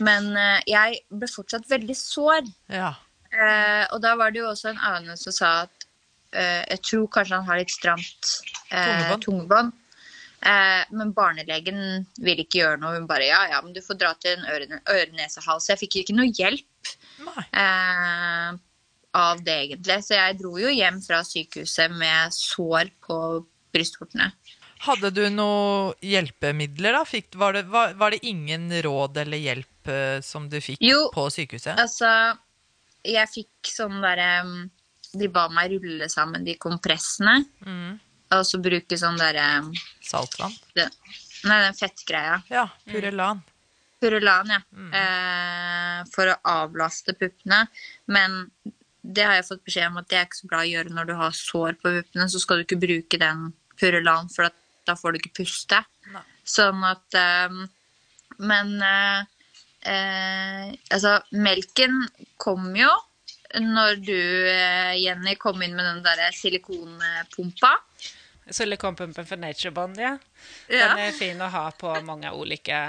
Men 0.00 0.32
eh, 0.36 0.60
jeg 0.66 1.00
ble 1.10 1.28
fortsatt 1.28 1.68
veldig 1.70 1.96
sår. 1.96 2.48
Ja. 2.72 2.94
Eh, 3.32 3.84
og 3.92 4.00
da 4.04 4.14
var 4.20 4.30
det 4.32 4.42
jo 4.42 4.50
også 4.50 4.68
en 4.74 4.82
annen 4.90 5.16
som 5.20 5.32
sa 5.32 5.52
at 5.66 5.86
eh, 6.32 6.64
jeg 6.74 6.82
tror 6.90 7.06
kanskje 7.14 7.38
han 7.38 7.46
har 7.48 7.60
litt 7.62 7.72
stramt 7.72 8.34
eh, 8.70 9.14
Tungebånd. 9.24 9.72
Eh, 10.42 10.82
men 10.90 11.12
barnelegen 11.14 12.04
ville 12.18 12.42
ikke 12.44 12.58
gjøre 12.64 12.80
noe. 12.82 12.96
Hun 12.98 13.06
bare 13.06 13.28
ja, 13.28 13.44
ja, 13.52 13.60
men 13.62 13.72
du 13.76 13.80
får 13.84 13.94
dra 14.00 14.12
til 14.20 14.34
en 14.40 14.48
øre- 14.50 14.80
øre-nese-hals. 14.90 15.68
Jeg 15.70 15.78
fikk 15.84 16.00
ikke 16.02 16.16
noe 16.18 16.28
hjelp 16.34 16.92
Nei. 17.22 17.44
eh, 17.54 18.52
av 19.14 19.42
det, 19.44 19.54
egentlig. 19.66 19.98
Så 20.06 20.16
jeg 20.16 20.38
dro 20.40 20.54
jo 20.60 20.70
hjem 20.72 21.00
fra 21.04 21.20
sykehuset 21.26 21.92
med 21.92 22.32
sår 22.34 22.90
på 23.04 23.18
brystvortene. 23.74 24.30
Hadde 24.82 25.12
du 25.14 25.22
noen 25.30 25.92
hjelpemidler, 26.02 26.96
da? 26.96 27.04
Fikk, 27.06 27.36
var, 27.38 27.54
det, 27.54 27.66
var, 27.70 27.92
var 28.00 28.10
det 28.14 28.22
ingen 28.26 28.66
råd 28.82 29.20
eller 29.22 29.38
hjelp 29.38 29.90
uh, 29.92 30.18
som 30.26 30.48
du 30.50 30.58
fikk 30.64 30.80
Jo. 30.82 31.04
på 31.14 31.28
sykehuset? 31.30 31.78
Altså, 31.78 32.08
jeg 33.06 33.30
fikk 33.30 33.70
sånn 33.70 34.00
derre 34.02 34.42
um, 34.46 34.56
De 35.14 35.28
ba 35.30 35.44
meg 35.52 35.74
rulle 35.76 36.08
sammen 36.10 36.42
de 36.46 36.56
kompressene. 36.58 37.44
Mm. 37.66 38.00
Og 38.32 38.44
så 38.48 38.58
bruke 38.64 38.96
sånn 38.98 39.18
derre 39.20 39.46
Saltvann? 40.02 40.54
det- 40.74 40.88
Nei, 41.44 41.56
den 41.66 41.74
fettgreia. 41.74 42.36
Ja. 42.50 42.68
Purelan. 42.86 43.40
Purelan, 44.02 44.50
ja. 44.54 44.60
Eh, 44.98 45.96
for 46.14 46.30
å 46.30 46.36
avlaste 46.46 47.14
puppene. 47.18 47.64
Men 48.06 48.36
det 49.02 49.24
har 49.26 49.34
jeg 49.34 49.48
fått 49.48 49.64
beskjed 49.66 49.90
om 49.90 49.98
at 49.98 50.08
det 50.10 50.18
er 50.18 50.26
ikke 50.28 50.38
så 50.38 50.48
bra 50.50 50.62
å 50.62 50.70
gjøre 50.70 50.94
når 50.94 51.08
du 51.08 51.14
har 51.18 51.34
sår 51.34 51.78
på 51.82 51.92
puppene. 51.98 52.28
Så 52.30 52.40
skal 52.42 52.60
du 52.60 52.66
ikke 52.66 52.82
bruke 52.82 53.18
den 53.18 53.48
Purelan, 53.80 54.30
for 54.30 54.46
at 54.46 54.58
da 54.86 54.94
får 54.98 55.14
du 55.14 55.20
ikke 55.20 55.36
puste. 55.42 55.80
Nei. 56.12 56.22
Sånn 56.46 56.82
at 56.86 57.18
um, 57.50 57.62
Men 58.42 58.74
uh, 58.82 59.22
eh, 59.86 60.70
altså, 60.90 61.18
melken 61.34 62.00
kom 62.42 62.72
jo 62.78 62.90
når 63.62 63.98
du, 64.00 64.18
uh, 64.48 64.94
Jenny, 64.96 65.36
kom 65.38 65.60
inn 65.62 65.76
med 65.76 65.84
den 65.84 66.02
derre 66.06 66.30
silikonpumpa. 66.34 67.72
silikonpumpen 68.48 69.28
for 69.28 69.38
Naturebond. 69.38 70.00
Ja. 70.00 70.16
Ja. 70.70 70.94
Den 70.94 71.08
er 71.08 71.16
fin 71.18 71.42
å 71.42 71.50
ha 71.52 71.66
på 71.76 71.92
mange 72.06 72.32
olika 72.32 72.84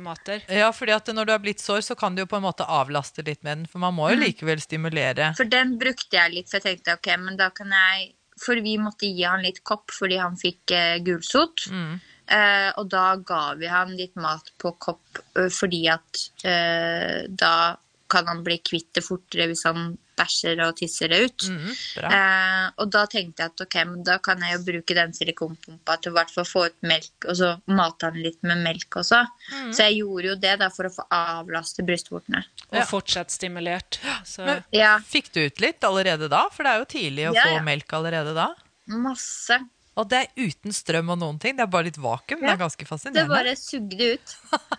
måter. 0.00 0.40
Ja, 0.48 0.70
fordi 0.72 0.94
at 0.94 1.10
når 1.12 1.28
du 1.28 1.32
har 1.34 1.42
blitt 1.42 1.60
sår, 1.60 1.82
så 1.84 1.96
kan 1.98 2.14
du 2.14 2.22
jo 2.22 2.30
på 2.30 2.38
en 2.38 2.46
måte 2.46 2.64
avlaste 2.64 3.24
litt 3.26 3.42
med 3.42 3.58
den. 3.58 3.66
For 3.68 3.82
man 3.82 3.96
må 3.96 4.08
jo 4.12 4.20
likevel 4.22 4.62
stimulere. 4.62 5.32
For 5.36 5.48
den 5.48 5.76
brukte 5.80 6.16
jeg 6.16 6.32
litt, 6.32 6.50
for 6.50 6.60
jeg 6.60 6.80
tenkte 6.80 6.96
ok, 6.96 7.12
men 7.26 7.38
da 7.40 7.52
kan 7.54 7.72
jeg 7.72 8.12
For 8.42 8.58
vi 8.64 8.78
måtte 8.80 9.06
gi 9.06 9.22
han 9.28 9.42
litt 9.44 9.60
kopp 9.62 9.92
fordi 9.92 10.16
han 10.18 10.38
fikk 10.40 10.72
eh, 10.74 10.96
gulsot. 11.04 11.66
Mm. 11.70 12.00
Eh, 12.32 12.70
og 12.80 12.88
da 12.90 13.16
ga 13.20 13.42
vi 13.60 13.68
han 13.68 13.92
litt 13.98 14.16
mat 14.16 14.48
på 14.58 14.72
kopp 14.80 15.20
eh, 15.36 15.50
fordi 15.52 15.82
at 15.92 16.22
eh, 16.48 17.28
da 17.28 17.76
kan 18.12 18.28
han 18.28 18.42
bli 18.46 18.58
kvitt 18.64 18.90
det 18.98 19.02
fortere 19.06 19.48
hvis 19.50 19.64
han 19.68 19.94
bæsjer 20.20 20.60
og 20.66 20.76
tisser 20.76 21.08
det 21.08 21.18
ut. 21.24 21.44
Mm. 21.48 21.70
Eh, 22.04 22.66
og 22.82 22.90
da 22.92 23.06
tenkte 23.10 23.42
jeg 23.46 23.52
at 23.54 23.62
ok, 23.64 23.76
men 23.88 24.02
da 24.06 24.18
kan 24.22 24.42
jeg 24.44 24.58
jo 24.58 24.60
bruke 24.66 24.96
den 24.98 25.14
silikonpumpa 25.16 25.96
til 26.04 26.12
å 26.12 26.16
hvert 26.18 26.32
fall 26.34 26.44
få 26.46 26.64
ut 26.68 26.76
melk, 26.86 27.10
og 27.26 27.38
så 27.40 27.48
mate 27.72 28.10
han 28.10 28.20
litt 28.20 28.38
med 28.46 28.60
melk 28.62 29.00
også. 29.00 29.22
Mm. 29.54 29.70
Så 29.72 29.86
jeg 29.88 30.02
gjorde 30.02 30.28
jo 30.28 30.36
det 30.44 30.54
da 30.60 30.68
for 30.74 30.90
å 30.90 30.92
få 30.92 31.06
avlaste 31.16 31.82
brystvortene. 31.88 32.44
Og 32.70 32.78
Ja. 32.82 32.84
fortsatt 32.92 33.32
stimulert. 33.32 33.98
Så, 34.28 34.44
Men- 34.44 34.64
Ja, 34.70 34.98
Fikk 35.00 35.32
du 35.32 35.46
ut 35.46 35.60
litt 35.64 35.80
allerede 35.80 36.28
da? 36.28 36.44
For 36.52 36.62
det 36.62 36.72
er 36.76 36.78
jo 36.84 36.90
tidlig 36.92 37.30
å 37.30 37.34
Ja, 37.34 37.42
få 37.48 37.54
ja. 37.56 37.62
melk 37.62 37.88
allerede 37.92 38.34
da. 38.36 38.50
masse. 38.88 39.58
Og 40.00 40.08
det 40.08 40.22
er 40.22 40.48
uten 40.48 40.72
strøm 40.72 41.10
og 41.12 41.18
noen 41.20 41.38
ting. 41.40 41.56
Det 41.58 41.66
er 41.66 41.72
bare 41.72 41.90
litt 41.90 41.98
vakuum. 42.00 42.40
Det 42.40 42.48
er 42.48 42.60
ganske 42.60 42.86
fascinerende. 42.88 43.26
Det 43.28 43.32
bare 43.32 43.52
sugde 43.60 44.08
ut. 44.14 44.34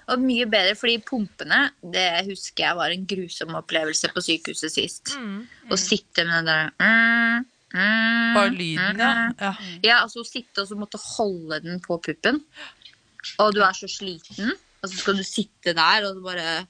Og 0.10 0.24
mye 0.24 0.48
bedre, 0.50 0.74
fordi 0.78 0.98
pumpene 1.06 1.60
Det 1.94 2.08
husker 2.28 2.66
jeg 2.66 2.78
var 2.80 2.94
en 2.94 3.06
grusom 3.08 3.54
opplevelse 3.60 4.10
på 4.14 4.24
sykehuset 4.26 4.74
sist. 4.74 5.14
Mm. 5.20 5.44
Å 5.70 5.80
sitte 5.80 6.26
med 6.26 6.34
den 6.40 6.50
der 6.50 6.72
mm, 6.82 7.46
mm, 7.76 8.34
Bare 8.40 8.52
lyden, 8.56 9.04
ja. 9.06 9.12
mm. 9.14 9.38
ja. 9.38 9.54
Ja, 9.86 10.00
altså 10.02 10.24
å 10.24 10.28
sitte 10.28 10.66
og 10.66 10.72
så 10.72 10.80
måtte 10.80 11.02
holde 11.02 11.62
den 11.64 11.82
på 11.84 12.00
puppen. 12.02 12.42
Og 13.40 13.54
du 13.56 13.62
er 13.64 13.78
så 13.78 13.88
sliten, 13.88 14.56
og 14.82 14.90
så 14.90 14.98
skal 14.98 15.22
du 15.22 15.24
sitte 15.28 15.76
der 15.78 16.10
og 16.10 16.24
bare 16.26 16.64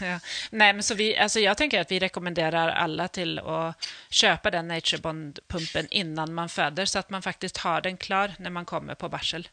ja. 0.00 0.20
Nej, 0.50 0.72
men 0.72 0.82
så 0.82 0.94
vi, 0.94 1.16
alltså 1.16 1.40
jag 1.40 1.56
tänker 1.56 1.80
att 1.80 1.90
vi 1.90 1.98
rekommenderar 1.98 2.68
alla 2.68 3.08
till 3.08 3.38
att 3.38 3.88
köpa 4.10 4.50
den 4.50 4.70
Naturebond-pumpen 4.70 5.86
innan 5.90 6.34
man 6.34 6.48
föder 6.48 6.84
så 6.84 6.98
att 6.98 7.10
man 7.10 7.22
faktiskt 7.22 7.56
har 7.56 7.80
den 7.80 7.96
klar 7.96 8.32
när 8.38 8.50
man 8.50 8.64
kommer 8.64 8.94
på 8.94 9.08
barsel. 9.08 9.48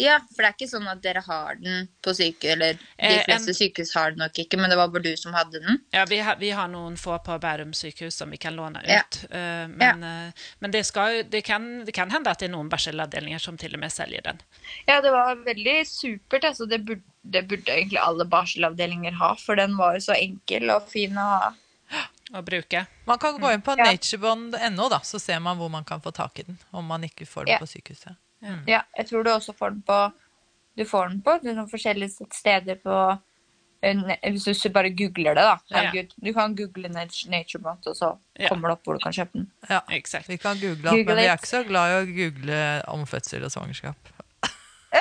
Ja, 0.00 0.14
for 0.32 0.40
det 0.42 0.48
er 0.48 0.54
ikke 0.56 0.68
sånn 0.70 0.86
at 0.88 1.00
dere 1.04 1.20
har 1.26 1.58
den 1.60 1.88
på 2.02 2.14
sykehus, 2.16 2.52
eller 2.54 2.72
de 2.78 2.86
Eh, 2.98 3.24
fleste 3.26 3.50
en- 3.52 3.58
sykehus 3.58 3.92
har 3.94 4.10
den 4.14 4.18
nok 4.22 4.38
ikke, 4.40 4.56
men 4.56 4.70
det 4.72 4.78
var 4.80 4.88
bare 4.88 5.02
du 5.04 5.16
som 5.20 5.34
hadde 5.36 5.60
den. 5.60 5.80
Ja, 5.92 6.04
vi 6.08 6.18
har, 6.24 6.36
vi 6.40 6.50
har 6.56 6.68
noen 6.72 6.96
få 6.96 7.18
på 7.24 7.36
Bærum 7.42 7.74
sykehus 7.76 8.14
som 8.16 8.30
vi 8.30 8.38
kan 8.38 8.56
låna 8.56 8.80
Ja. 8.86 9.00
ut. 9.02 9.18
men, 9.30 9.76
Men, 9.76 10.02
uh, 10.28 10.32
men 10.60 10.70
det, 10.70 10.86
skal, 10.86 11.22
det, 11.24 11.42
kan, 11.44 11.84
det 11.84 11.92
kan 11.92 12.10
hende 12.10 12.30
at 12.30 12.38
det 12.38 12.48
er 12.48 12.52
noen 12.56 12.70
barselavdelinger 12.72 13.38
som 13.40 13.56
til 13.60 13.74
og 13.74 13.80
med 13.80 13.92
selger 13.92 14.22
den. 14.22 14.40
Ja, 14.88 15.00
det 15.00 15.10
var 15.12 15.36
veldig 15.36 15.86
supert. 15.86 16.44
Altså, 16.44 16.66
det, 16.68 16.84
burde, 16.86 17.02
det 17.28 17.46
burde 17.48 17.68
egentlig 17.76 17.98
alle 18.00 18.24
barselavdelinger 18.24 19.12
ha, 19.20 19.34
for 19.34 19.54
den 19.56 19.76
var 19.76 19.94
jo 19.94 20.00
så 20.00 20.16
enkel 20.16 20.70
og 20.70 20.88
fin 20.88 21.12
å 21.12 21.28
ha. 21.34 21.52
Å 22.32 22.44
bruke. 22.46 22.86
Man 23.06 23.18
kan 23.18 23.38
gå 23.40 23.52
inn 23.52 23.62
på 23.62 23.76
Ja. 23.76 23.84
naturebond.no, 23.90 24.88
da, 24.88 25.00
så 25.00 25.18
ser 25.20 25.40
man 25.40 25.58
hvor 25.58 25.68
man 25.70 25.84
kan 25.84 26.00
få 26.00 26.12
tak 26.14 26.38
i 26.38 26.42
den. 26.46 26.58
Om 26.72 26.86
man 26.86 27.02
ikke 27.02 27.26
får 27.26 27.44
den 27.46 27.52
Ja. 27.54 27.58
på 27.58 27.66
sykehuset. 27.66 28.16
Ja, 28.66 28.82
jeg 28.96 29.06
tror 29.10 29.24
du 29.26 29.30
også 29.34 29.52
får 29.56 29.70
den 29.74 29.82
på 29.86 29.98
Du 30.78 30.84
får 30.88 31.08
den 31.10 31.18
på 31.26 31.34
noen 31.44 31.66
forskjellige 31.68 32.26
steder 32.32 32.78
på 32.80 32.94
eh, 33.82 34.00
Hvis 34.32 34.62
du 34.62 34.70
bare 34.72 34.90
googler 34.96 35.34
det, 35.36 35.44
da. 35.44 35.56
Ja. 35.68 35.76
Herregud. 35.76 36.14
Du 36.16 36.32
kan 36.32 36.54
google 36.56 36.88
Nat- 36.94 37.26
Naturebot, 37.28 37.86
og 37.90 37.96
så 37.98 38.14
kommer 38.48 38.68
det 38.70 38.78
opp 38.78 38.84
hvor 38.88 38.96
du 38.96 39.04
kan 39.04 39.12
kjøpe 39.12 39.38
den. 39.42 39.50
Ja. 39.68 39.82
Exakt. 39.92 40.28
Vi 40.28 40.38
kan 40.40 40.56
google 40.62 40.88
Google 40.88 41.04
men 41.14 41.20
vi 41.20 41.28
er 41.28 41.36
ikke 41.36 41.52
så 41.52 41.64
glad 41.68 41.90
i 41.92 42.00
å 42.00 42.08
google 42.16 42.62
om 42.94 43.04
fødsel 43.06 43.44
og 43.44 43.52
svangerskap. 43.52 44.16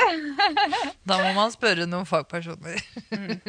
da 1.10 1.16
må 1.18 1.30
man 1.34 1.50
spørre 1.54 1.88
noen 1.90 2.06
fagpersoner. 2.06 2.78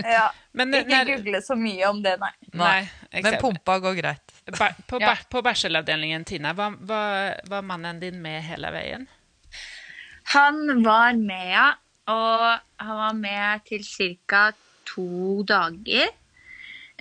Ja, 0.01 0.31
Men 0.57 0.73
Ikke 0.79 0.89
når... 1.03 1.11
google 1.17 1.41
så 1.45 1.57
mye 1.59 1.89
om 1.91 1.99
det, 2.05 2.15
nei. 2.23 2.31
Nej, 2.57 2.89
Men 3.23 3.37
pumpa 3.43 3.77
går 3.83 3.99
greit. 3.99 4.33
Ba, 4.57 4.71
på, 4.89 5.01
Ja. 5.03 5.15
på 5.31 5.43
barselavdelningen, 5.45 6.25
Tina, 6.25 6.55
var, 6.57 6.77
var, 6.81 7.41
var 7.51 7.63
mannen 7.67 8.01
din 8.01 8.23
med 8.23 8.43
hele 8.49 8.71
vägen? 8.73 9.07
Han 10.35 10.83
var 10.85 11.17
med, 11.19 11.47
ja. 11.51 11.69
Og 12.11 12.47
han 12.83 12.97
var 13.05 13.17
med 13.19 13.67
til 13.69 13.85
ca. 14.27 14.51
to 14.91 15.43
dager. 15.47 16.11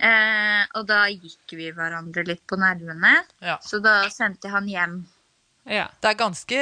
Eh, 0.00 0.62
og 0.78 0.86
da 0.88 1.04
gikk 1.10 1.54
vi 1.58 1.70
hverandre 1.74 2.24
litt 2.24 2.42
på 2.48 2.56
nervene. 2.60 3.18
Ja. 3.42 3.58
Så 3.62 3.82
da 3.84 4.02
sendte 4.12 4.48
jeg 4.48 4.54
han 4.54 4.68
hjem. 4.70 4.98
Ja. 5.68 5.88
Det 6.00 6.12
er 6.12 6.20
ganske 6.20 6.60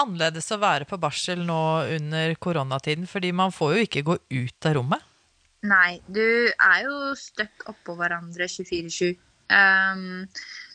annerledes 0.00 0.48
å 0.54 0.60
være 0.62 0.88
på 0.88 0.98
barsel 1.00 1.42
nå 1.46 1.62
under 1.98 2.34
koronatiden, 2.40 3.08
fordi 3.10 3.32
man 3.36 3.52
får 3.52 3.74
jo 3.74 3.88
ikke 3.88 4.06
gå 4.06 4.18
ut 4.32 4.68
av 4.70 4.78
rommet. 4.78 5.08
Nei, 5.68 6.00
du 6.10 6.50
er 6.50 6.78
jo 6.88 7.12
støkk 7.18 7.68
oppå 7.70 7.94
hverandre 7.98 8.48
24-7. 8.50 9.12
Um, 9.52 10.24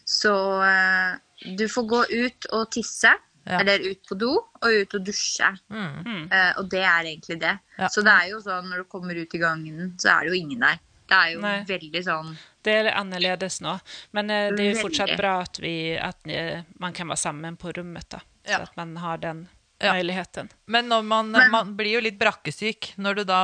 så 0.07 0.35
uh, 0.63 1.17
du 1.57 1.65
får 1.71 1.87
gå 1.91 2.03
ut 2.13 2.47
og 2.55 2.69
tisse. 2.71 3.11
Ja. 3.47 3.61
Eller 3.61 3.79
ut 3.79 4.01
på 4.09 4.15
do 4.19 4.33
og 4.35 4.65
ut 4.67 4.95
og 4.97 5.03
dusje. 5.07 5.47
Mm. 5.71 6.25
Uh, 6.27 6.51
og 6.59 6.65
det 6.71 6.81
er 6.83 7.07
egentlig 7.13 7.37
det. 7.39 7.53
Ja. 7.77 7.87
Så 7.93 8.01
det 8.03 8.11
er 8.11 8.33
jo 8.33 8.41
sånn 8.43 8.67
når 8.67 8.83
du 8.83 8.87
kommer 8.91 9.15
ut 9.15 9.35
i 9.37 9.39
gangen, 9.39 9.93
så 10.01 10.09
er 10.17 10.25
det 10.27 10.33
jo 10.33 10.39
ingen 10.41 10.65
der. 10.65 10.81
Det 11.07 11.15
er 11.15 11.29
jo 11.31 11.39
Nei. 11.39 11.53
veldig 11.63 12.01
sånn 12.03 12.33
Det 12.67 12.73
er 12.81 12.89
annerledes 12.99 13.61
nå. 13.63 13.77
Men 14.11 14.27
uh, 14.33 14.49
det 14.51 14.65
er 14.65 14.73
jo 14.73 14.81
fortsatt 14.81 15.13
bra 15.15 15.37
at, 15.45 15.61
vi, 15.63 15.75
at 15.95 16.27
uh, 16.27 16.65
man 16.83 16.91
kan 16.97 17.07
være 17.07 17.23
sammen 17.23 17.55
på 17.55 17.71
rommet, 17.77 18.09
da. 18.11 18.19
Ja. 18.43 18.57
Så 18.57 18.67
at 18.67 18.75
man 18.81 18.97
har 18.99 19.17
den 19.23 19.47
Ja. 19.79 19.93
möjligheten. 19.93 20.49
Men 20.65 20.87
når 20.89 21.03
man, 21.05 21.31
Men- 21.31 21.51
man 21.51 21.75
blir 21.77 21.93
jo 21.93 21.99
litt 22.01 22.17
brakkesyk 22.19 22.95
når 22.97 23.15
du 23.15 23.23
da 23.29 23.41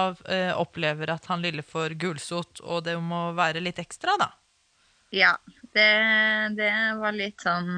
opplever 0.58 1.12
at 1.14 1.26
han 1.30 1.43
lille 1.43 1.62
får 1.62 1.93
gulsot, 2.01 2.60
og 2.64 2.84
det 2.88 2.95
må 2.99 3.28
være 3.38 3.62
litt 3.62 3.78
ekstra, 3.78 4.18
da. 4.18 4.32
Ja, 5.14 5.36
det, 5.76 5.86
det 6.58 6.72
var 6.97 7.14
litt 7.14 7.38
sånn 7.45 7.70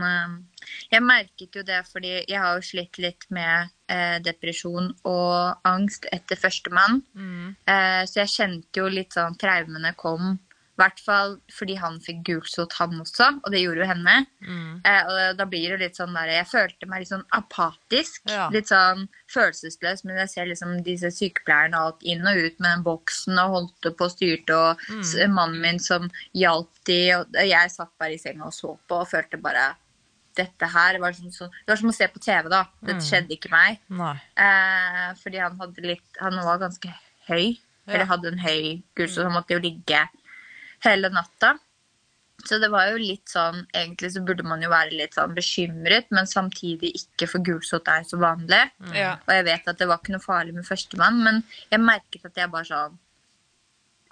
Jeg 0.92 1.06
merket 1.06 1.56
jo 1.56 1.64
det 1.66 1.82
fordi 1.90 2.18
jeg 2.18 2.40
har 2.42 2.58
jo 2.58 2.66
slitt 2.66 3.00
litt 3.02 3.28
med 3.34 3.72
eh, 3.92 4.18
depresjon 4.26 4.92
og 5.08 5.68
angst 5.68 6.08
etter 6.16 6.40
førstemann. 6.40 7.04
Eh, 7.68 8.02
så 8.10 8.24
jeg 8.24 8.34
kjente 8.34 8.82
jo 8.84 8.90
litt 8.92 9.16
sånn 9.16 9.38
traumene 9.42 9.96
kom. 10.00 10.36
I 10.76 10.82
hvert 10.82 10.98
fall 11.00 11.38
fordi 11.56 11.78
han 11.80 12.02
fikk 12.04 12.18
gulsot, 12.28 12.74
han 12.82 12.98
også, 13.00 13.30
og 13.46 13.54
det 13.54 13.62
gjorde 13.62 13.80
jo 13.80 13.88
henne. 13.88 14.16
Eh, 14.84 15.08
og 15.08 15.38
da 15.40 15.46
blir 15.48 15.72
det 15.72 15.78
litt 15.86 16.00
sånn 16.00 16.12
der 16.18 16.34
Jeg 16.34 16.50
følte 16.52 16.90
meg 16.92 17.04
litt 17.04 17.14
sånn 17.14 17.24
apatisk. 17.38 18.20
Ja. 18.28 18.50
Litt 18.52 18.68
sånn 18.74 19.06
følelsesløs. 19.32 20.04
Men 20.04 20.20
jeg 20.26 20.34
ser 20.34 20.52
liksom 20.52 20.76
disse 20.84 21.14
sykepleierne 21.16 21.80
alt 21.80 22.04
inn 22.04 22.28
og 22.28 22.36
ut 22.36 22.60
med 22.60 22.68
den 22.68 22.84
boksen 22.84 23.40
og 23.40 23.56
holdt 23.56 23.88
på 23.88 24.10
og 24.10 24.12
styrte, 24.18 24.60
og 24.60 24.84
mm. 24.92 25.32
mannen 25.32 25.64
min 25.64 25.80
som 25.80 26.12
hjalp 26.36 26.84
de, 26.92 27.00
og 27.24 27.40
jeg 27.40 27.72
satt 27.72 27.96
bare 28.02 28.18
i 28.18 28.22
senga 28.22 28.50
og 28.52 28.54
så 28.54 28.76
på 28.76 29.00
og 29.00 29.10
følte 29.10 29.40
bare 29.42 29.72
dette 30.38 30.70
her 30.72 31.00
var 31.04 31.16
som, 31.18 31.32
så, 31.34 31.48
Det 31.48 31.74
var 31.74 31.82
som 31.82 31.92
å 31.92 31.96
se 31.96 32.08
på 32.12 32.22
TV, 32.24 32.50
da. 32.52 32.64
Dette 32.86 33.06
skjedde 33.06 33.36
ikke 33.38 33.52
meg. 33.54 33.80
Eh, 33.92 35.12
fordi 35.22 35.42
han 35.44 35.60
hadde 35.62 35.86
litt 35.86 36.20
Han 36.22 36.42
var 36.46 36.62
ganske 36.64 36.92
høy. 37.30 37.56
Eller 37.86 38.10
hadde 38.10 38.32
en 38.34 38.42
høy 38.42 38.82
gulsot, 38.98 39.20
så 39.20 39.28
han 39.28 39.36
måtte 39.36 39.54
jo 39.54 39.62
ligge 39.62 40.00
hele 40.86 41.12
natta. 41.14 41.54
Så 42.46 42.58
det 42.62 42.68
var 42.74 42.90
jo 42.92 42.98
litt 43.00 43.32
sånn 43.32 43.62
Egentlig 43.72 44.12
så 44.14 44.22
burde 44.26 44.44
man 44.46 44.62
jo 44.62 44.70
være 44.70 44.98
litt 44.98 45.16
sånn 45.18 45.34
bekymret, 45.38 46.10
men 46.14 46.28
samtidig 46.30 46.92
ikke, 47.00 47.30
for 47.32 47.46
gulsott 47.46 47.88
er 47.92 48.06
så 48.08 48.20
vanlig. 48.22 48.62
Ja. 48.94 49.16
Og 49.24 49.32
jeg 49.38 49.48
vet 49.48 49.72
at 49.72 49.82
det 49.82 49.88
var 49.90 50.02
ikke 50.02 50.18
noe 50.18 50.26
farlig 50.26 50.56
med 50.58 50.68
førstemann, 50.68 51.22
men 51.26 51.42
jeg 51.72 51.82
merket 51.84 52.28
at 52.28 52.42
jeg 52.42 52.52
bare 52.54 52.70
sånn 52.70 53.00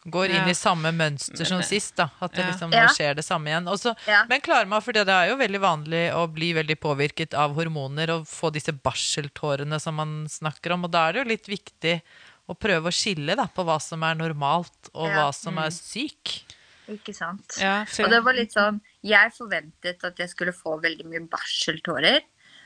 Går 0.06 0.26
inn 0.30 0.36
Ja. 0.44 0.50
i 0.50 0.54
samme 0.54 0.92
mønster 0.92 1.46
som 1.48 1.62
sist, 1.64 1.96
da. 1.96 2.10
At 2.22 2.34
det 2.34 2.44
liksom 2.46 2.74
Ja. 2.74 2.88
nå 2.88 2.94
skjer 2.94 3.16
det 3.16 3.24
samme 3.24 3.48
igjen. 3.48 3.66
Også, 3.72 3.96
Ja. 4.08 4.26
Men 4.28 4.42
klarer 4.42 4.68
man, 4.68 4.82
for 4.82 4.92
det 4.92 5.08
er 5.08 5.30
jo 5.30 5.38
veldig 5.38 5.62
vanlig 5.62 6.12
å 6.14 6.28
bli 6.32 6.52
veldig 6.54 6.76
påvirket 6.80 7.34
av 7.34 7.56
hormoner 7.56 8.10
og 8.10 8.26
få 8.28 8.52
disse 8.52 8.74
barseltårene 8.74 9.80
som 9.80 9.96
man 9.96 10.26
snakker 10.28 10.74
om, 10.74 10.84
og 10.86 10.92
da 10.92 11.08
er 11.10 11.14
det 11.14 11.24
jo 11.24 11.30
litt 11.30 11.48
viktig 11.48 12.02
å 12.50 12.58
prøve 12.60 12.88
å 12.88 12.92
skille 12.92 13.36
da, 13.38 13.46
på 13.48 13.64
hva 13.64 13.80
som 13.82 14.04
er 14.04 14.16
normalt, 14.16 14.90
og 14.94 15.08
Ja. 15.10 15.16
hva 15.16 15.34
som 15.34 15.58
er 15.58 15.70
syk. 15.70 16.44
Ikke 16.90 17.16
sant? 17.16 17.56
Ja, 17.62 17.86
Og 18.04 18.10
det 18.10 18.24
var 18.26 18.34
litt 18.34 18.52
sånn 18.52 18.82
Jeg 19.02 19.32
forventet 19.32 20.04
at 20.04 20.16
jeg 20.18 20.30
skulle 20.30 20.52
få 20.52 20.82
veldig 20.82 21.06
mye 21.06 21.30
barseltårer. 21.30 22.22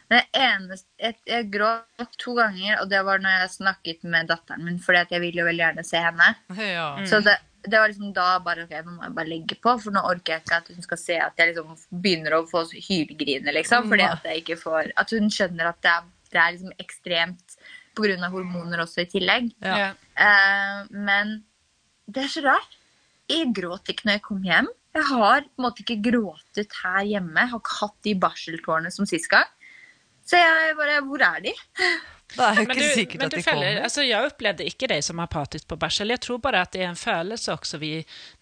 Men 0.07 0.21
det 0.23 0.39
eneste, 0.39 0.87
jeg, 1.01 1.17
jeg 1.27 1.49
gråt 1.51 2.13
to 2.21 2.33
ganger, 2.37 2.77
og 2.81 2.87
det 2.91 3.01
var 3.03 3.19
når 3.19 3.41
jeg 3.41 3.53
snakket 3.57 4.05
med 4.07 4.29
datteren 4.31 4.63
min, 4.63 4.79
fordi 4.79 5.03
jeg 5.11 5.23
ville 5.23 5.41
jo 5.41 5.47
veldig 5.49 5.65
gjerne 5.65 5.83
se 5.87 6.03
henne. 6.03 6.29
Ja. 6.55 6.87
Så 7.09 7.19
det, 7.25 7.35
det 7.67 7.81
var 7.81 7.91
liksom 7.91 8.13
da 8.15 8.27
bare 8.43 8.63
ok, 8.63 8.75
nå 8.85 8.93
må 8.93 9.03
jeg 9.03 9.15
bare 9.17 9.31
legge 9.31 9.57
på, 9.59 9.73
for 9.83 9.95
nå 9.95 10.03
orker 10.07 10.37
jeg 10.37 10.45
ikke 10.45 10.61
at 10.61 10.71
hun 10.71 10.85
skal 10.85 11.01
se 11.01 11.17
at 11.25 11.41
jeg 11.41 11.51
liksom 11.51 11.75
begynner 12.03 12.37
å 12.37 12.45
få 12.47 12.63
hylgrine, 12.71 13.51
liksom. 13.59 13.89
Fordi 13.91 14.07
at 14.07 14.29
jeg 14.29 14.43
ikke 14.43 14.59
får 14.61 14.93
At 14.95 15.11
hun 15.15 15.27
skjønner 15.33 15.73
at 15.73 15.81
det 15.83 15.91
er, 15.91 16.07
det 16.31 16.41
er 16.43 16.55
liksom 16.55 16.79
ekstremt 16.85 17.59
pga. 17.97 18.31
hormoner 18.31 18.85
også 18.85 19.03
i 19.03 19.09
tillegg. 19.11 19.51
Ja. 19.65 19.91
Eh, 20.15 20.81
men 20.93 21.39
det 22.07 22.23
er 22.23 22.31
så 22.31 22.45
rart. 22.45 22.79
Jeg 23.27 23.51
gråt 23.55 23.89
ikke 23.91 24.07
når 24.07 24.19
jeg 24.19 24.27
kom 24.29 24.43
hjem. 24.45 24.71
Jeg 24.95 25.05
har 25.11 25.43
på 25.43 25.59
en 25.59 25.65
måte 25.67 25.83
ikke 25.83 25.99
gråtet 26.07 26.73
her 26.81 27.03
hjemme. 27.05 27.41
Jeg 27.41 27.51
har 27.51 27.61
ikke 27.61 27.79
hatt 27.81 27.97
de 28.07 28.13
barseltårene 28.21 28.91
som 28.93 29.09
sist 29.09 29.27
gang. 29.29 29.49
Så 30.27 30.39
jeg 30.39 30.77
bare 30.77 31.01
Hvor 31.07 31.23
er 31.23 31.43
de? 31.45 31.53
Det 32.27 32.43
er 32.43 32.57
jo 32.57 32.63
ikke 32.65 32.75
du, 32.75 32.87
sikkert 32.91 33.21
at 33.23 33.35
de 33.37 33.41
kommer. 33.45 33.77
Altså, 33.85 34.03
jeg 34.03 34.27
opplevde 34.27 34.65
ikke 34.67 34.89
dig 34.91 35.03
som 35.05 35.21
apatisk 35.23 35.69
på 35.71 35.77
barsel. 35.79 36.11
Jeg 36.11 36.19
tror 36.25 36.41
bare 36.43 36.65
at 36.65 36.73
det 36.75 36.81
er 36.83 36.89
en 36.91 36.99
følelse 36.99 37.53
også 37.53 37.79
Vi, 37.79 37.91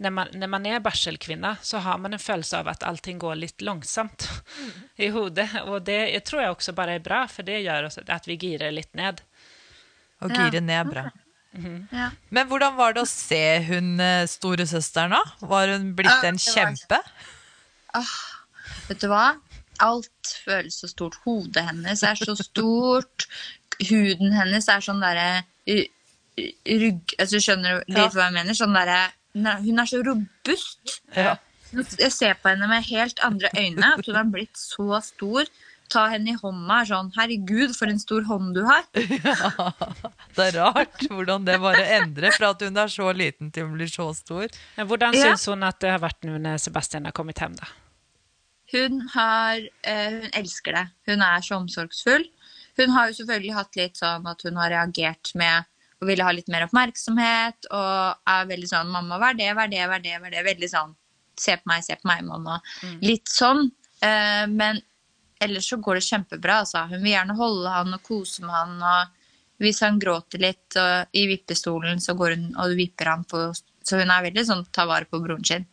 når, 0.01 0.09
man, 0.15 0.31
når 0.33 0.49
man 0.55 0.65
er 0.65 0.81
barselkvinne, 0.83 1.51
så 1.61 1.83
har 1.85 1.99
man 2.01 2.17
en 2.17 2.21
følelse 2.21 2.57
av 2.63 2.71
at 2.73 2.83
allting 2.87 3.21
går 3.21 3.37
litt 3.43 3.61
langsomt 3.61 4.25
mm. 4.25 4.71
i 5.05 5.11
hodet. 5.13 5.47
Og 5.69 5.85
det 5.85 5.99
jeg 6.15 6.25
tror 6.25 6.41
jeg 6.41 6.55
også 6.55 6.73
bare 6.73 6.97
er 6.97 7.05
bra 7.05 7.25
for 7.29 7.45
det 7.45 7.61
gjør 7.61 7.91
oss 7.91 8.01
at 8.01 8.27
vi 8.27 8.39
girer 8.41 8.73
litt 8.73 8.93
ned. 8.97 9.21
Og 10.25 10.33
Ja. 10.33 10.47
gire 10.47 10.63
ned 10.65 10.89
bra. 10.89 11.05
Ja. 11.91 12.09
Men 12.35 12.49
hvordan 12.49 12.75
var 12.75 12.95
det 12.95 13.05
å 13.05 13.07
se 13.07 13.61
hun 13.69 13.99
eh, 14.03 14.25
storesøsteren, 14.27 15.13
da? 15.13 15.21
Var 15.45 15.75
hun 15.75 15.93
blitt 15.95 16.11
Ja, 16.11 16.31
en 16.33 16.41
kjempe? 16.41 16.99
Vet 18.89 19.01
du 19.01 19.07
hva? 19.07 19.35
Alt 19.83 20.31
føles 20.45 20.79
så 20.81 20.87
stort. 20.91 21.17
Hodet 21.25 21.65
hennes 21.69 22.03
er 22.03 22.15
så 22.15 22.35
stort. 22.39 23.27
Huden 23.89 24.31
hennes 24.37 24.69
er 24.71 24.83
sånn 24.85 25.01
derre 25.03 25.43
uh, 25.43 25.83
uh, 26.39 26.49
rygg... 26.65 27.15
Altså, 27.19 27.41
skjønner 27.43 27.81
du 27.81 27.93
Ja. 27.93 28.05
litt 28.05 28.15
hva 28.15 28.29
jeg 28.29 28.37
mener? 28.39 28.53
Sånn 28.57 28.75
derre 28.75 29.11
Hun 29.35 29.79
er 29.83 29.85
så 29.91 29.99
robust. 30.05 31.01
Ja. 31.15 31.35
Jeg 31.75 32.11
ser 32.15 32.37
på 32.39 32.47
henne 32.53 32.69
med 32.71 32.85
helt 32.87 33.19
andre 33.25 33.49
øyne. 33.57 33.95
At 33.97 34.05
hun 34.07 34.15
har 34.15 34.29
blitt 34.31 34.55
så 34.55 35.01
stor. 35.03 35.49
Ta 35.91 36.07
henne 36.09 36.33
i 36.33 36.37
hånda 36.39 36.79
er 36.81 36.87
sånn 36.89 37.11
Herregud, 37.17 37.75
for 37.77 37.91
en 37.91 37.99
stor 38.01 38.25
hånd 38.29 38.55
du 38.57 38.63
har. 38.65 38.85
Det 40.35 40.47
er 40.49 40.57
rart 40.57 41.05
hvordan 41.07 41.45
det 41.47 41.59
bare 41.61 41.83
endrer 41.99 42.33
fra 42.35 42.49
at 42.55 42.63
hun 42.65 42.79
er 42.81 42.89
så 42.91 43.11
liten 43.15 43.51
til 43.53 43.67
hun 43.67 43.77
blir 43.77 43.91
så 43.91 44.09
stor. 44.17 44.47
Men 44.77 44.87
Hvordan 44.89 45.13
Ja. 45.15 45.35
syns 45.35 45.47
at 45.47 45.63
att 45.63 45.79
det 45.79 45.91
har 45.91 45.99
vært 45.99 46.23
når 46.23 46.39
när 46.39 46.57
Sebastian 46.57 47.05
har 47.05 47.11
kommet 47.11 47.37
hjem, 47.39 47.55
då? 47.55 47.65
Hun 48.73 49.01
har 49.13 49.61
eh, 49.83 50.17
Hun 50.21 50.29
elsker 50.33 50.77
det. 50.77 50.87
Hun 51.09 51.21
er 51.21 51.45
så 51.45 51.59
omsorgsfull. 51.59 52.25
Hun 52.77 52.91
har 52.91 53.07
jo 53.09 53.17
selvfølgelig 53.19 53.55
hatt 53.55 53.79
litt 53.79 54.01
sånn 54.01 54.25
at 54.27 54.41
hun 54.43 54.57
har 54.59 54.73
reagert 54.73 55.31
med 55.39 55.67
å 56.01 56.07
ville 56.09 56.25
ha 56.27 56.33
litt 56.35 56.49
mer 56.51 56.65
oppmerksomhet 56.65 57.69
og 57.71 58.31
er 58.31 58.49
veldig 58.49 58.67
sånn 58.67 58.91
'Mamma, 58.91 59.19
hva 59.21 59.29
er 59.31 59.39
det? 59.39 59.51
Hva 59.55 59.63
er 59.63 59.71
det? 59.71 59.83
Hva 59.87 59.95
er 59.95 60.03
det?' 60.03 60.17
Hva 60.19 60.27
er 60.27 60.35
det? 60.35 60.43
Veldig 60.49 60.69
sånn 60.73 60.95
'Se 61.39 61.55
på 61.57 61.67
meg, 61.71 61.83
se 61.83 61.95
på 61.95 62.07
meg, 62.07 62.23
mamma'. 62.23 62.59
Litt 63.01 63.27
sånn. 63.27 63.71
Eh, 64.01 64.45
men 64.47 64.81
ellers 65.39 65.69
så 65.69 65.77
går 65.77 65.99
det 65.99 66.07
kjempebra. 66.07 66.59
Altså. 66.63 66.85
Hun 66.89 67.03
vil 67.03 67.13
gjerne 67.13 67.35
holde 67.35 67.69
han 67.69 67.93
og 67.93 68.03
kose 68.03 68.41
med 68.41 68.55
han. 68.55 68.81
og 68.81 69.07
Hvis 69.59 69.79
han 69.81 69.99
gråter 69.99 70.39
litt 70.39 70.75
og, 70.75 71.07
i 71.13 71.27
vippestolen, 71.27 71.99
så 71.99 72.15
går 72.15 72.35
hun 72.35 72.55
og 72.55 72.75
vipper 72.75 73.05
han 73.05 73.23
på 73.23 73.53
Så 73.85 73.99
hun 73.99 74.09
er 74.09 74.23
veldig 74.23 74.45
sånn 74.45 74.65
ta 74.73 74.85
vare 74.89 75.05
på 75.05 75.21
broren 75.21 75.45
sin. 75.45 75.65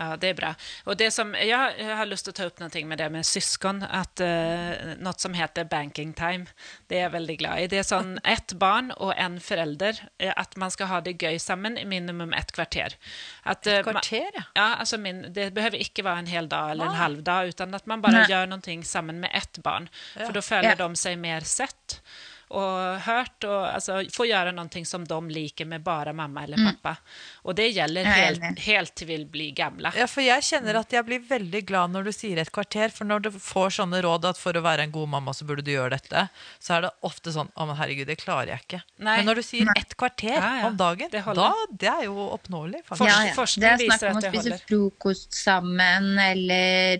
Ja, 0.00 0.16
det 0.16 0.28
är 0.28 0.34
bra. 0.34 0.54
Och 0.84 0.96
det 0.96 1.10
som, 1.10 1.34
jag, 1.34 1.80
jag 1.80 1.96
har 1.96 2.06
lust 2.06 2.28
att 2.28 2.34
ta 2.34 2.44
upp 2.44 2.58
någonting 2.60 2.88
med 2.88 2.98
det 2.98 3.10
med 3.10 3.26
syskon, 3.26 3.82
att 3.82 4.20
eh, 4.20 4.70
något 4.98 5.20
som 5.20 5.34
heter 5.34 5.64
banking 5.64 6.12
time, 6.12 6.46
det 6.86 6.98
är 6.98 7.02
jag 7.02 7.10
väldigt 7.10 7.38
glad 7.38 7.60
i. 7.60 7.66
Det 7.66 7.78
är 7.78 7.82
sån 7.82 8.18
ett 8.24 8.52
barn 8.52 8.90
och 8.90 9.18
en 9.18 9.40
förälder, 9.40 10.02
at 10.36 10.50
att 10.50 10.56
man 10.56 10.70
ska 10.70 10.84
ha 10.84 11.00
det 11.00 11.22
gøy 11.22 11.38
sammen 11.38 11.78
i 11.78 11.84
minimum 11.84 12.32
ett 12.32 12.52
kvarter. 12.52 12.94
Att, 13.42 13.66
eh, 13.66 13.72
ma- 13.72 13.82
Kvarter, 13.82 14.30
ja. 14.34 14.42
Ja, 14.54 14.74
alltså 14.74 14.98
min, 14.98 15.32
det 15.32 15.50
behöver 15.50 15.76
inte 15.78 16.02
vara 16.02 16.18
en 16.18 16.26
hel 16.26 16.48
dag 16.48 16.70
eller 16.70 16.84
en 16.84 16.90
halv 16.94 17.22
dag, 17.22 17.46
utan 17.48 17.74
att 17.74 17.86
man 17.86 18.00
bara 18.02 18.12
Nej. 18.12 18.26
gör 18.30 18.46
någonting 18.46 18.84
sammen 18.84 19.20
med 19.20 19.30
ett 19.34 19.58
barn. 19.58 19.88
Ja. 20.18 20.26
För 20.26 20.32
då 20.32 20.42
följer 20.42 20.70
Ja. 20.70 20.76
de 20.76 20.96
sig 20.96 21.16
mer 21.16 21.40
sett 21.40 22.02
och 22.50 23.00
hört 23.06 23.44
och 23.44 23.74
alltså, 23.74 24.02
får 24.12 24.26
göra 24.26 24.50
någonting 24.52 24.86
som 24.86 25.04
de 25.08 25.30
liker 25.30 25.64
med 25.64 25.82
bara 25.82 26.12
mamma 26.12 26.42
eller 26.44 26.56
pappa. 26.72 26.96
Och 27.42 27.54
det 27.54 27.68
gäller 27.68 28.04
helt, 28.04 28.58
helt 28.58 28.94
till 28.94 29.06
vi 29.06 29.24
blir 29.24 29.50
gamla. 29.54 29.92
Ja, 29.96 30.06
for 30.10 30.22
jeg 30.26 30.42
kjenner 30.42 30.74
at 30.80 30.92
jeg 30.92 31.04
blir 31.06 31.20
veldig 31.28 31.60
glad 31.68 31.90
når 31.94 32.08
du 32.08 32.12
sier 32.12 32.40
et 32.42 32.50
kvarter. 32.50 32.90
For 32.90 33.06
når 33.06 33.20
du 33.20 33.30
får 33.38 33.70
sånne 33.78 34.00
råd 34.02 34.26
at 34.32 34.38
for 34.40 34.58
å 34.58 34.62
være 34.64 34.82
en 34.88 34.94
god 34.94 35.08
mamma, 35.14 35.34
så 35.36 35.46
burde 35.46 35.62
du 35.62 35.70
gjøre 35.70 35.94
dette, 35.94 36.24
så 36.58 36.74
er 36.80 36.88
det 36.88 36.90
ofte 37.06 37.30
sånn 37.34 37.52
Å, 37.54 37.66
men 37.70 37.76
herregud, 37.78 38.06
det 38.10 38.18
klarer 38.18 38.54
jeg 38.56 38.64
ikke. 38.66 38.82
Nei. 38.98 39.16
Men 39.20 39.30
når 39.30 39.40
du 39.40 39.42
sier 39.46 39.70
ett 39.76 39.94
kvarter 39.96 40.34
Ja, 40.34 40.50
ja. 40.60 40.66
om 40.72 40.76
dagen, 40.76 41.08
Det 41.12 41.22
holder. 41.22 41.40
da 41.42 41.78
det 41.84 41.88
er 41.94 42.04
jo 42.08 42.18
oppnåelig, 42.34 42.82
faktisk. 42.84 43.04
Forsk- 43.04 43.14
Ja, 43.14 43.24
ja. 43.30 43.34
forskning 43.38 43.62
Det 43.62 43.70
er 43.70 43.80
viser 43.84 43.98
snakk 43.98 44.10
om 44.10 44.16
at 44.18 44.24
å 44.24 44.30
det 44.32 44.40
spise 44.42 44.60
frokost 44.66 45.34
sammen, 45.44 46.18
eller 46.18 46.98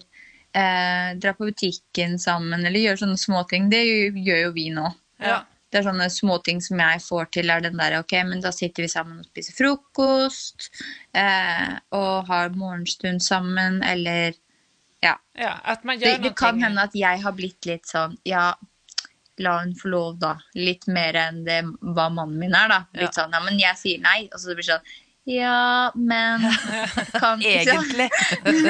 eh, 0.55 1.15
dra 1.19 1.33
på 1.35 1.47
butikken 1.51 2.19
sammen, 2.19 2.65
eller 2.67 2.81
gjøre 2.81 3.03
sånne 3.05 3.19
småting. 3.19 3.69
Det 3.71 3.83
gjør, 3.87 4.19
gjør 4.31 4.43
jo 4.47 4.53
vi 4.53 4.71
nå. 4.75 4.89
Ja. 5.21 5.41
Det 5.71 5.79
er 5.79 5.87
sånne 5.87 6.09
småting 6.11 6.59
som 6.65 6.81
jeg 6.83 7.03
får 7.05 7.29
til, 7.37 7.51
er 7.53 7.63
den 7.63 7.79
der 7.79 8.01
ok, 8.01 8.17
men 8.27 8.41
da 8.43 8.51
sitter 8.51 8.83
vi 8.83 8.91
sammen 8.91 9.21
og 9.23 9.29
spiser 9.29 9.55
frokost, 9.55 10.67
eh, 11.15 11.77
og 11.95 12.27
har 12.27 12.51
morgenstund 12.59 13.23
sammen, 13.23 13.79
eller 13.87 14.35
ja. 15.01 15.15
Ja, 15.33 15.53
att 15.65 15.85
man 15.85 15.99
Det, 15.99 16.17
det 16.23 16.37
kan 16.37 16.63
hende 16.63 16.83
at 16.83 16.95
jeg 16.95 17.23
har 17.23 17.33
blitt 17.33 17.67
litt 17.71 17.87
sånn, 17.89 18.19
ja, 18.27 18.51
la 19.41 19.55
hun 19.63 19.77
få 19.79 19.93
lov 19.95 20.19
da, 20.21 20.35
litt 20.59 20.85
mer 20.91 21.17
enn 21.17 21.45
det 21.47 21.63
hva 21.81 22.11
mannen 22.13 22.37
min 22.43 22.57
er 22.57 22.69
da. 22.69 22.81
Litt 22.99 23.17
sånn, 23.17 23.33
ja, 23.33 23.41
men 23.47 23.63
jeg 23.63 23.79
sier 23.81 24.03
nei, 24.03 24.27
og 24.29 24.43
så 24.43 24.53
blir 24.53 24.61
det 24.65 24.73
sånn, 24.73 24.91
ja, 25.31 25.93
men 25.95 26.45
kan? 27.21 27.43
Egentlig. 27.43 28.11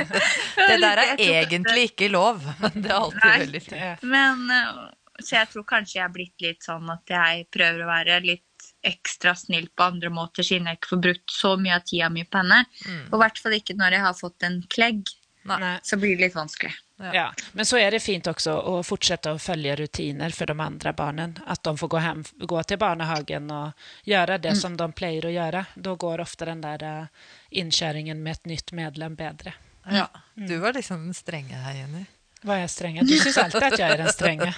det 0.68 0.78
der 0.82 1.02
er 1.06 1.12
egentlig 1.16 1.90
ikke 1.92 2.10
lov. 2.12 2.42
Det 2.74 2.90
er 2.90 2.96
alltid 2.96 3.24
Nei. 3.24 3.36
veldig 3.46 3.62
fint. 3.64 4.02
Men 4.02 4.50
eh, 4.52 4.80
Så 5.24 5.36
jeg 5.36 5.50
tror 5.52 5.66
kanskje 5.68 5.98
jeg 5.98 6.04
er 6.06 6.14
blitt 6.14 6.44
litt 6.44 6.66
sånn 6.66 6.90
at 6.92 7.12
jeg 7.12 7.46
prøver 7.52 7.84
å 7.84 7.90
være 7.90 8.20
litt 8.24 8.46
ekstra 8.86 9.34
snill 9.36 9.68
på 9.76 9.86
andre 9.90 10.10
måter, 10.12 10.44
siden 10.46 10.68
jeg 10.68 10.78
ikke 10.78 10.94
får 10.94 11.02
brukt 11.06 11.32
så 11.32 11.54
mye 11.60 11.76
av 11.76 11.86
tida 11.88 12.08
mi 12.12 12.24
på 12.24 12.40
henne. 12.40 12.62
Og 13.10 13.16
i 13.18 13.22
hvert 13.24 13.40
fall 13.40 13.56
ikke 13.56 13.76
når 13.76 13.96
jeg 13.96 14.06
har 14.06 14.16
fått 14.16 14.46
en 14.48 14.62
klegg. 14.72 15.02
Nei. 15.48 15.78
Så 15.82 15.96
blir 15.96 16.16
det 16.16 16.28
litt 16.28 16.36
vanskelig. 16.36 16.72
Ja. 17.00 17.32
Men 17.52 17.66
så 17.66 17.78
er 17.80 17.94
det 17.94 18.02
fint 18.04 18.26
også 18.28 18.52
å 18.52 18.74
fortsette 18.84 19.32
å 19.32 19.40
følge 19.40 19.76
rutiner 19.80 20.34
for 20.36 20.50
de 20.50 20.56
andre 20.60 20.92
barnen. 20.96 21.32
At 21.48 21.62
de 21.64 21.72
får 21.80 21.88
gå, 21.88 22.02
hem, 22.04 22.22
gå 22.44 22.62
til 22.68 22.80
barnehagen 22.80 23.48
og 23.54 23.88
gjøre 24.08 24.36
det 24.44 24.54
som 24.60 24.76
de 24.76 24.90
pleier 24.92 25.26
å 25.26 25.32
gjøre. 25.32 25.64
Da 25.76 25.96
går 26.04 26.24
ofte 26.26 26.48
den 26.50 26.60
der 26.64 26.84
eh, 26.84 27.26
innkjøringen 27.62 28.20
med 28.22 28.40
et 28.40 28.52
nytt 28.52 28.72
medlem 28.76 29.16
bedre. 29.16 29.56
Ja. 29.88 30.10
Du 30.36 30.58
var 30.60 30.76
liksom 30.76 31.08
den 31.08 31.16
strenge 31.16 31.56
her, 31.64 31.78
Jenny. 31.80 32.04
Var 32.46 32.56
jeg 32.62 32.70
streng? 32.72 32.98
Du 33.04 33.12
syns 33.20 33.36
alltid 33.42 33.66
at 33.66 33.78
jeg 33.78 33.92
er 33.96 34.00
en 34.00 34.12
strenge. 34.14 34.48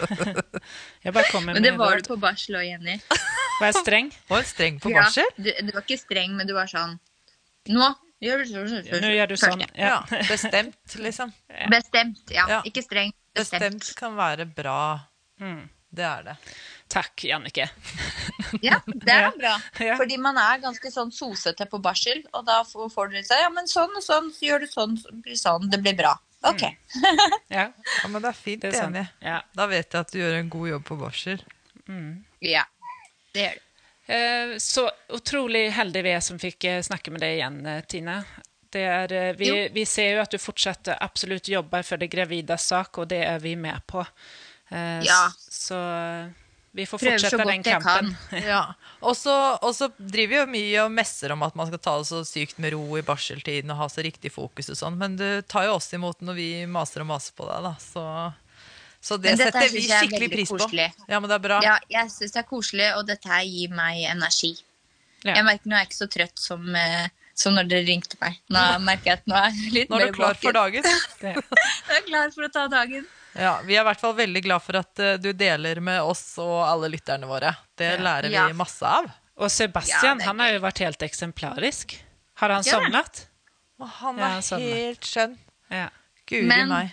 Jeg 1.04 1.14
bare 1.16 1.26
kommer 1.32 1.56
Men 1.56 1.64
det 1.64 1.72
var 1.74 1.98
du 1.98 2.06
på 2.06 2.16
barsel 2.22 2.54
òg, 2.60 2.66
Jenny. 2.68 2.94
Var 3.58 3.66
jeg 3.72 3.74
streng? 3.80 4.10
Var 4.30 4.42
jeg 4.44 4.50
streng 4.52 4.78
på 4.84 4.92
Ja, 4.92 5.02
barsel? 5.02 5.26
du, 5.36 5.50
du 5.50 5.72
var 5.74 5.82
ikke 5.82 5.98
streng, 5.98 6.36
men 6.38 6.46
du 6.46 6.54
var 6.54 6.70
sånn 6.70 6.94
Nå 7.74 7.88
gjør 8.22 8.44
du 8.44 8.52
sånn. 8.52 8.86
Nå 9.02 9.10
gjør 9.16 9.32
du 9.32 9.36
sånn. 9.38 9.64
Ja. 9.74 9.98
Ja. 10.06 10.22
Bestemt, 10.30 10.94
liksom. 11.02 11.34
Bestemt. 11.70 12.22
Ja. 12.30 12.46
Ja. 12.50 12.60
Ikke 12.66 12.82
streng. 12.86 13.10
Bestemt. 13.34 13.62
Bestemt 13.66 13.90
kan 13.98 14.14
være 14.18 14.46
bra. 14.46 14.78
Mm. 15.42 15.64
Det 15.92 16.06
er 16.06 16.22
det. 16.30 16.36
Takk, 16.92 17.26
Jannike. 17.28 17.68
Ja, 18.62 18.76
det 18.86 19.08
er 19.12 19.30
bra. 19.32 19.54
Ja. 19.80 19.94
Fordi 19.96 20.18
man 20.20 20.36
er 20.36 20.58
ganske 20.60 20.90
sånn 20.92 21.10
sosete 21.14 21.64
på 21.70 21.78
barsel, 21.82 22.18
og 22.36 22.44
da 22.46 22.58
får 22.68 22.90
får 22.92 23.08
du 23.08 23.14
litt 23.16 23.28
sånn 23.30 23.40
Ja, 23.40 23.48
men 23.54 23.68
sånn 23.70 23.94
og 23.96 24.04
sånn, 24.04 24.28
så 24.34 24.44
gjør 24.44 24.60
du 24.62 24.68
sånn, 24.68 24.98
så 25.00 25.14
blir 25.24 25.38
sånn. 25.40 25.70
Det 25.72 25.80
blir 25.82 25.96
bra. 25.98 26.12
OK. 26.49 26.62
Ja, 27.53 27.66
Ja, 27.72 28.09
Men 28.09 28.22
det 28.22 28.28
er 28.32 28.38
fint, 28.38 28.62
det 28.62 28.74
er 28.74 28.86
enig. 28.88 29.05
Ja. 29.22 29.40
Da 29.55 29.66
vet 29.70 29.93
jeg 29.95 30.01
at 30.01 30.12
du 30.12 30.18
gjør 30.18 30.38
en 30.40 30.49
god 30.53 30.68
jobb 30.68 30.84
på 30.88 30.97
barsel. 31.01 31.43
Ja. 32.40 32.64
Det 33.34 33.45
gjør 33.47 33.59
du. 33.61 33.68
Eh, 34.12 34.55
Så 34.59 34.88
utrolig 35.14 35.68
heldig 35.72 36.03
vi 36.05 36.11
er 36.16 36.20
som 36.24 36.38
fikk 36.43 36.64
eh, 36.68 36.80
snakke 36.82 37.12
med 37.14 37.22
deg 37.22 37.36
igjen, 37.38 37.61
eh, 37.66 37.80
Tina. 37.88 38.16
Det 38.72 38.82
er, 38.88 39.34
vi, 39.36 39.51
vi 39.74 39.84
ser 39.86 40.14
jo 40.16 40.22
at 40.24 40.32
du 40.32 40.38
fortsatt 40.40 40.88
absolutt 40.97 41.49
jobber 41.53 41.82
for 41.84 42.01
det 42.01 42.09
gravides 42.12 42.64
sak, 42.72 42.99
og 42.99 43.11
det 43.12 43.20
er 43.28 43.38
vi 43.45 43.55
med 43.57 43.78
på. 43.86 44.01
Eh, 44.72 45.03
Ja. 45.05 45.26
Så 45.38 45.76
vi 46.72 46.86
får 46.88 46.98
Prøver 46.98 47.18
fortsette 47.20 47.44
den 47.48 47.64
campen. 47.66 48.14
Ja. 48.52 48.62
Og 49.04 49.16
så 49.16 49.34
driver 49.60 49.90
vi 49.96 50.10
driver 50.14 50.36
jo 50.38 50.44
mye 50.54 50.84
og 50.86 50.92
messer 50.94 51.34
om 51.34 51.42
at 51.44 51.56
man 51.58 51.68
skal 51.68 51.80
ta 51.84 51.96
det 52.00 52.08
så 52.08 52.22
sykt 52.24 52.60
med 52.62 52.72
ro 52.72 52.84
i 52.96 53.02
barseltiden 53.04 53.72
og 53.74 53.80
ha 53.82 53.88
så 53.92 54.04
riktig 54.06 54.32
fokus 54.32 54.70
og 54.72 54.78
sånn, 54.78 54.96
men 55.00 55.18
du 55.20 55.26
tar 55.42 55.66
jo 55.68 55.76
oss 55.76 55.90
imot 55.92 56.22
når 56.24 56.38
vi 56.38 56.48
maser 56.70 57.04
og 57.04 57.10
maser 57.10 57.36
på 57.36 57.48
deg, 57.50 57.66
da. 57.66 57.74
Så, 57.82 58.04
så 59.02 59.18
det 59.20 59.36
setter 59.40 59.68
vi 59.74 59.84
skikkelig 59.88 60.30
pris 60.32 60.52
på. 60.52 60.60
koselig. 60.62 60.88
Ja, 61.08 61.20
men 61.20 61.28
det 61.28 61.36
er 61.36 61.44
bra. 61.48 61.58
Ja, 61.66 61.76
jeg 61.92 62.12
syns 62.14 62.36
det 62.36 62.44
er 62.44 62.48
koselig, 62.48 62.92
og 62.96 63.08
dette 63.10 63.32
her 63.32 63.44
gir 63.44 63.74
meg 63.76 64.06
energi. 64.08 64.54
Ja. 65.22 65.36
Jeg 65.36 65.46
merker 65.46 65.70
nå 65.70 65.76
er 65.76 65.84
jeg 65.84 65.92
ikke 65.92 66.00
så 66.00 66.10
trøtt 66.10 66.40
som, 66.40 66.64
eh, 66.78 67.10
som 67.34 67.54
når 67.54 67.68
dere 67.68 67.86
ringte 67.86 68.16
meg. 68.20 68.38
Nå 68.52 68.60
merker 68.84 69.04
jeg 69.12 69.18
at 69.18 69.26
nå 69.26 69.34
er 69.38 69.50
jeg 69.56 69.72
litt 69.72 69.90
Nå 69.90 70.00
er 70.00 70.06
du 70.06 70.12
klar 70.12 70.34
for 70.34 70.52
våken. 70.52 70.82
dagen. 70.82 70.82
Det, 71.22 71.34
Jeg 71.34 71.96
er 71.98 72.06
klar 72.06 72.30
for 72.34 72.42
å 72.46 72.52
ta 72.52 72.66
dagen. 72.68 73.06
Ja, 73.34 73.60
Vi 73.64 73.74
er 73.76 73.80
i 73.80 73.84
hvert 73.88 74.00
fall 74.00 74.14
veldig 74.14 74.42
glad 74.44 74.62
for 74.62 74.76
at 74.76 74.98
eh, 75.00 75.16
du 75.16 75.32
deler 75.32 75.80
med 75.80 76.02
oss 76.02 76.38
og 76.42 76.58
alle 76.68 76.88
lytterne 76.92 77.26
våre. 77.26 77.54
Det 77.78 77.92
Ja. 77.96 78.02
lærer 78.02 78.28
vi 78.28 78.34
Ja. 78.34 78.48
masse 78.52 78.82
av. 78.84 79.10
og 79.36 79.50
Sebastian, 79.50 80.18
Ja, 80.20 80.26
han 80.26 80.38
har 80.38 80.52
jo 80.52 80.60
vært 80.60 80.78
helt 80.84 80.98
eksemplarisk. 81.02 81.96
Har 82.36 82.50
han 82.50 82.62
Ja. 82.66 82.78
sovnet? 82.78 83.26
Og 83.80 83.88
han 83.88 84.18
Ja, 84.18 84.36
er 84.36 84.40
sånn. 84.40 84.60
helt 84.60 85.00
skjønn. 85.00 85.38
Ja. 85.70 85.88
Guri 86.28 86.46
meg. 86.46 86.68
Men 86.68 86.92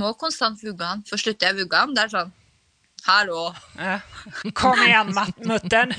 Må 0.00 0.16
konstant 0.18 0.58
vugge 0.64 0.82
han, 0.82 1.02
for 1.06 1.16
slutter 1.18 1.46
jeg 1.46 1.54
å 1.54 1.58
vugge 1.60 1.76
han, 1.78 1.92
det 1.94 2.04
er 2.04 2.08
sånn 2.08 2.32
Hallo. 3.06 3.54
ja. 3.78 4.00
Kom 4.54 4.78
igjen, 4.86 5.10
mutter'n! 5.48 5.90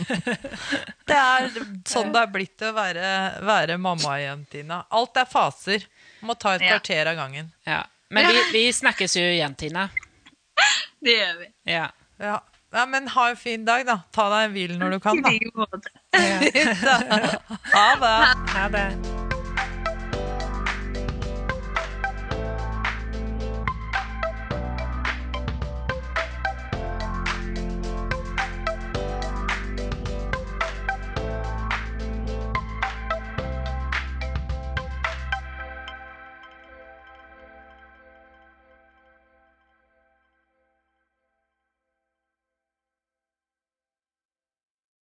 Det 1.10 1.18
er 1.18 1.50
sånn 1.90 2.14
det 2.14 2.22
er 2.22 2.30
blitt 2.32 2.64
å 2.64 2.70
være, 2.76 3.10
være 3.44 3.76
mamma 3.82 4.14
igjen, 4.22 4.46
Tina. 4.52 4.78
Alt 4.96 5.20
er 5.20 5.28
faser. 5.28 5.84
Må 6.24 6.38
ta 6.40 6.56
et 6.56 6.64
Ja. 6.64 6.78
kvarter 6.78 7.12
av 7.12 7.18
gangen. 7.20 7.52
Ja. 7.68 7.82
Men 8.14 8.30
vi, 8.32 8.40
vi 8.54 8.64
snakkes 8.74 9.18
jo 9.20 9.26
igjen, 9.34 9.56
Tina. 9.60 9.90
Det 11.04 11.18
gjør 11.18 11.36
vi. 11.42 11.50
Ja. 11.74 11.90
Ja. 12.24 12.38
ja, 12.72 12.86
Men 12.86 13.08
ha 13.12 13.28
en 13.34 13.36
fin 13.42 13.66
dag, 13.68 13.84
da. 13.90 14.00
Ta 14.16 14.30
deg 14.32 14.48
en 14.48 14.56
hvil 14.56 14.78
når 14.80 14.96
du 14.96 15.00
kan, 15.04 15.20
da. 15.22 15.34
I 15.34 15.42
like 15.42 15.52
måte. 15.60 15.92
Ha 17.76 17.90
det. 18.00 18.16
Ha 18.56 18.70
det. 18.78 19.23